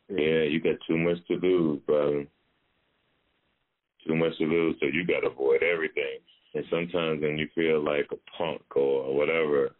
Yeah, 0.08 0.42
you 0.42 0.60
got 0.60 0.76
too 0.86 0.96
much 0.96 1.18
to 1.28 1.34
lose, 1.34 1.80
brother. 1.86 2.26
Too 4.06 4.14
much 4.14 4.38
to 4.38 4.44
lose, 4.44 4.76
so 4.80 4.86
you 4.86 5.04
got 5.06 5.20
to 5.20 5.28
avoid 5.28 5.62
everything. 5.62 6.19
And 6.60 6.68
sometimes 6.70 7.22
when 7.22 7.38
you 7.38 7.48
feel 7.54 7.82
like 7.82 8.10
a 8.12 8.16
punk 8.36 8.60
or 8.76 9.14
whatever, 9.16 9.70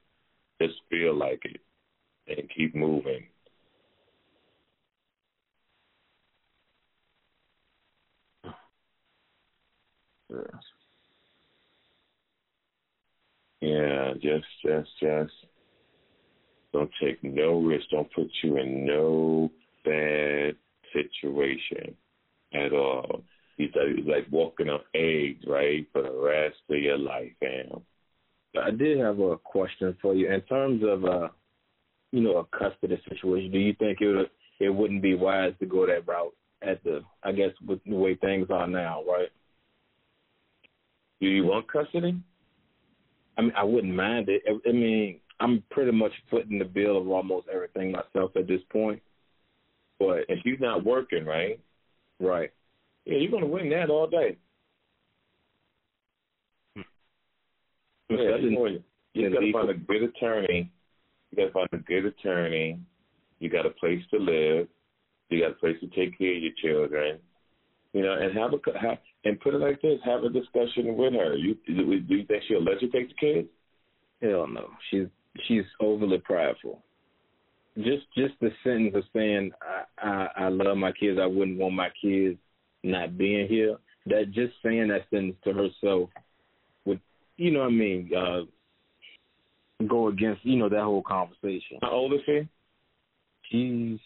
just 0.61 0.81
feel 0.91 1.15
like 1.15 1.43
it 1.45 1.61
and 2.29 2.51
keep 2.57 2.75
moving. 2.75 3.27
Yeah, 13.61 14.15
just, 14.21 14.47
just, 14.63 14.91
just 15.01 15.33
don't 16.73 16.91
take 17.03 17.23
no 17.23 17.61
risk. 17.61 17.87
Don't 17.91 18.13
put 18.13 18.31
you 18.43 18.57
in 18.59 18.85
no 18.87 19.51
bad 19.85 20.57
situation 20.93 21.97
at 22.55 22.73
all. 22.73 23.23
He 23.61 23.69
said 23.75 23.89
it 23.89 23.97
was 23.97 24.07
like 24.07 24.27
walking 24.31 24.71
on 24.71 24.81
eggs, 24.95 25.45
right, 25.47 25.87
for 25.93 26.03
the 26.03 26.11
rest 26.11 26.57
of 26.71 26.79
your 26.79 26.97
life, 26.97 27.31
fam. 27.41 27.83
I 28.59 28.71
did 28.71 28.99
have 28.99 29.19
a 29.21 29.37
question 29.37 29.95
for 30.01 30.15
you. 30.15 30.33
In 30.33 30.41
terms 30.43 30.83
of, 30.83 31.05
uh, 31.05 31.29
you 32.11 32.23
know, 32.23 32.39
a 32.39 32.59
custody 32.59 32.99
situation, 33.07 33.53
do 33.53 33.59
you 33.59 33.75
think 33.79 34.01
it 34.01 34.17
would, 34.17 34.31
it 34.61 34.71
wouldn't 34.71 35.03
be 35.03 35.15
wise 35.15 35.53
to 35.61 35.67
go 35.67 35.87
that 35.87 36.09
route 36.09 36.35
at 36.63 36.83
the, 36.85 37.03
I 37.23 37.33
guess, 37.33 37.51
with 37.67 37.81
the 37.85 37.95
way 37.95 38.15
things 38.15 38.47
are 38.49 38.67
now, 38.67 39.05
right? 39.05 39.29
Do 41.21 41.27
you 41.27 41.45
want 41.45 41.71
custody? 41.71 42.19
I 43.37 43.43
mean, 43.43 43.53
I 43.55 43.63
wouldn't 43.63 43.95
mind 43.95 44.31
it. 44.31 44.43
I, 44.49 44.71
I 44.71 44.73
mean, 44.73 45.21
I'm 45.39 45.63
pretty 45.71 45.93
much 45.93 46.13
footing 46.31 46.59
the 46.59 46.65
bill 46.65 46.97
of 46.97 47.11
almost 47.11 47.49
everything 47.53 47.93
myself 47.93 48.31
at 48.37 48.49
this 48.49 48.63
point. 48.73 49.03
But 49.99 50.25
if 50.31 50.47
you're 50.47 50.59
not 50.59 50.83
working, 50.83 51.27
right? 51.27 51.61
Right. 52.19 52.53
Yeah, 53.05 53.19
you're 53.19 53.31
gonna 53.31 53.47
win 53.47 53.71
that 53.71 53.91
all 53.91 54.07
day. 54.07 54.37
Hmm. 56.77 56.83
Yeah, 58.11 58.37
you, 58.37 58.83
you 59.15 59.31
gotta 59.31 59.53
find 59.53 59.71
a 59.71 59.75
good 59.75 60.03
attorney. 60.03 60.71
You 61.31 61.37
gotta 61.37 61.53
find 61.53 61.69
a 61.73 61.79
good 61.79 62.07
attorney. 62.07 62.79
You 63.39 63.49
got 63.49 63.67
a 63.67 63.71
place 63.71 64.03
to 64.11 64.19
live. 64.19 64.69
You 65.31 65.41
got 65.41 65.53
a 65.53 65.55
place 65.55 65.77
to 65.81 65.87
take 65.89 66.19
care 66.19 66.37
of 66.37 66.43
your 66.43 66.53
children. 66.63 67.19
You 67.93 68.03
know, 68.03 68.13
and 68.13 68.37
have 68.37 68.53
a 68.53 68.79
have, 68.79 68.99
and 69.25 69.41
put 69.41 69.55
it 69.55 69.59
like 69.59 69.81
this: 69.83 69.99
have 70.05 70.23
a 70.23 70.29
discussion 70.29 70.97
with 70.97 71.15
her. 71.15 71.35
You 71.37 71.57
do 71.67 72.15
you 72.15 72.27
think 72.27 72.45
she'll 72.47 72.63
let 72.63 72.83
you 72.83 72.91
take 72.91 73.09
the 73.09 73.15
kids? 73.15 73.49
Hell 74.23 74.47
no. 74.47 74.69
She's 74.91 75.07
she's 75.49 75.65
overly 75.81 76.19
prideful. 76.19 76.83
Just 77.77 78.05
just 78.17 78.35
the 78.41 78.51
sentence 78.63 78.95
of 78.95 79.05
saying 79.13 79.53
I, 79.63 80.07
I 80.07 80.29
I 80.45 80.49
love 80.49 80.77
my 80.77 80.93
kids, 80.93 81.19
I 81.21 81.27
wouldn't 81.27 81.59
want 81.59 81.75
my 81.75 81.89
kids 82.01 82.39
not 82.83 83.19
being 83.19 83.49
here. 83.49 83.77
That 84.07 84.33
just 84.33 84.55
saying 84.65 84.89
that 84.89 85.07
sentence 85.11 85.37
to 85.45 85.53
herself 85.53 86.11
would 86.85 87.01
you 87.37 87.51
know 87.51 87.61
what 87.61 87.67
I 87.67 87.71
mean, 87.71 88.11
uh 88.17 88.41
go 89.87 90.09
against, 90.09 90.45
you 90.45 90.57
know, 90.57 90.69
that 90.69 90.83
whole 90.83 91.03
conversation. 91.03 91.79
How 91.83 91.91
old 91.91 92.13
is 92.13 92.21
she? 92.27 92.49
She's 93.51 94.01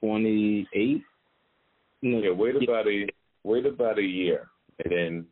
twenty 0.00 0.68
eight. 0.74 1.02
yeah, 2.02 2.30
wait 2.30 2.56
about 2.62 2.86
a 2.86 3.06
wait 3.42 3.66
about 3.66 3.98
a 3.98 4.02
year 4.02 4.48
and 4.84 4.92
then 4.92 5.26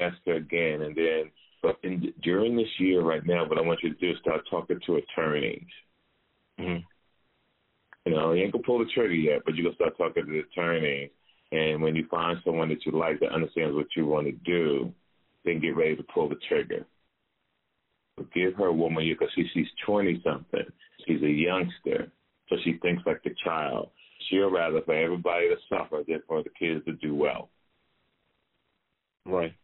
ask 0.00 0.16
her 0.26 0.34
again 0.34 0.82
and 0.82 0.96
then 0.96 1.30
but 1.64 1.78
in, 1.82 2.12
during 2.22 2.56
this 2.56 2.68
year 2.78 3.00
right 3.00 3.24
now, 3.26 3.48
what 3.48 3.56
I 3.56 3.62
want 3.62 3.80
you 3.82 3.94
to 3.94 3.98
do 3.98 4.10
is 4.10 4.18
start 4.20 4.42
talking 4.50 4.78
to 4.84 4.96
attorneys. 4.96 5.62
Mm-hmm. 6.60 6.84
You 8.04 8.14
know, 8.14 8.32
you 8.32 8.42
ain't 8.42 8.52
gonna 8.52 8.64
pull 8.64 8.80
the 8.80 8.90
trigger 8.94 9.14
yet, 9.14 9.40
but 9.46 9.54
you're 9.54 9.64
gonna 9.64 9.76
start 9.76 9.96
talking 9.96 10.26
to 10.26 10.30
the 10.30 10.40
attorney. 10.40 11.10
And 11.54 11.82
when 11.82 11.94
you 11.94 12.06
find 12.10 12.38
someone 12.44 12.68
that 12.70 12.84
you 12.84 12.92
like 12.92 13.20
that 13.20 13.32
understands 13.32 13.74
what 13.76 13.86
you 13.96 14.06
want 14.06 14.26
to 14.26 14.32
do, 14.32 14.92
then 15.44 15.60
get 15.60 15.76
ready 15.76 15.96
to 15.96 16.02
pull 16.02 16.28
the 16.28 16.36
trigger. 16.48 16.84
But 18.16 18.32
give 18.32 18.54
her 18.54 18.66
a 18.66 18.72
woman 18.72 19.06
because 19.08 19.32
she, 19.34 19.46
she's 19.52 19.66
20 19.86 20.22
something. 20.24 20.64
She's 21.06 21.22
a 21.22 21.28
youngster, 21.28 22.10
so 22.48 22.56
she 22.64 22.78
thinks 22.82 23.02
like 23.06 23.20
a 23.26 23.30
child. 23.44 23.90
She'll 24.28 24.50
rather 24.50 24.80
for 24.82 24.94
everybody 24.94 25.48
to 25.48 25.56
suffer 25.68 26.02
than 26.06 26.22
for 26.26 26.42
the 26.42 26.50
kids 26.58 26.84
to 26.86 26.92
do 26.92 27.14
well. 27.14 27.50
Right 29.26 29.54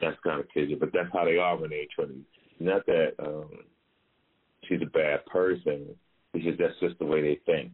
that's 0.00 0.16
kind 0.22 0.40
of 0.40 0.48
crazy, 0.48 0.74
but 0.74 0.90
that's 0.92 1.08
how 1.12 1.24
they 1.24 1.36
are 1.36 1.56
when 1.56 1.70
they're 1.70 1.84
twenty. 1.94 2.22
Not 2.60 2.86
that 2.86 3.12
um, 3.18 3.50
she's 4.64 4.82
a 4.82 4.86
bad 4.86 5.24
person. 5.26 5.86
It's 6.34 6.44
just 6.44 6.58
that's 6.58 6.78
just 6.80 6.98
the 6.98 7.06
way 7.06 7.22
they 7.22 7.40
think. 7.46 7.72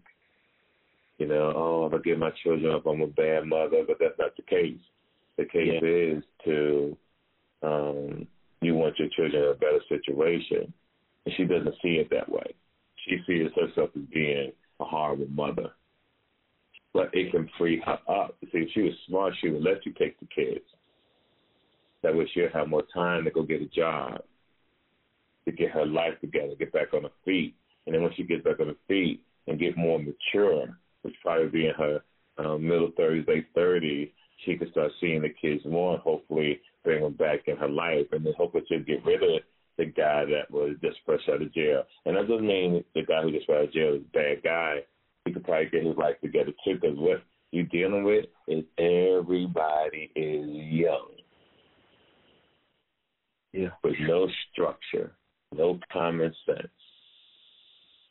You 1.19 1.27
know, 1.29 1.53
oh, 1.55 1.87
if 1.87 1.95
I 1.95 1.99
give 1.99 2.19
my 2.19 2.31
children 2.43 2.75
up, 2.75 2.87
I'm 2.87 3.01
a 3.01 3.07
bad 3.07 3.47
mother, 3.47 3.85
but 3.87 3.99
that's 4.01 4.19
not 4.19 4.37
the 4.37 4.43
case. 4.43 4.81
The 5.37 5.45
case 5.45 5.81
yeah. 5.81 5.89
is 5.89 6.25
to 6.45 6.97
um, 7.62 8.27
you 8.61 8.75
want 8.75 8.99
your 8.99 9.09
children 9.09 9.43
in 9.43 9.51
a 9.51 9.55
better 9.55 9.81
situation, 9.89 10.73
and 11.25 11.35
she 11.37 11.45
doesn't 11.45 11.75
see 11.83 11.97
it 11.97 12.11
that 12.11 12.29
way. 12.29 12.55
She 13.07 13.19
sees 13.27 13.51
herself 13.55 13.91
as 13.97 14.03
being 14.12 14.53
a 14.81 14.85
horrible 14.85 15.29
mother. 15.29 15.71
But 16.93 17.11
it 17.12 17.33
can 17.33 17.49
free 17.59 17.83
her 17.85 17.99
up. 18.09 18.37
See, 18.53 18.59
if 18.59 18.69
she 18.73 18.83
was 18.83 18.93
smart, 19.09 19.35
she 19.41 19.51
would 19.51 19.62
let 19.62 19.85
you 19.85 19.93
take 19.93 20.19
the 20.21 20.27
kids 20.27 20.65
that 22.05 22.15
way 22.15 22.29
she'll 22.33 22.51
have 22.53 22.69
more 22.69 22.85
time 22.95 23.25
to 23.25 23.31
go 23.31 23.43
get 23.43 23.62
a 23.62 23.67
job, 23.67 24.21
to 25.47 25.53
get 25.53 25.71
her 25.71 25.87
life 25.87 26.21
together, 26.21 26.55
get 26.57 26.73
back 26.73 26.93
on 26.93 27.03
her 27.03 27.09
feet. 27.25 27.55
And 27.87 27.95
then 27.95 28.03
when 28.03 28.12
she 28.15 28.23
gets 28.23 28.45
back 28.45 28.61
on 28.61 28.69
her 28.69 28.77
feet 28.87 29.23
and 29.49 29.59
get 29.59 29.77
more 29.77 29.99
mature, 29.99 30.79
which 31.05 31.14
probably 31.22 31.48
be 31.48 31.66
in 31.66 31.74
her 31.74 32.00
um, 32.38 32.66
middle 32.66 32.90
30s, 32.98 33.28
late 33.28 33.55
30s, 33.55 34.11
she 34.44 34.57
can 34.57 34.70
start 34.70 34.90
seeing 35.00 35.22
the 35.22 35.28
kids 35.28 35.64
more 35.64 35.94
and 35.94 36.02
hopefully 36.02 36.61
bring 36.82 37.02
them 37.02 37.12
back 37.12 37.40
in 37.46 37.57
her 37.57 37.68
life. 37.68 38.07
And 38.12 38.24
then 38.24 38.32
hopefully 38.36 38.64
she'll 38.68 38.80
get 38.80 39.05
rid 39.05 39.22
of 39.22 39.42
the 39.78 39.86
guy 39.86 40.24
that 40.24 40.50
was 40.50 40.76
just 40.82 40.98
fresh 41.05 41.20
out 41.28 41.42
of 41.42 41.52
jail. 41.55 41.84
And 42.07 42.16
that 42.16 42.28
doesn't 42.28 42.46
mean 42.46 42.84
the 42.94 43.02
guy 43.02 43.22
who 43.22 43.32
just 43.32 43.48
out 43.50 43.64
of 43.64 43.72
jail 43.72 43.94
is 43.94 44.02
a 44.02 44.16
bad 44.16 44.42
guy. 44.42 44.78
He 45.24 45.32
could 45.32 45.44
probably 45.44 45.70
get 45.70 45.86
his 45.86 45.96
life 45.96 46.20
together 46.22 46.52
too 46.64 46.74
because 46.74 46.98
what 46.98 47.22
you're 47.50 47.64
dealing 47.64 48.05
with 48.05 48.26
is 48.48 48.64
everybody 48.78 50.11
is 50.14 50.48
young. 50.48 51.11
Yeah. 53.52 53.68
With 53.84 53.94
no 54.00 54.28
structure, 54.52 55.12
no 55.55 55.78
common 55.92 56.34
sense, 56.44 56.68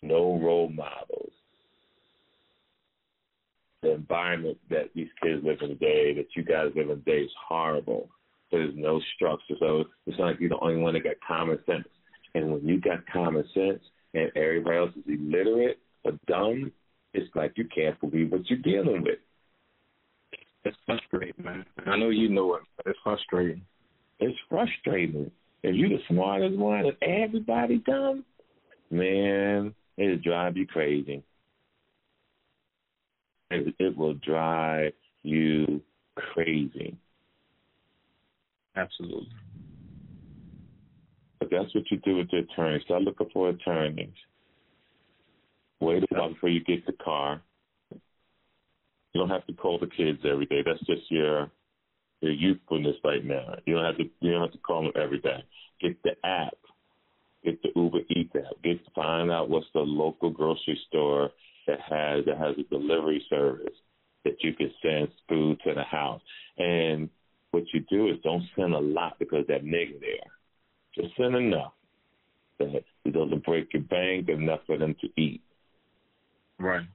no 0.01 0.39
role 0.41 0.69
models. 0.69 1.33
The 3.84 3.93
environment 3.93 4.57
that 4.69 4.89
these 4.95 5.09
kids 5.21 5.43
live 5.43 5.57
in 5.61 5.69
today, 5.69 6.13
that 6.15 6.27
you 6.36 6.43
guys 6.43 6.71
live 6.75 6.89
in 6.89 7.03
today, 7.03 7.19
is 7.19 7.31
horrible. 7.47 8.09
There's 8.49 8.73
no 8.75 9.01
structure. 9.15 9.55
So 9.59 9.84
it's 10.07 10.17
not 10.17 10.27
like 10.27 10.39
you're 10.39 10.49
the 10.49 10.59
only 10.59 10.77
one 10.77 10.93
that 10.93 11.03
got 11.03 11.15
common 11.27 11.59
sense. 11.65 11.88
And 12.34 12.51
when 12.51 12.65
you 12.65 12.79
got 12.79 13.05
common 13.11 13.43
sense 13.53 13.81
and 14.13 14.31
everybody 14.36 14.77
else 14.77 14.91
is 14.95 15.03
illiterate 15.07 15.79
or 16.05 16.13
dumb, 16.27 16.71
it's 17.13 17.29
like 17.36 17.53
you 17.57 17.65
can't 17.65 17.99
believe 17.99 18.31
what 18.31 18.49
you're 18.49 18.59
dealing 18.59 19.03
with. 19.03 19.19
It's 20.65 20.77
frustrating, 20.86 21.43
man. 21.43 21.65
I 21.86 21.97
know 21.97 22.09
you 22.09 22.29
know 22.29 22.55
it, 22.55 22.61
but 22.77 22.88
it's 22.88 22.99
frustrating. 23.03 23.63
It's 24.19 24.38
frustrating. 24.49 25.29
If 25.61 25.75
you're 25.75 25.89
the 25.89 25.99
smartest 26.09 26.57
one 26.57 26.86
and 26.86 26.97
everybody 27.01 27.79
dumb, 27.79 28.23
man, 28.89 29.75
it'll 29.97 30.17
drive 30.19 30.55
you 30.55 30.65
crazy. 30.65 31.21
It, 33.54 33.76
it 33.80 33.97
will 33.97 34.16
drive 34.16 34.93
you 35.24 35.82
crazy. 36.16 36.97
Absolutely. 38.76 39.30
But 41.39 41.49
that's 41.51 41.74
what 41.76 41.89
you 41.91 41.97
do 41.97 42.18
with 42.18 42.32
the 42.32 42.39
attorneys. 42.39 42.84
Start 42.84 43.04
looking 43.04 43.30
for 43.34 43.49
attorneys. 43.49 44.10
Wait 45.80 46.04
a 46.04 46.08
while 46.10 46.30
before 46.30 46.49
you 46.49 46.64
get 46.64 46.86
the 46.86 46.93
car. 46.93 47.41
You 47.91 49.20
don't 49.20 49.30
have 49.30 49.45
to 49.47 49.54
call 49.54 49.78
the 49.78 49.88
kids 49.88 50.20
every 50.26 50.45
day. 50.45 50.64
That's 50.66 50.80
just 50.86 51.12
your 51.12 51.51
your 52.22 52.32
youthfulness 52.32 52.95
right 53.04 53.24
now. 53.24 53.56
You 53.66 53.76
don't 53.76 53.86
have 53.86 53.97
to 53.97 54.06
you 54.22 54.32
don't 54.32 54.41
have 54.41 54.54
to 54.54 54.58
call 54.60 54.84
them 54.84 54.93
every 54.95 55.20
day. 55.20 55.43
Get 55.82 56.01
the 56.04 56.12
app. 56.24 56.58
Get 57.43 57.62
the 57.62 57.70
Uber 57.76 57.99
Eats 58.10 58.34
app. 58.36 58.64
Get 58.64 58.80
find 58.95 59.30
out 59.30 59.49
what's 59.49 59.68
the 59.74 59.82
local 59.82 60.30
grocery 60.30 60.80
store 60.88 61.32
that 61.68 61.80
has 61.82 62.26
that 62.26 62.38
has 62.38 62.55
a 62.57 62.64
delivery 62.64 63.24
service 63.30 63.76
that 64.26 64.41
you 64.41 64.53
can 64.53 64.72
send 64.82 65.09
food 65.28 65.59
to 65.66 65.74
the 65.74 65.84
house. 65.84 66.22
And 66.57 67.09
what 67.51 67.64
you 67.74 67.82
do 67.89 68.09
is 68.09 68.18
don't 68.24 68.43
send 68.55 68.74
a 68.74 68.80
lot 68.80 69.20
because 69.20 69.45
that 69.47 69.64
nigga 69.64 69.99
there. 69.99 70.32
Just 70.95 71.16
send 71.18 71.36
enough 71.36 71.74
that 72.59 72.84
it 73.05 73.14
doesn't 73.14 73.45
break 73.45 73.74
your 73.74 73.84
bank, 73.84 74.30
enough 74.30 74.61
for 74.66 74.78
them 74.78 74.95
to 75.01 75.22
eat. 75.22 75.41
Right. 76.59 76.86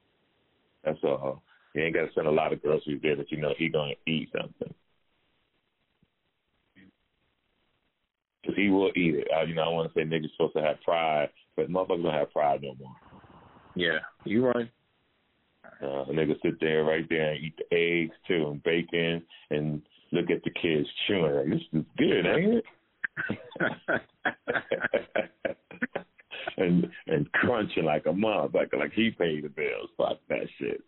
That's 0.85 0.99
all. 1.03 1.43
You 1.75 1.83
ain't 1.83 1.95
got 1.95 2.07
to 2.07 2.13
send 2.15 2.27
a 2.27 2.31
lot 2.31 2.53
of 2.53 2.63
groceries 2.63 3.01
there 3.03 3.17
that 3.17 3.31
you 3.31 3.39
know 3.39 3.55
he 3.59 3.69
gonna 3.69 3.93
eat 4.07 4.31
something. 4.33 4.75
Cause 8.47 8.55
he 8.57 8.71
will 8.71 8.91
eat 8.97 9.15
it. 9.15 9.29
Uh, 9.37 9.43
you 9.43 9.55
know, 9.55 9.63
I 9.63 9.69
want 9.69 9.93
to 9.93 9.95
say 9.95 10.07
niggas 10.07 10.31
supposed 10.33 10.57
to 10.57 10.63
have 10.63 10.81
pride, 10.81 11.29
but 11.55 11.71
motherfuckers 11.71 12.03
don't 12.03 12.15
have 12.15 12.33
pride 12.33 12.63
no 12.63 12.75
more. 12.81 12.97
Yeah, 13.79 14.01
you 14.25 14.45
right. 14.45 14.69
Uh, 15.81 16.03
a 16.03 16.09
nigga 16.09 16.35
sit 16.43 16.59
there 16.61 16.83
right 16.83 17.09
there 17.09 17.31
and 17.33 17.45
eat 17.45 17.55
the 17.57 17.77
eggs 17.77 18.17
too 18.27 18.49
and 18.49 18.61
bacon 18.65 19.23
and 19.51 19.81
look 20.11 20.29
at 20.31 20.43
the 20.43 20.51
kids 20.51 20.89
chewing. 21.07 21.33
Like, 21.33 21.47
this 21.47 21.63
is 21.73 21.85
good, 21.97 22.27
ain't 22.27 22.55
it? 22.55 22.65
and 26.57 26.91
and 27.07 27.31
crunching 27.33 27.85
like 27.85 28.07
a 28.07 28.09
motherfucker, 28.09 28.55
like 28.55 28.73
like 28.77 28.93
he 28.95 29.11
paid 29.11 29.45
the 29.45 29.49
bills. 29.49 29.91
Fuck 29.97 30.19
that 30.29 30.49
shit. 30.59 30.83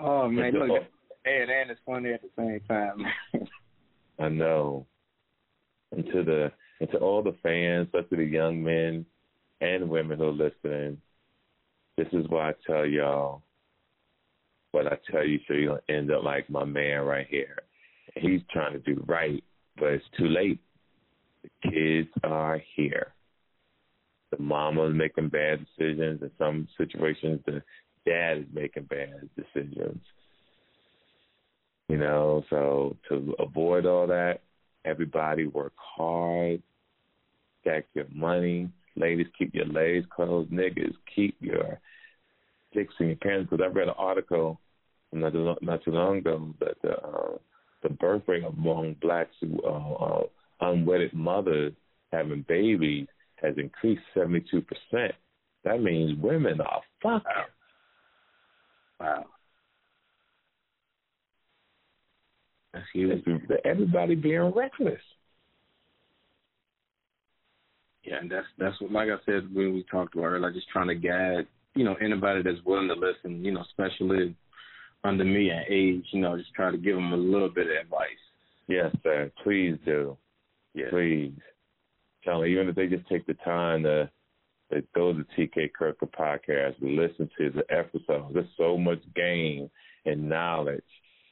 Oh 0.00 0.28
man, 0.28 0.54
look, 0.54 0.82
and 1.24 1.50
and 1.50 1.70
it's 1.70 1.80
funny 1.86 2.12
at 2.12 2.22
the 2.22 2.30
same 2.36 2.58
time. 2.68 3.06
I 4.18 4.28
know. 4.28 4.86
And 5.92 6.04
to 6.06 6.24
the 6.24 6.50
and 6.80 6.90
to 6.90 6.98
all 6.98 7.22
the 7.22 7.36
fans, 7.40 7.86
especially 7.86 8.24
the 8.24 8.32
young 8.32 8.64
men 8.64 9.06
and 9.60 9.88
women 9.88 10.18
who 10.18 10.24
are 10.24 10.32
listening, 10.32 11.00
this 12.00 12.08
is 12.18 12.26
why 12.30 12.50
I 12.50 12.54
tell 12.66 12.86
y'all 12.86 13.42
what 14.72 14.86
I 14.86 14.96
tell 15.10 15.26
you 15.26 15.38
so 15.46 15.52
you 15.52 15.68
don't 15.68 15.82
end 15.90 16.10
up 16.10 16.24
like 16.24 16.48
my 16.48 16.64
man 16.64 17.00
right 17.02 17.26
here. 17.28 17.58
He's 18.16 18.40
trying 18.50 18.72
to 18.72 18.78
do 18.78 19.04
right, 19.06 19.44
but 19.76 19.88
it's 19.88 20.04
too 20.16 20.28
late. 20.28 20.60
The 21.42 21.70
kids 21.70 22.08
are 22.24 22.60
here. 22.74 23.12
The 24.30 24.42
mama's 24.42 24.94
making 24.94 25.28
bad 25.28 25.66
decisions. 25.66 26.22
In 26.22 26.30
some 26.38 26.68
situations, 26.78 27.40
the 27.44 27.62
dad 28.06 28.38
is 28.38 28.44
making 28.52 28.84
bad 28.84 29.28
decisions. 29.36 30.00
You 31.88 31.98
know, 31.98 32.44
so 32.48 32.96
to 33.10 33.34
avoid 33.38 33.84
all 33.84 34.06
that, 34.06 34.40
everybody 34.86 35.46
work 35.48 35.74
hard, 35.76 36.62
stack 37.60 37.86
your 37.92 38.06
money. 38.14 38.70
Ladies, 38.96 39.26
keep 39.36 39.54
your 39.54 39.66
legs 39.66 40.06
closed. 40.14 40.50
Niggas, 40.50 40.94
keep 41.14 41.36
your 41.40 41.78
in 42.74 42.86
your 43.06 43.16
pants. 43.16 43.48
Because 43.50 43.64
I 43.64 43.68
read 43.68 43.88
an 43.88 43.94
article 43.96 44.60
not 45.12 45.32
too, 45.32 45.54
not 45.60 45.84
too 45.84 45.90
long 45.90 46.18
ago 46.18 46.54
that 46.60 46.80
the, 46.82 46.92
uh, 46.92 47.38
the 47.82 47.90
birth 47.90 48.22
rate 48.26 48.44
among 48.44 48.96
blacks 49.00 49.34
uh, 49.64 49.68
uh, 49.68 50.22
unwedded 50.60 51.12
mothers 51.12 51.72
having 52.12 52.44
babies 52.48 53.06
has 53.36 53.54
increased 53.56 54.02
72%. 54.16 54.64
That 55.64 55.82
means 55.82 56.18
women 56.20 56.60
are 56.60 56.80
fucking. 57.02 57.22
Wow. 59.00 59.24
That's 62.72 62.86
huge. 62.92 63.24
Everybody 63.64 64.14
being 64.14 64.52
reckless. 64.54 65.00
Yeah, 68.04 68.16
and 68.20 68.30
that's 68.30 68.46
that's 68.58 68.80
what, 68.80 68.92
like 68.92 69.08
I 69.08 69.16
said 69.26 69.54
when 69.54 69.74
we 69.74 69.84
talked 69.90 70.14
about 70.14 70.26
earlier, 70.26 70.40
like 70.40 70.54
just 70.54 70.68
trying 70.70 70.88
to 70.88 70.94
guide, 70.94 71.46
you 71.74 71.84
know, 71.84 71.94
anybody 72.02 72.42
that's 72.42 72.64
willing 72.64 72.88
to 72.88 72.94
listen, 72.94 73.44
you 73.44 73.52
know, 73.52 73.62
especially 73.62 74.34
under 75.04 75.24
me 75.24 75.50
and 75.50 75.64
age, 75.68 76.04
you 76.12 76.20
know, 76.20 76.36
just 76.36 76.52
try 76.54 76.70
to 76.70 76.78
give 76.78 76.94
them 76.94 77.12
a 77.12 77.16
little 77.16 77.48
bit 77.48 77.66
of 77.66 77.72
advice. 77.84 78.08
Yes, 78.68 78.94
sir. 79.02 79.30
Please 79.42 79.76
do. 79.84 80.16
Yeah. 80.74 80.90
Please. 80.90 81.32
Tell 82.24 82.42
me, 82.42 82.52
even 82.52 82.68
if 82.68 82.74
they 82.74 82.86
just 82.86 83.08
take 83.08 83.26
the 83.26 83.34
time 83.34 83.82
to, 83.84 84.10
to 84.72 84.82
go 84.94 85.12
to 85.12 85.24
TK 85.36 85.72
Kirkland 85.72 86.12
podcast 86.12 86.80
and 86.80 86.96
listen 86.96 87.30
to 87.38 87.50
the 87.50 87.64
episodes, 87.74 88.34
there's 88.34 88.46
so 88.56 88.76
much 88.76 89.00
gain 89.16 89.70
and 90.04 90.28
knowledge 90.28 90.82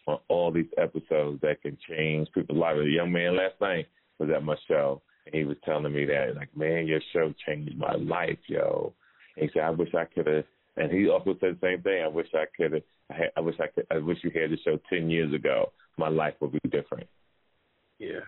on 0.07 0.19
all 0.29 0.51
these 0.51 0.71
episodes 0.79 1.41
that 1.43 1.61
can 1.63 1.77
change 1.89 2.29
people's 2.33 2.59
lives. 2.59 2.81
A 2.81 2.89
young 2.89 3.13
man 3.13 3.37
last 3.37 3.61
night 3.61 3.87
was 4.19 4.31
at 4.35 4.43
my 4.43 4.57
show, 4.67 5.03
and 5.27 5.35
he 5.35 5.45
was 5.45 5.57
telling 5.65 5.93
me 5.93 6.07
that, 6.07 6.35
like, 6.37 6.57
man, 6.57 6.87
your 6.87 7.01
show 7.13 7.33
changed 7.47 7.77
my 7.77 7.95
life, 7.95 8.39
yo. 8.47 8.95
And 9.39 9.49
he 9.49 9.51
said, 9.53 9.63
I 9.63 9.71
wish 9.71 9.95
I 9.95 10.05
could 10.05 10.27
have. 10.27 10.45
And 10.77 10.91
he 10.93 11.09
also 11.09 11.37
said 11.41 11.59
the 11.61 11.67
same 11.67 11.83
thing. 11.83 12.03
I 12.03 12.09
wish 12.09 12.29
I 12.35 12.45
could 12.57 12.73
have. 12.73 12.83
I, 13.11 13.23
I 13.37 13.41
wish 13.41 13.57
I 13.61 13.67
could. 13.67 13.87
I 13.91 13.99
wish 13.99 14.19
you 14.23 14.31
had 14.31 14.51
the 14.51 14.59
show 14.65 14.79
ten 14.89 15.11
years 15.11 15.33
ago. 15.33 15.73
My 15.97 16.09
life 16.09 16.35
would 16.41 16.53
be 16.53 16.61
different. 16.71 17.09
Yeah. 17.99 18.21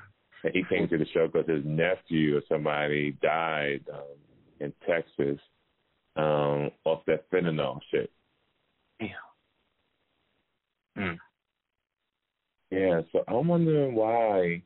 And 0.43 0.55
he 0.55 0.65
came 0.69 0.89
to 0.89 0.99
the 0.99 1.07
show 1.13 1.29
because 1.29 1.49
his 1.49 1.65
nephew 1.65 2.37
or 2.37 2.43
somebody 2.49 3.17
died 3.23 3.83
um, 3.93 4.17
in 4.59 4.73
Texas 4.89 5.39
um, 6.17 6.71
off 6.85 7.03
that 7.07 7.31
fentanyl 7.31 7.79
shit. 7.91 8.11
Damn. 8.99 9.11
Mm. 10.99 11.19
Yeah, 12.71 13.01
so 13.13 13.25
I'm 13.29 13.49
wondering 13.49 13.95
why 13.95 14.63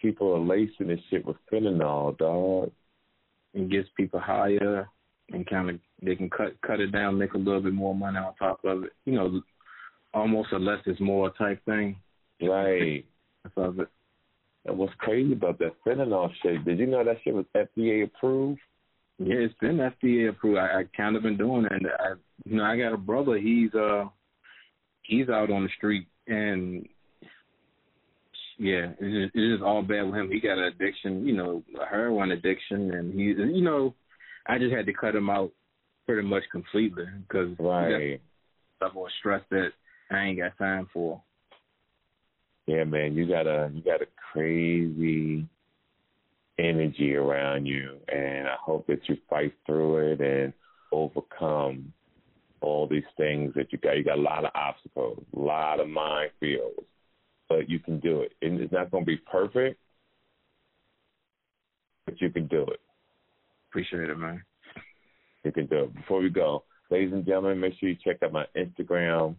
people 0.00 0.32
are 0.34 0.40
lacing 0.40 0.88
this 0.88 1.00
shit 1.10 1.26
with 1.26 1.36
fentanyl, 1.52 2.16
dog. 2.18 2.72
It 3.54 3.68
gets 3.68 3.88
people 3.96 4.20
higher 4.20 4.88
and 5.32 5.48
kind 5.48 5.70
of 5.70 5.78
they 6.02 6.16
can 6.16 6.30
cut 6.30 6.60
cut 6.62 6.80
it 6.80 6.92
down, 6.92 7.18
make 7.18 7.34
a 7.34 7.38
little 7.38 7.60
bit 7.60 7.72
more 7.72 7.94
money 7.94 8.18
on 8.18 8.34
top 8.36 8.64
of 8.64 8.84
it. 8.84 8.92
You 9.04 9.14
know, 9.14 9.42
almost 10.14 10.52
a 10.52 10.58
less 10.58 10.80
is 10.86 11.00
more 11.00 11.30
type 11.30 11.64
thing. 11.64 11.96
Right. 12.42 13.04
Of 13.56 13.80
it. 13.80 13.88
And 14.66 14.76
what's 14.76 14.92
crazy 14.98 15.32
about 15.32 15.58
that 15.58 15.74
fentanyl 15.86 16.30
shit? 16.42 16.64
Did 16.64 16.78
you 16.78 16.86
know 16.86 17.04
that 17.04 17.16
shit 17.24 17.34
was 17.34 17.46
FDA 17.56 18.04
approved? 18.04 18.60
Yeah, 19.18 19.36
it's 19.36 19.54
been 19.60 19.76
FDA 19.76 20.30
approved. 20.30 20.58
I, 20.58 20.80
I 20.80 20.84
kind 20.96 21.16
of 21.16 21.22
been 21.22 21.36
doing 21.36 21.64
it. 21.64 21.72
And 21.72 21.86
I, 21.86 22.12
you 22.44 22.56
know, 22.56 22.64
I 22.64 22.76
got 22.76 22.92
a 22.92 22.98
brother. 22.98 23.38
He's 23.38 23.74
uh, 23.74 24.04
he's 25.02 25.28
out 25.28 25.50
on 25.50 25.64
the 25.64 25.70
street, 25.76 26.06
and 26.26 26.86
yeah, 28.60 28.92
it's 29.00 29.32
just, 29.32 29.32
it's 29.34 29.62
all 29.64 29.80
bad 29.80 30.02
with 30.02 30.16
him. 30.16 30.30
He 30.30 30.38
got 30.38 30.58
an 30.58 30.64
addiction, 30.64 31.26
you 31.26 31.34
know, 31.34 31.62
a 31.80 31.86
heroin 31.86 32.30
addiction, 32.32 32.92
and 32.92 33.14
he, 33.14 33.28
you 33.28 33.62
know, 33.62 33.94
I 34.46 34.58
just 34.58 34.74
had 34.74 34.84
to 34.84 34.92
cut 34.92 35.14
him 35.14 35.30
out 35.30 35.50
pretty 36.06 36.28
much 36.28 36.42
completely 36.52 37.06
because 37.26 37.56
right. 37.58 38.20
level 38.82 39.06
of 39.06 39.12
stress 39.18 39.40
that 39.50 39.70
I 40.10 40.24
ain't 40.24 40.38
got 40.38 40.58
time 40.58 40.88
for. 40.92 41.22
Yeah, 42.66 42.84
man, 42.84 43.14
you 43.14 43.26
got 43.26 43.46
a 43.46 43.70
you 43.72 43.80
got 43.82 44.02
a 44.02 44.06
crazy 44.30 45.46
energy 46.58 47.14
around 47.14 47.64
you, 47.64 47.96
and 48.12 48.46
I 48.46 48.56
hope 48.62 48.86
that 48.88 49.08
you 49.08 49.16
fight 49.30 49.54
through 49.64 50.12
it 50.12 50.20
and 50.20 50.52
overcome 50.92 51.94
all 52.60 52.86
these 52.86 53.04
things 53.16 53.54
that 53.54 53.72
you 53.72 53.78
got. 53.78 53.96
You 53.96 54.04
got 54.04 54.18
a 54.18 54.20
lot 54.20 54.44
of 54.44 54.50
obstacles, 54.54 55.24
a 55.34 55.38
lot 55.38 55.80
of 55.80 55.86
minefields, 55.86 56.84
but 57.50 57.68
you 57.68 57.80
can 57.80 57.98
do 58.00 58.22
it. 58.22 58.32
And 58.40 58.60
it's 58.60 58.72
not 58.72 58.90
going 58.90 59.02
to 59.04 59.06
be 59.06 59.18
perfect, 59.18 59.78
but 62.06 62.18
you 62.20 62.30
can 62.30 62.46
do 62.46 62.62
it. 62.62 62.80
Appreciate 63.68 64.08
it, 64.08 64.16
man. 64.16 64.42
You 65.44 65.52
can 65.52 65.66
do 65.66 65.84
it. 65.84 65.94
Before 65.94 66.20
we 66.20 66.30
go, 66.30 66.64
ladies 66.90 67.12
and 67.12 67.26
gentlemen, 67.26 67.60
make 67.60 67.74
sure 67.78 67.88
you 67.88 67.96
check 68.02 68.22
out 68.22 68.32
my 68.32 68.46
Instagram 68.56 69.34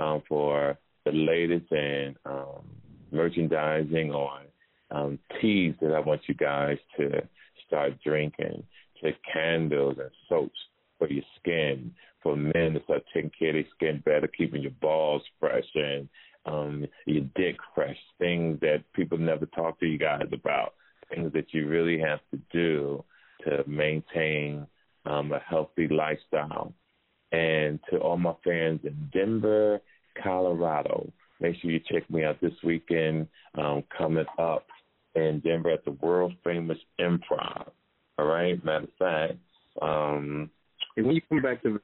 um, 0.00 0.22
for 0.26 0.78
the 1.04 1.12
latest 1.12 1.70
and 1.70 2.16
um, 2.24 2.64
merchandising 3.12 4.10
on 4.10 4.42
um, 4.90 5.18
teas 5.40 5.74
that 5.82 5.92
I 5.92 6.00
want 6.00 6.22
you 6.26 6.34
guys 6.34 6.78
to 6.98 7.22
start 7.66 7.92
drinking. 8.02 8.64
Take 9.02 9.16
candles 9.32 9.96
and 9.98 10.10
soaps 10.28 10.58
for 10.98 11.08
your 11.08 11.24
skin, 11.38 11.92
for 12.22 12.36
men 12.36 12.74
to 12.74 12.82
start 12.84 13.02
taking 13.12 13.30
care 13.38 13.50
of 13.50 13.54
their 13.54 13.64
skin 13.74 14.02
better, 14.04 14.28
keeping 14.28 14.62
your 14.62 14.72
balls 14.72 15.22
fresh 15.38 15.64
and 15.74 16.08
um, 16.46 16.86
your 17.06 17.24
dick 17.36 17.56
fresh. 17.74 17.96
Things 18.18 18.58
that 18.60 18.84
people 18.94 19.18
never 19.18 19.46
talk 19.46 19.78
to 19.80 19.86
you 19.86 19.98
guys 19.98 20.26
about. 20.32 20.74
Things 21.08 21.32
that 21.32 21.52
you 21.52 21.66
really 21.66 21.98
have 21.98 22.20
to 22.30 22.40
do 22.52 23.04
to 23.44 23.64
maintain 23.68 24.66
um, 25.06 25.32
a 25.32 25.40
healthy 25.40 25.88
lifestyle. 25.88 26.72
And 27.32 27.78
to 27.90 27.98
all 27.98 28.16
my 28.16 28.34
fans 28.44 28.80
in 28.84 29.10
Denver, 29.12 29.80
Colorado, 30.22 31.12
make 31.40 31.56
sure 31.60 31.70
you 31.70 31.80
check 31.90 32.08
me 32.10 32.24
out 32.24 32.40
this 32.40 32.52
weekend 32.64 33.28
um, 33.56 33.84
coming 33.96 34.26
up 34.38 34.66
in 35.14 35.40
Denver 35.44 35.70
at 35.70 35.84
the 35.84 35.92
world 35.92 36.34
famous 36.44 36.78
Improv. 37.00 37.70
All 38.18 38.26
right, 38.26 38.62
matter 38.64 38.84
of 38.84 38.90
fact. 38.98 39.38
Um, 39.80 40.50
and 40.96 41.06
when 41.06 41.14
you 41.14 41.22
come 41.28 41.40
back 41.40 41.62
to 41.62 41.80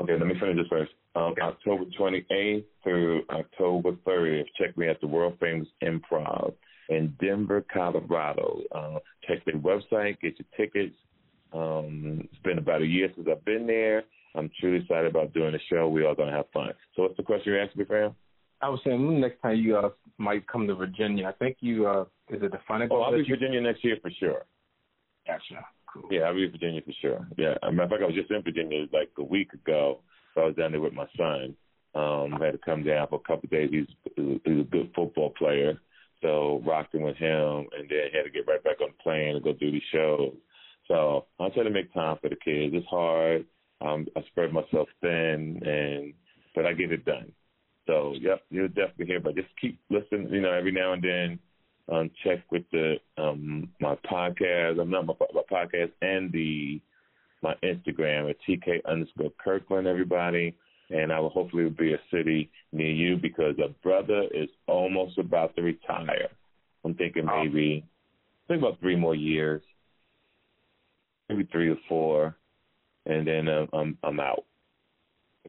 Okay, 0.00 0.12
let 0.18 0.26
me 0.26 0.34
finish 0.40 0.56
this 0.56 0.66
first. 0.68 0.92
Um, 1.14 1.22
okay. 1.32 1.42
October 1.42 1.84
28th 1.98 2.64
through 2.82 3.22
October 3.30 3.92
30th, 4.06 4.46
check 4.58 4.76
me 4.76 4.88
at 4.88 5.00
the 5.00 5.06
world 5.06 5.36
famous 5.40 5.68
Improv 5.82 6.54
in 6.88 7.14
Denver, 7.20 7.64
Colorado. 7.72 8.60
Uh, 8.74 8.98
check 9.26 9.44
their 9.44 9.56
website, 9.56 10.20
get 10.20 10.34
your 10.38 10.48
tickets. 10.56 10.96
Um, 11.52 12.20
it's 12.24 12.42
been 12.42 12.58
about 12.58 12.82
a 12.82 12.86
year 12.86 13.08
since 13.14 13.28
I've 13.30 13.44
been 13.44 13.66
there. 13.66 14.02
I'm 14.34 14.50
truly 14.58 14.80
excited 14.82 15.06
about 15.08 15.32
doing 15.32 15.52
the 15.52 15.60
show. 15.70 15.88
We 15.88 16.04
are 16.04 16.14
going 16.14 16.28
to 16.28 16.36
have 16.36 16.50
fun. 16.52 16.70
So, 16.96 17.02
what's 17.02 17.16
the 17.16 17.22
question 17.22 17.52
you 17.52 17.60
asked 17.60 17.76
me, 17.76 17.84
fam? 17.84 18.16
I 18.60 18.68
was 18.68 18.80
saying 18.84 19.20
next 19.20 19.40
time 19.42 19.58
you 19.58 19.76
uh, 19.76 19.90
might 20.18 20.46
come 20.48 20.66
to 20.66 20.74
Virginia, 20.74 21.26
I 21.28 21.32
think 21.32 21.58
you 21.60 21.86
uh, 21.86 22.02
is 22.30 22.42
it 22.42 22.50
the 22.50 22.58
final? 22.66 22.88
Oh, 22.90 23.02
I'll 23.02 23.12
be 23.12 23.18
you... 23.18 23.26
Virginia 23.28 23.60
next 23.60 23.84
year 23.84 23.96
for 24.02 24.10
sure. 24.18 24.44
Gotcha. 25.26 25.64
Cool. 25.94 26.08
Yeah, 26.10 26.22
I'll 26.22 26.34
be 26.34 26.44
in 26.44 26.50
Virginia 26.50 26.80
for 26.84 26.92
sure. 27.00 27.26
Yeah, 27.38 27.54
a 27.62 27.70
matter 27.70 27.84
of 27.84 27.90
fact, 27.90 28.02
I 28.02 28.06
was 28.06 28.16
just 28.16 28.30
in 28.30 28.42
Virginia 28.42 28.86
like 28.92 29.10
a 29.16 29.22
week 29.22 29.52
ago. 29.52 30.00
So 30.34 30.40
I 30.40 30.46
was 30.46 30.56
down 30.56 30.72
there 30.72 30.80
with 30.80 30.92
my 30.92 31.06
son. 31.16 31.54
Um, 31.94 32.34
I 32.34 32.46
had 32.46 32.52
to 32.52 32.58
come 32.58 32.82
down 32.82 33.06
for 33.08 33.16
a 33.16 33.28
couple 33.28 33.44
of 33.44 33.50
days. 33.50 33.70
He's 33.70 33.86
he's 34.16 34.60
a 34.60 34.64
good 34.64 34.90
football 34.96 35.30
player, 35.38 35.80
so 36.20 36.60
rocking 36.66 37.02
with 37.02 37.16
him, 37.16 37.68
and 37.78 37.88
then 37.88 38.10
had 38.12 38.24
to 38.24 38.30
get 38.30 38.48
right 38.48 38.62
back 38.64 38.80
on 38.80 38.88
the 38.88 39.02
plane 39.02 39.36
and 39.36 39.44
go 39.44 39.52
do 39.52 39.70
these 39.70 39.82
shows. 39.92 40.34
So 40.88 41.26
I 41.38 41.48
try 41.50 41.62
to 41.62 41.70
make 41.70 41.94
time 41.94 42.16
for 42.20 42.28
the 42.28 42.36
kids. 42.36 42.74
It's 42.74 42.86
hard. 42.88 43.46
Um, 43.80 44.06
I 44.16 44.22
spread 44.22 44.52
myself 44.52 44.88
thin, 45.00 45.60
and 45.64 46.14
but 46.56 46.66
I 46.66 46.72
get 46.72 46.90
it 46.90 47.04
done. 47.04 47.30
So 47.86 48.14
yep, 48.20 48.42
you'll 48.50 48.68
definitely 48.68 49.06
hear. 49.06 49.20
But 49.20 49.36
just 49.36 49.48
keep 49.60 49.78
listening. 49.88 50.30
You 50.30 50.40
know, 50.40 50.52
every 50.52 50.72
now 50.72 50.94
and 50.94 51.02
then, 51.02 51.38
um, 51.90 52.10
check 52.22 52.40
with 52.50 52.64
the 52.72 52.96
um 53.18 53.68
my 53.80 53.96
podcast. 54.10 54.80
I'm 54.80 54.90
not 54.90 55.06
my, 55.06 55.14
my 55.32 55.42
podcast 55.50 55.92
and 56.02 56.32
the 56.32 56.80
my 57.42 57.54
Instagram 57.62 58.30
at 58.30 58.36
TK 58.48 58.84
underscore 58.86 59.32
Kirkland. 59.42 59.86
Everybody 59.86 60.56
and 60.90 61.12
I 61.12 61.18
will 61.20 61.30
hopefully 61.30 61.68
be 61.70 61.94
a 61.94 62.00
city 62.10 62.50
near 62.72 62.90
you 62.90 63.16
because 63.16 63.54
a 63.58 63.68
brother 63.82 64.24
is 64.32 64.48
almost 64.66 65.18
about 65.18 65.54
to 65.56 65.62
retire. 65.62 66.28
I'm 66.84 66.94
thinking 66.94 67.26
maybe 67.26 67.84
I 67.84 68.52
think 68.52 68.62
about 68.62 68.80
three 68.80 68.96
more 68.96 69.14
years, 69.14 69.62
maybe 71.28 71.48
three 71.50 71.70
or 71.70 71.78
four, 71.88 72.36
and 73.06 73.26
then 73.26 73.48
uh, 73.48 73.66
I'm 73.72 73.96
I'm 74.02 74.20
out. 74.20 74.44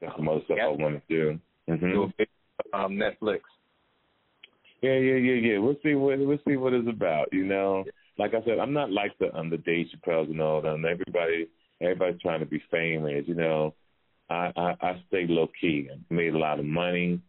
Got 0.01 0.15
some 0.17 0.29
other 0.29 0.41
stuff 0.45 0.57
yep. 0.57 0.67
I 0.67 0.81
want 0.81 1.01
to 1.07 1.15
do. 1.15 1.39
Mm-hmm. 1.69 2.77
Um, 2.77 2.93
Netflix. 2.93 3.39
Yeah, 4.85 4.97
yeah, 4.99 5.15
yeah, 5.15 5.53
yeah. 5.53 5.57
We'll 5.57 5.77
see 5.83 5.95
what 5.95 6.19
we'll 6.19 6.37
see 6.47 6.57
what 6.57 6.73
it's 6.73 6.87
about. 6.87 7.29
You 7.33 7.43
know, 7.45 7.85
like 8.19 8.35
I 8.35 8.43
said, 8.45 8.59
I'm 8.59 8.73
not 8.73 8.91
like 8.91 9.17
the 9.17 9.35
um 9.35 9.49
the 9.49 9.57
Dave 9.57 9.87
Chappelle's 9.87 10.29
and 10.29 10.39
all 10.39 10.61
them. 10.61 10.85
Everybody, 10.85 11.47
everybody's 11.81 12.21
trying 12.21 12.41
to 12.41 12.45
be 12.45 12.61
famous. 12.69 13.23
You 13.27 13.33
know, 13.33 13.73
I, 14.29 14.51
I, 14.55 14.75
I 14.81 15.01
stay 15.07 15.25
low 15.27 15.47
key. 15.59 15.89
I 15.91 16.13
made 16.13 16.35
a 16.35 16.37
lot 16.37 16.59
of 16.59 16.65
money. 16.65 17.19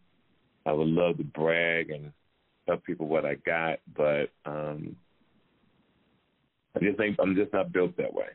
I 0.67 0.71
would 0.71 0.87
love 0.87 1.17
to 1.17 1.23
brag 1.23 1.89
and 1.89 2.11
tell 2.67 2.77
people 2.77 3.07
what 3.07 3.25
I 3.25 3.35
got, 3.35 3.79
but 3.95 4.29
um 4.45 4.95
I 6.75 6.79
just 6.79 6.97
think 6.97 7.17
I'm 7.19 7.35
just 7.35 7.53
not 7.53 7.73
built 7.73 7.97
that 7.97 8.13
way. 8.13 8.29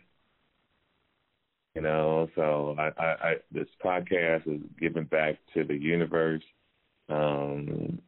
You 1.76 1.82
know, 1.82 2.28
so 2.34 2.74
I, 2.76 2.90
I, 3.00 3.06
I 3.28 3.34
this 3.52 3.68
podcast 3.84 4.48
is 4.52 4.62
giving 4.80 5.04
back 5.04 5.36
to 5.54 5.62
the 5.62 5.76
universe. 5.76 6.42
Um 7.08 8.00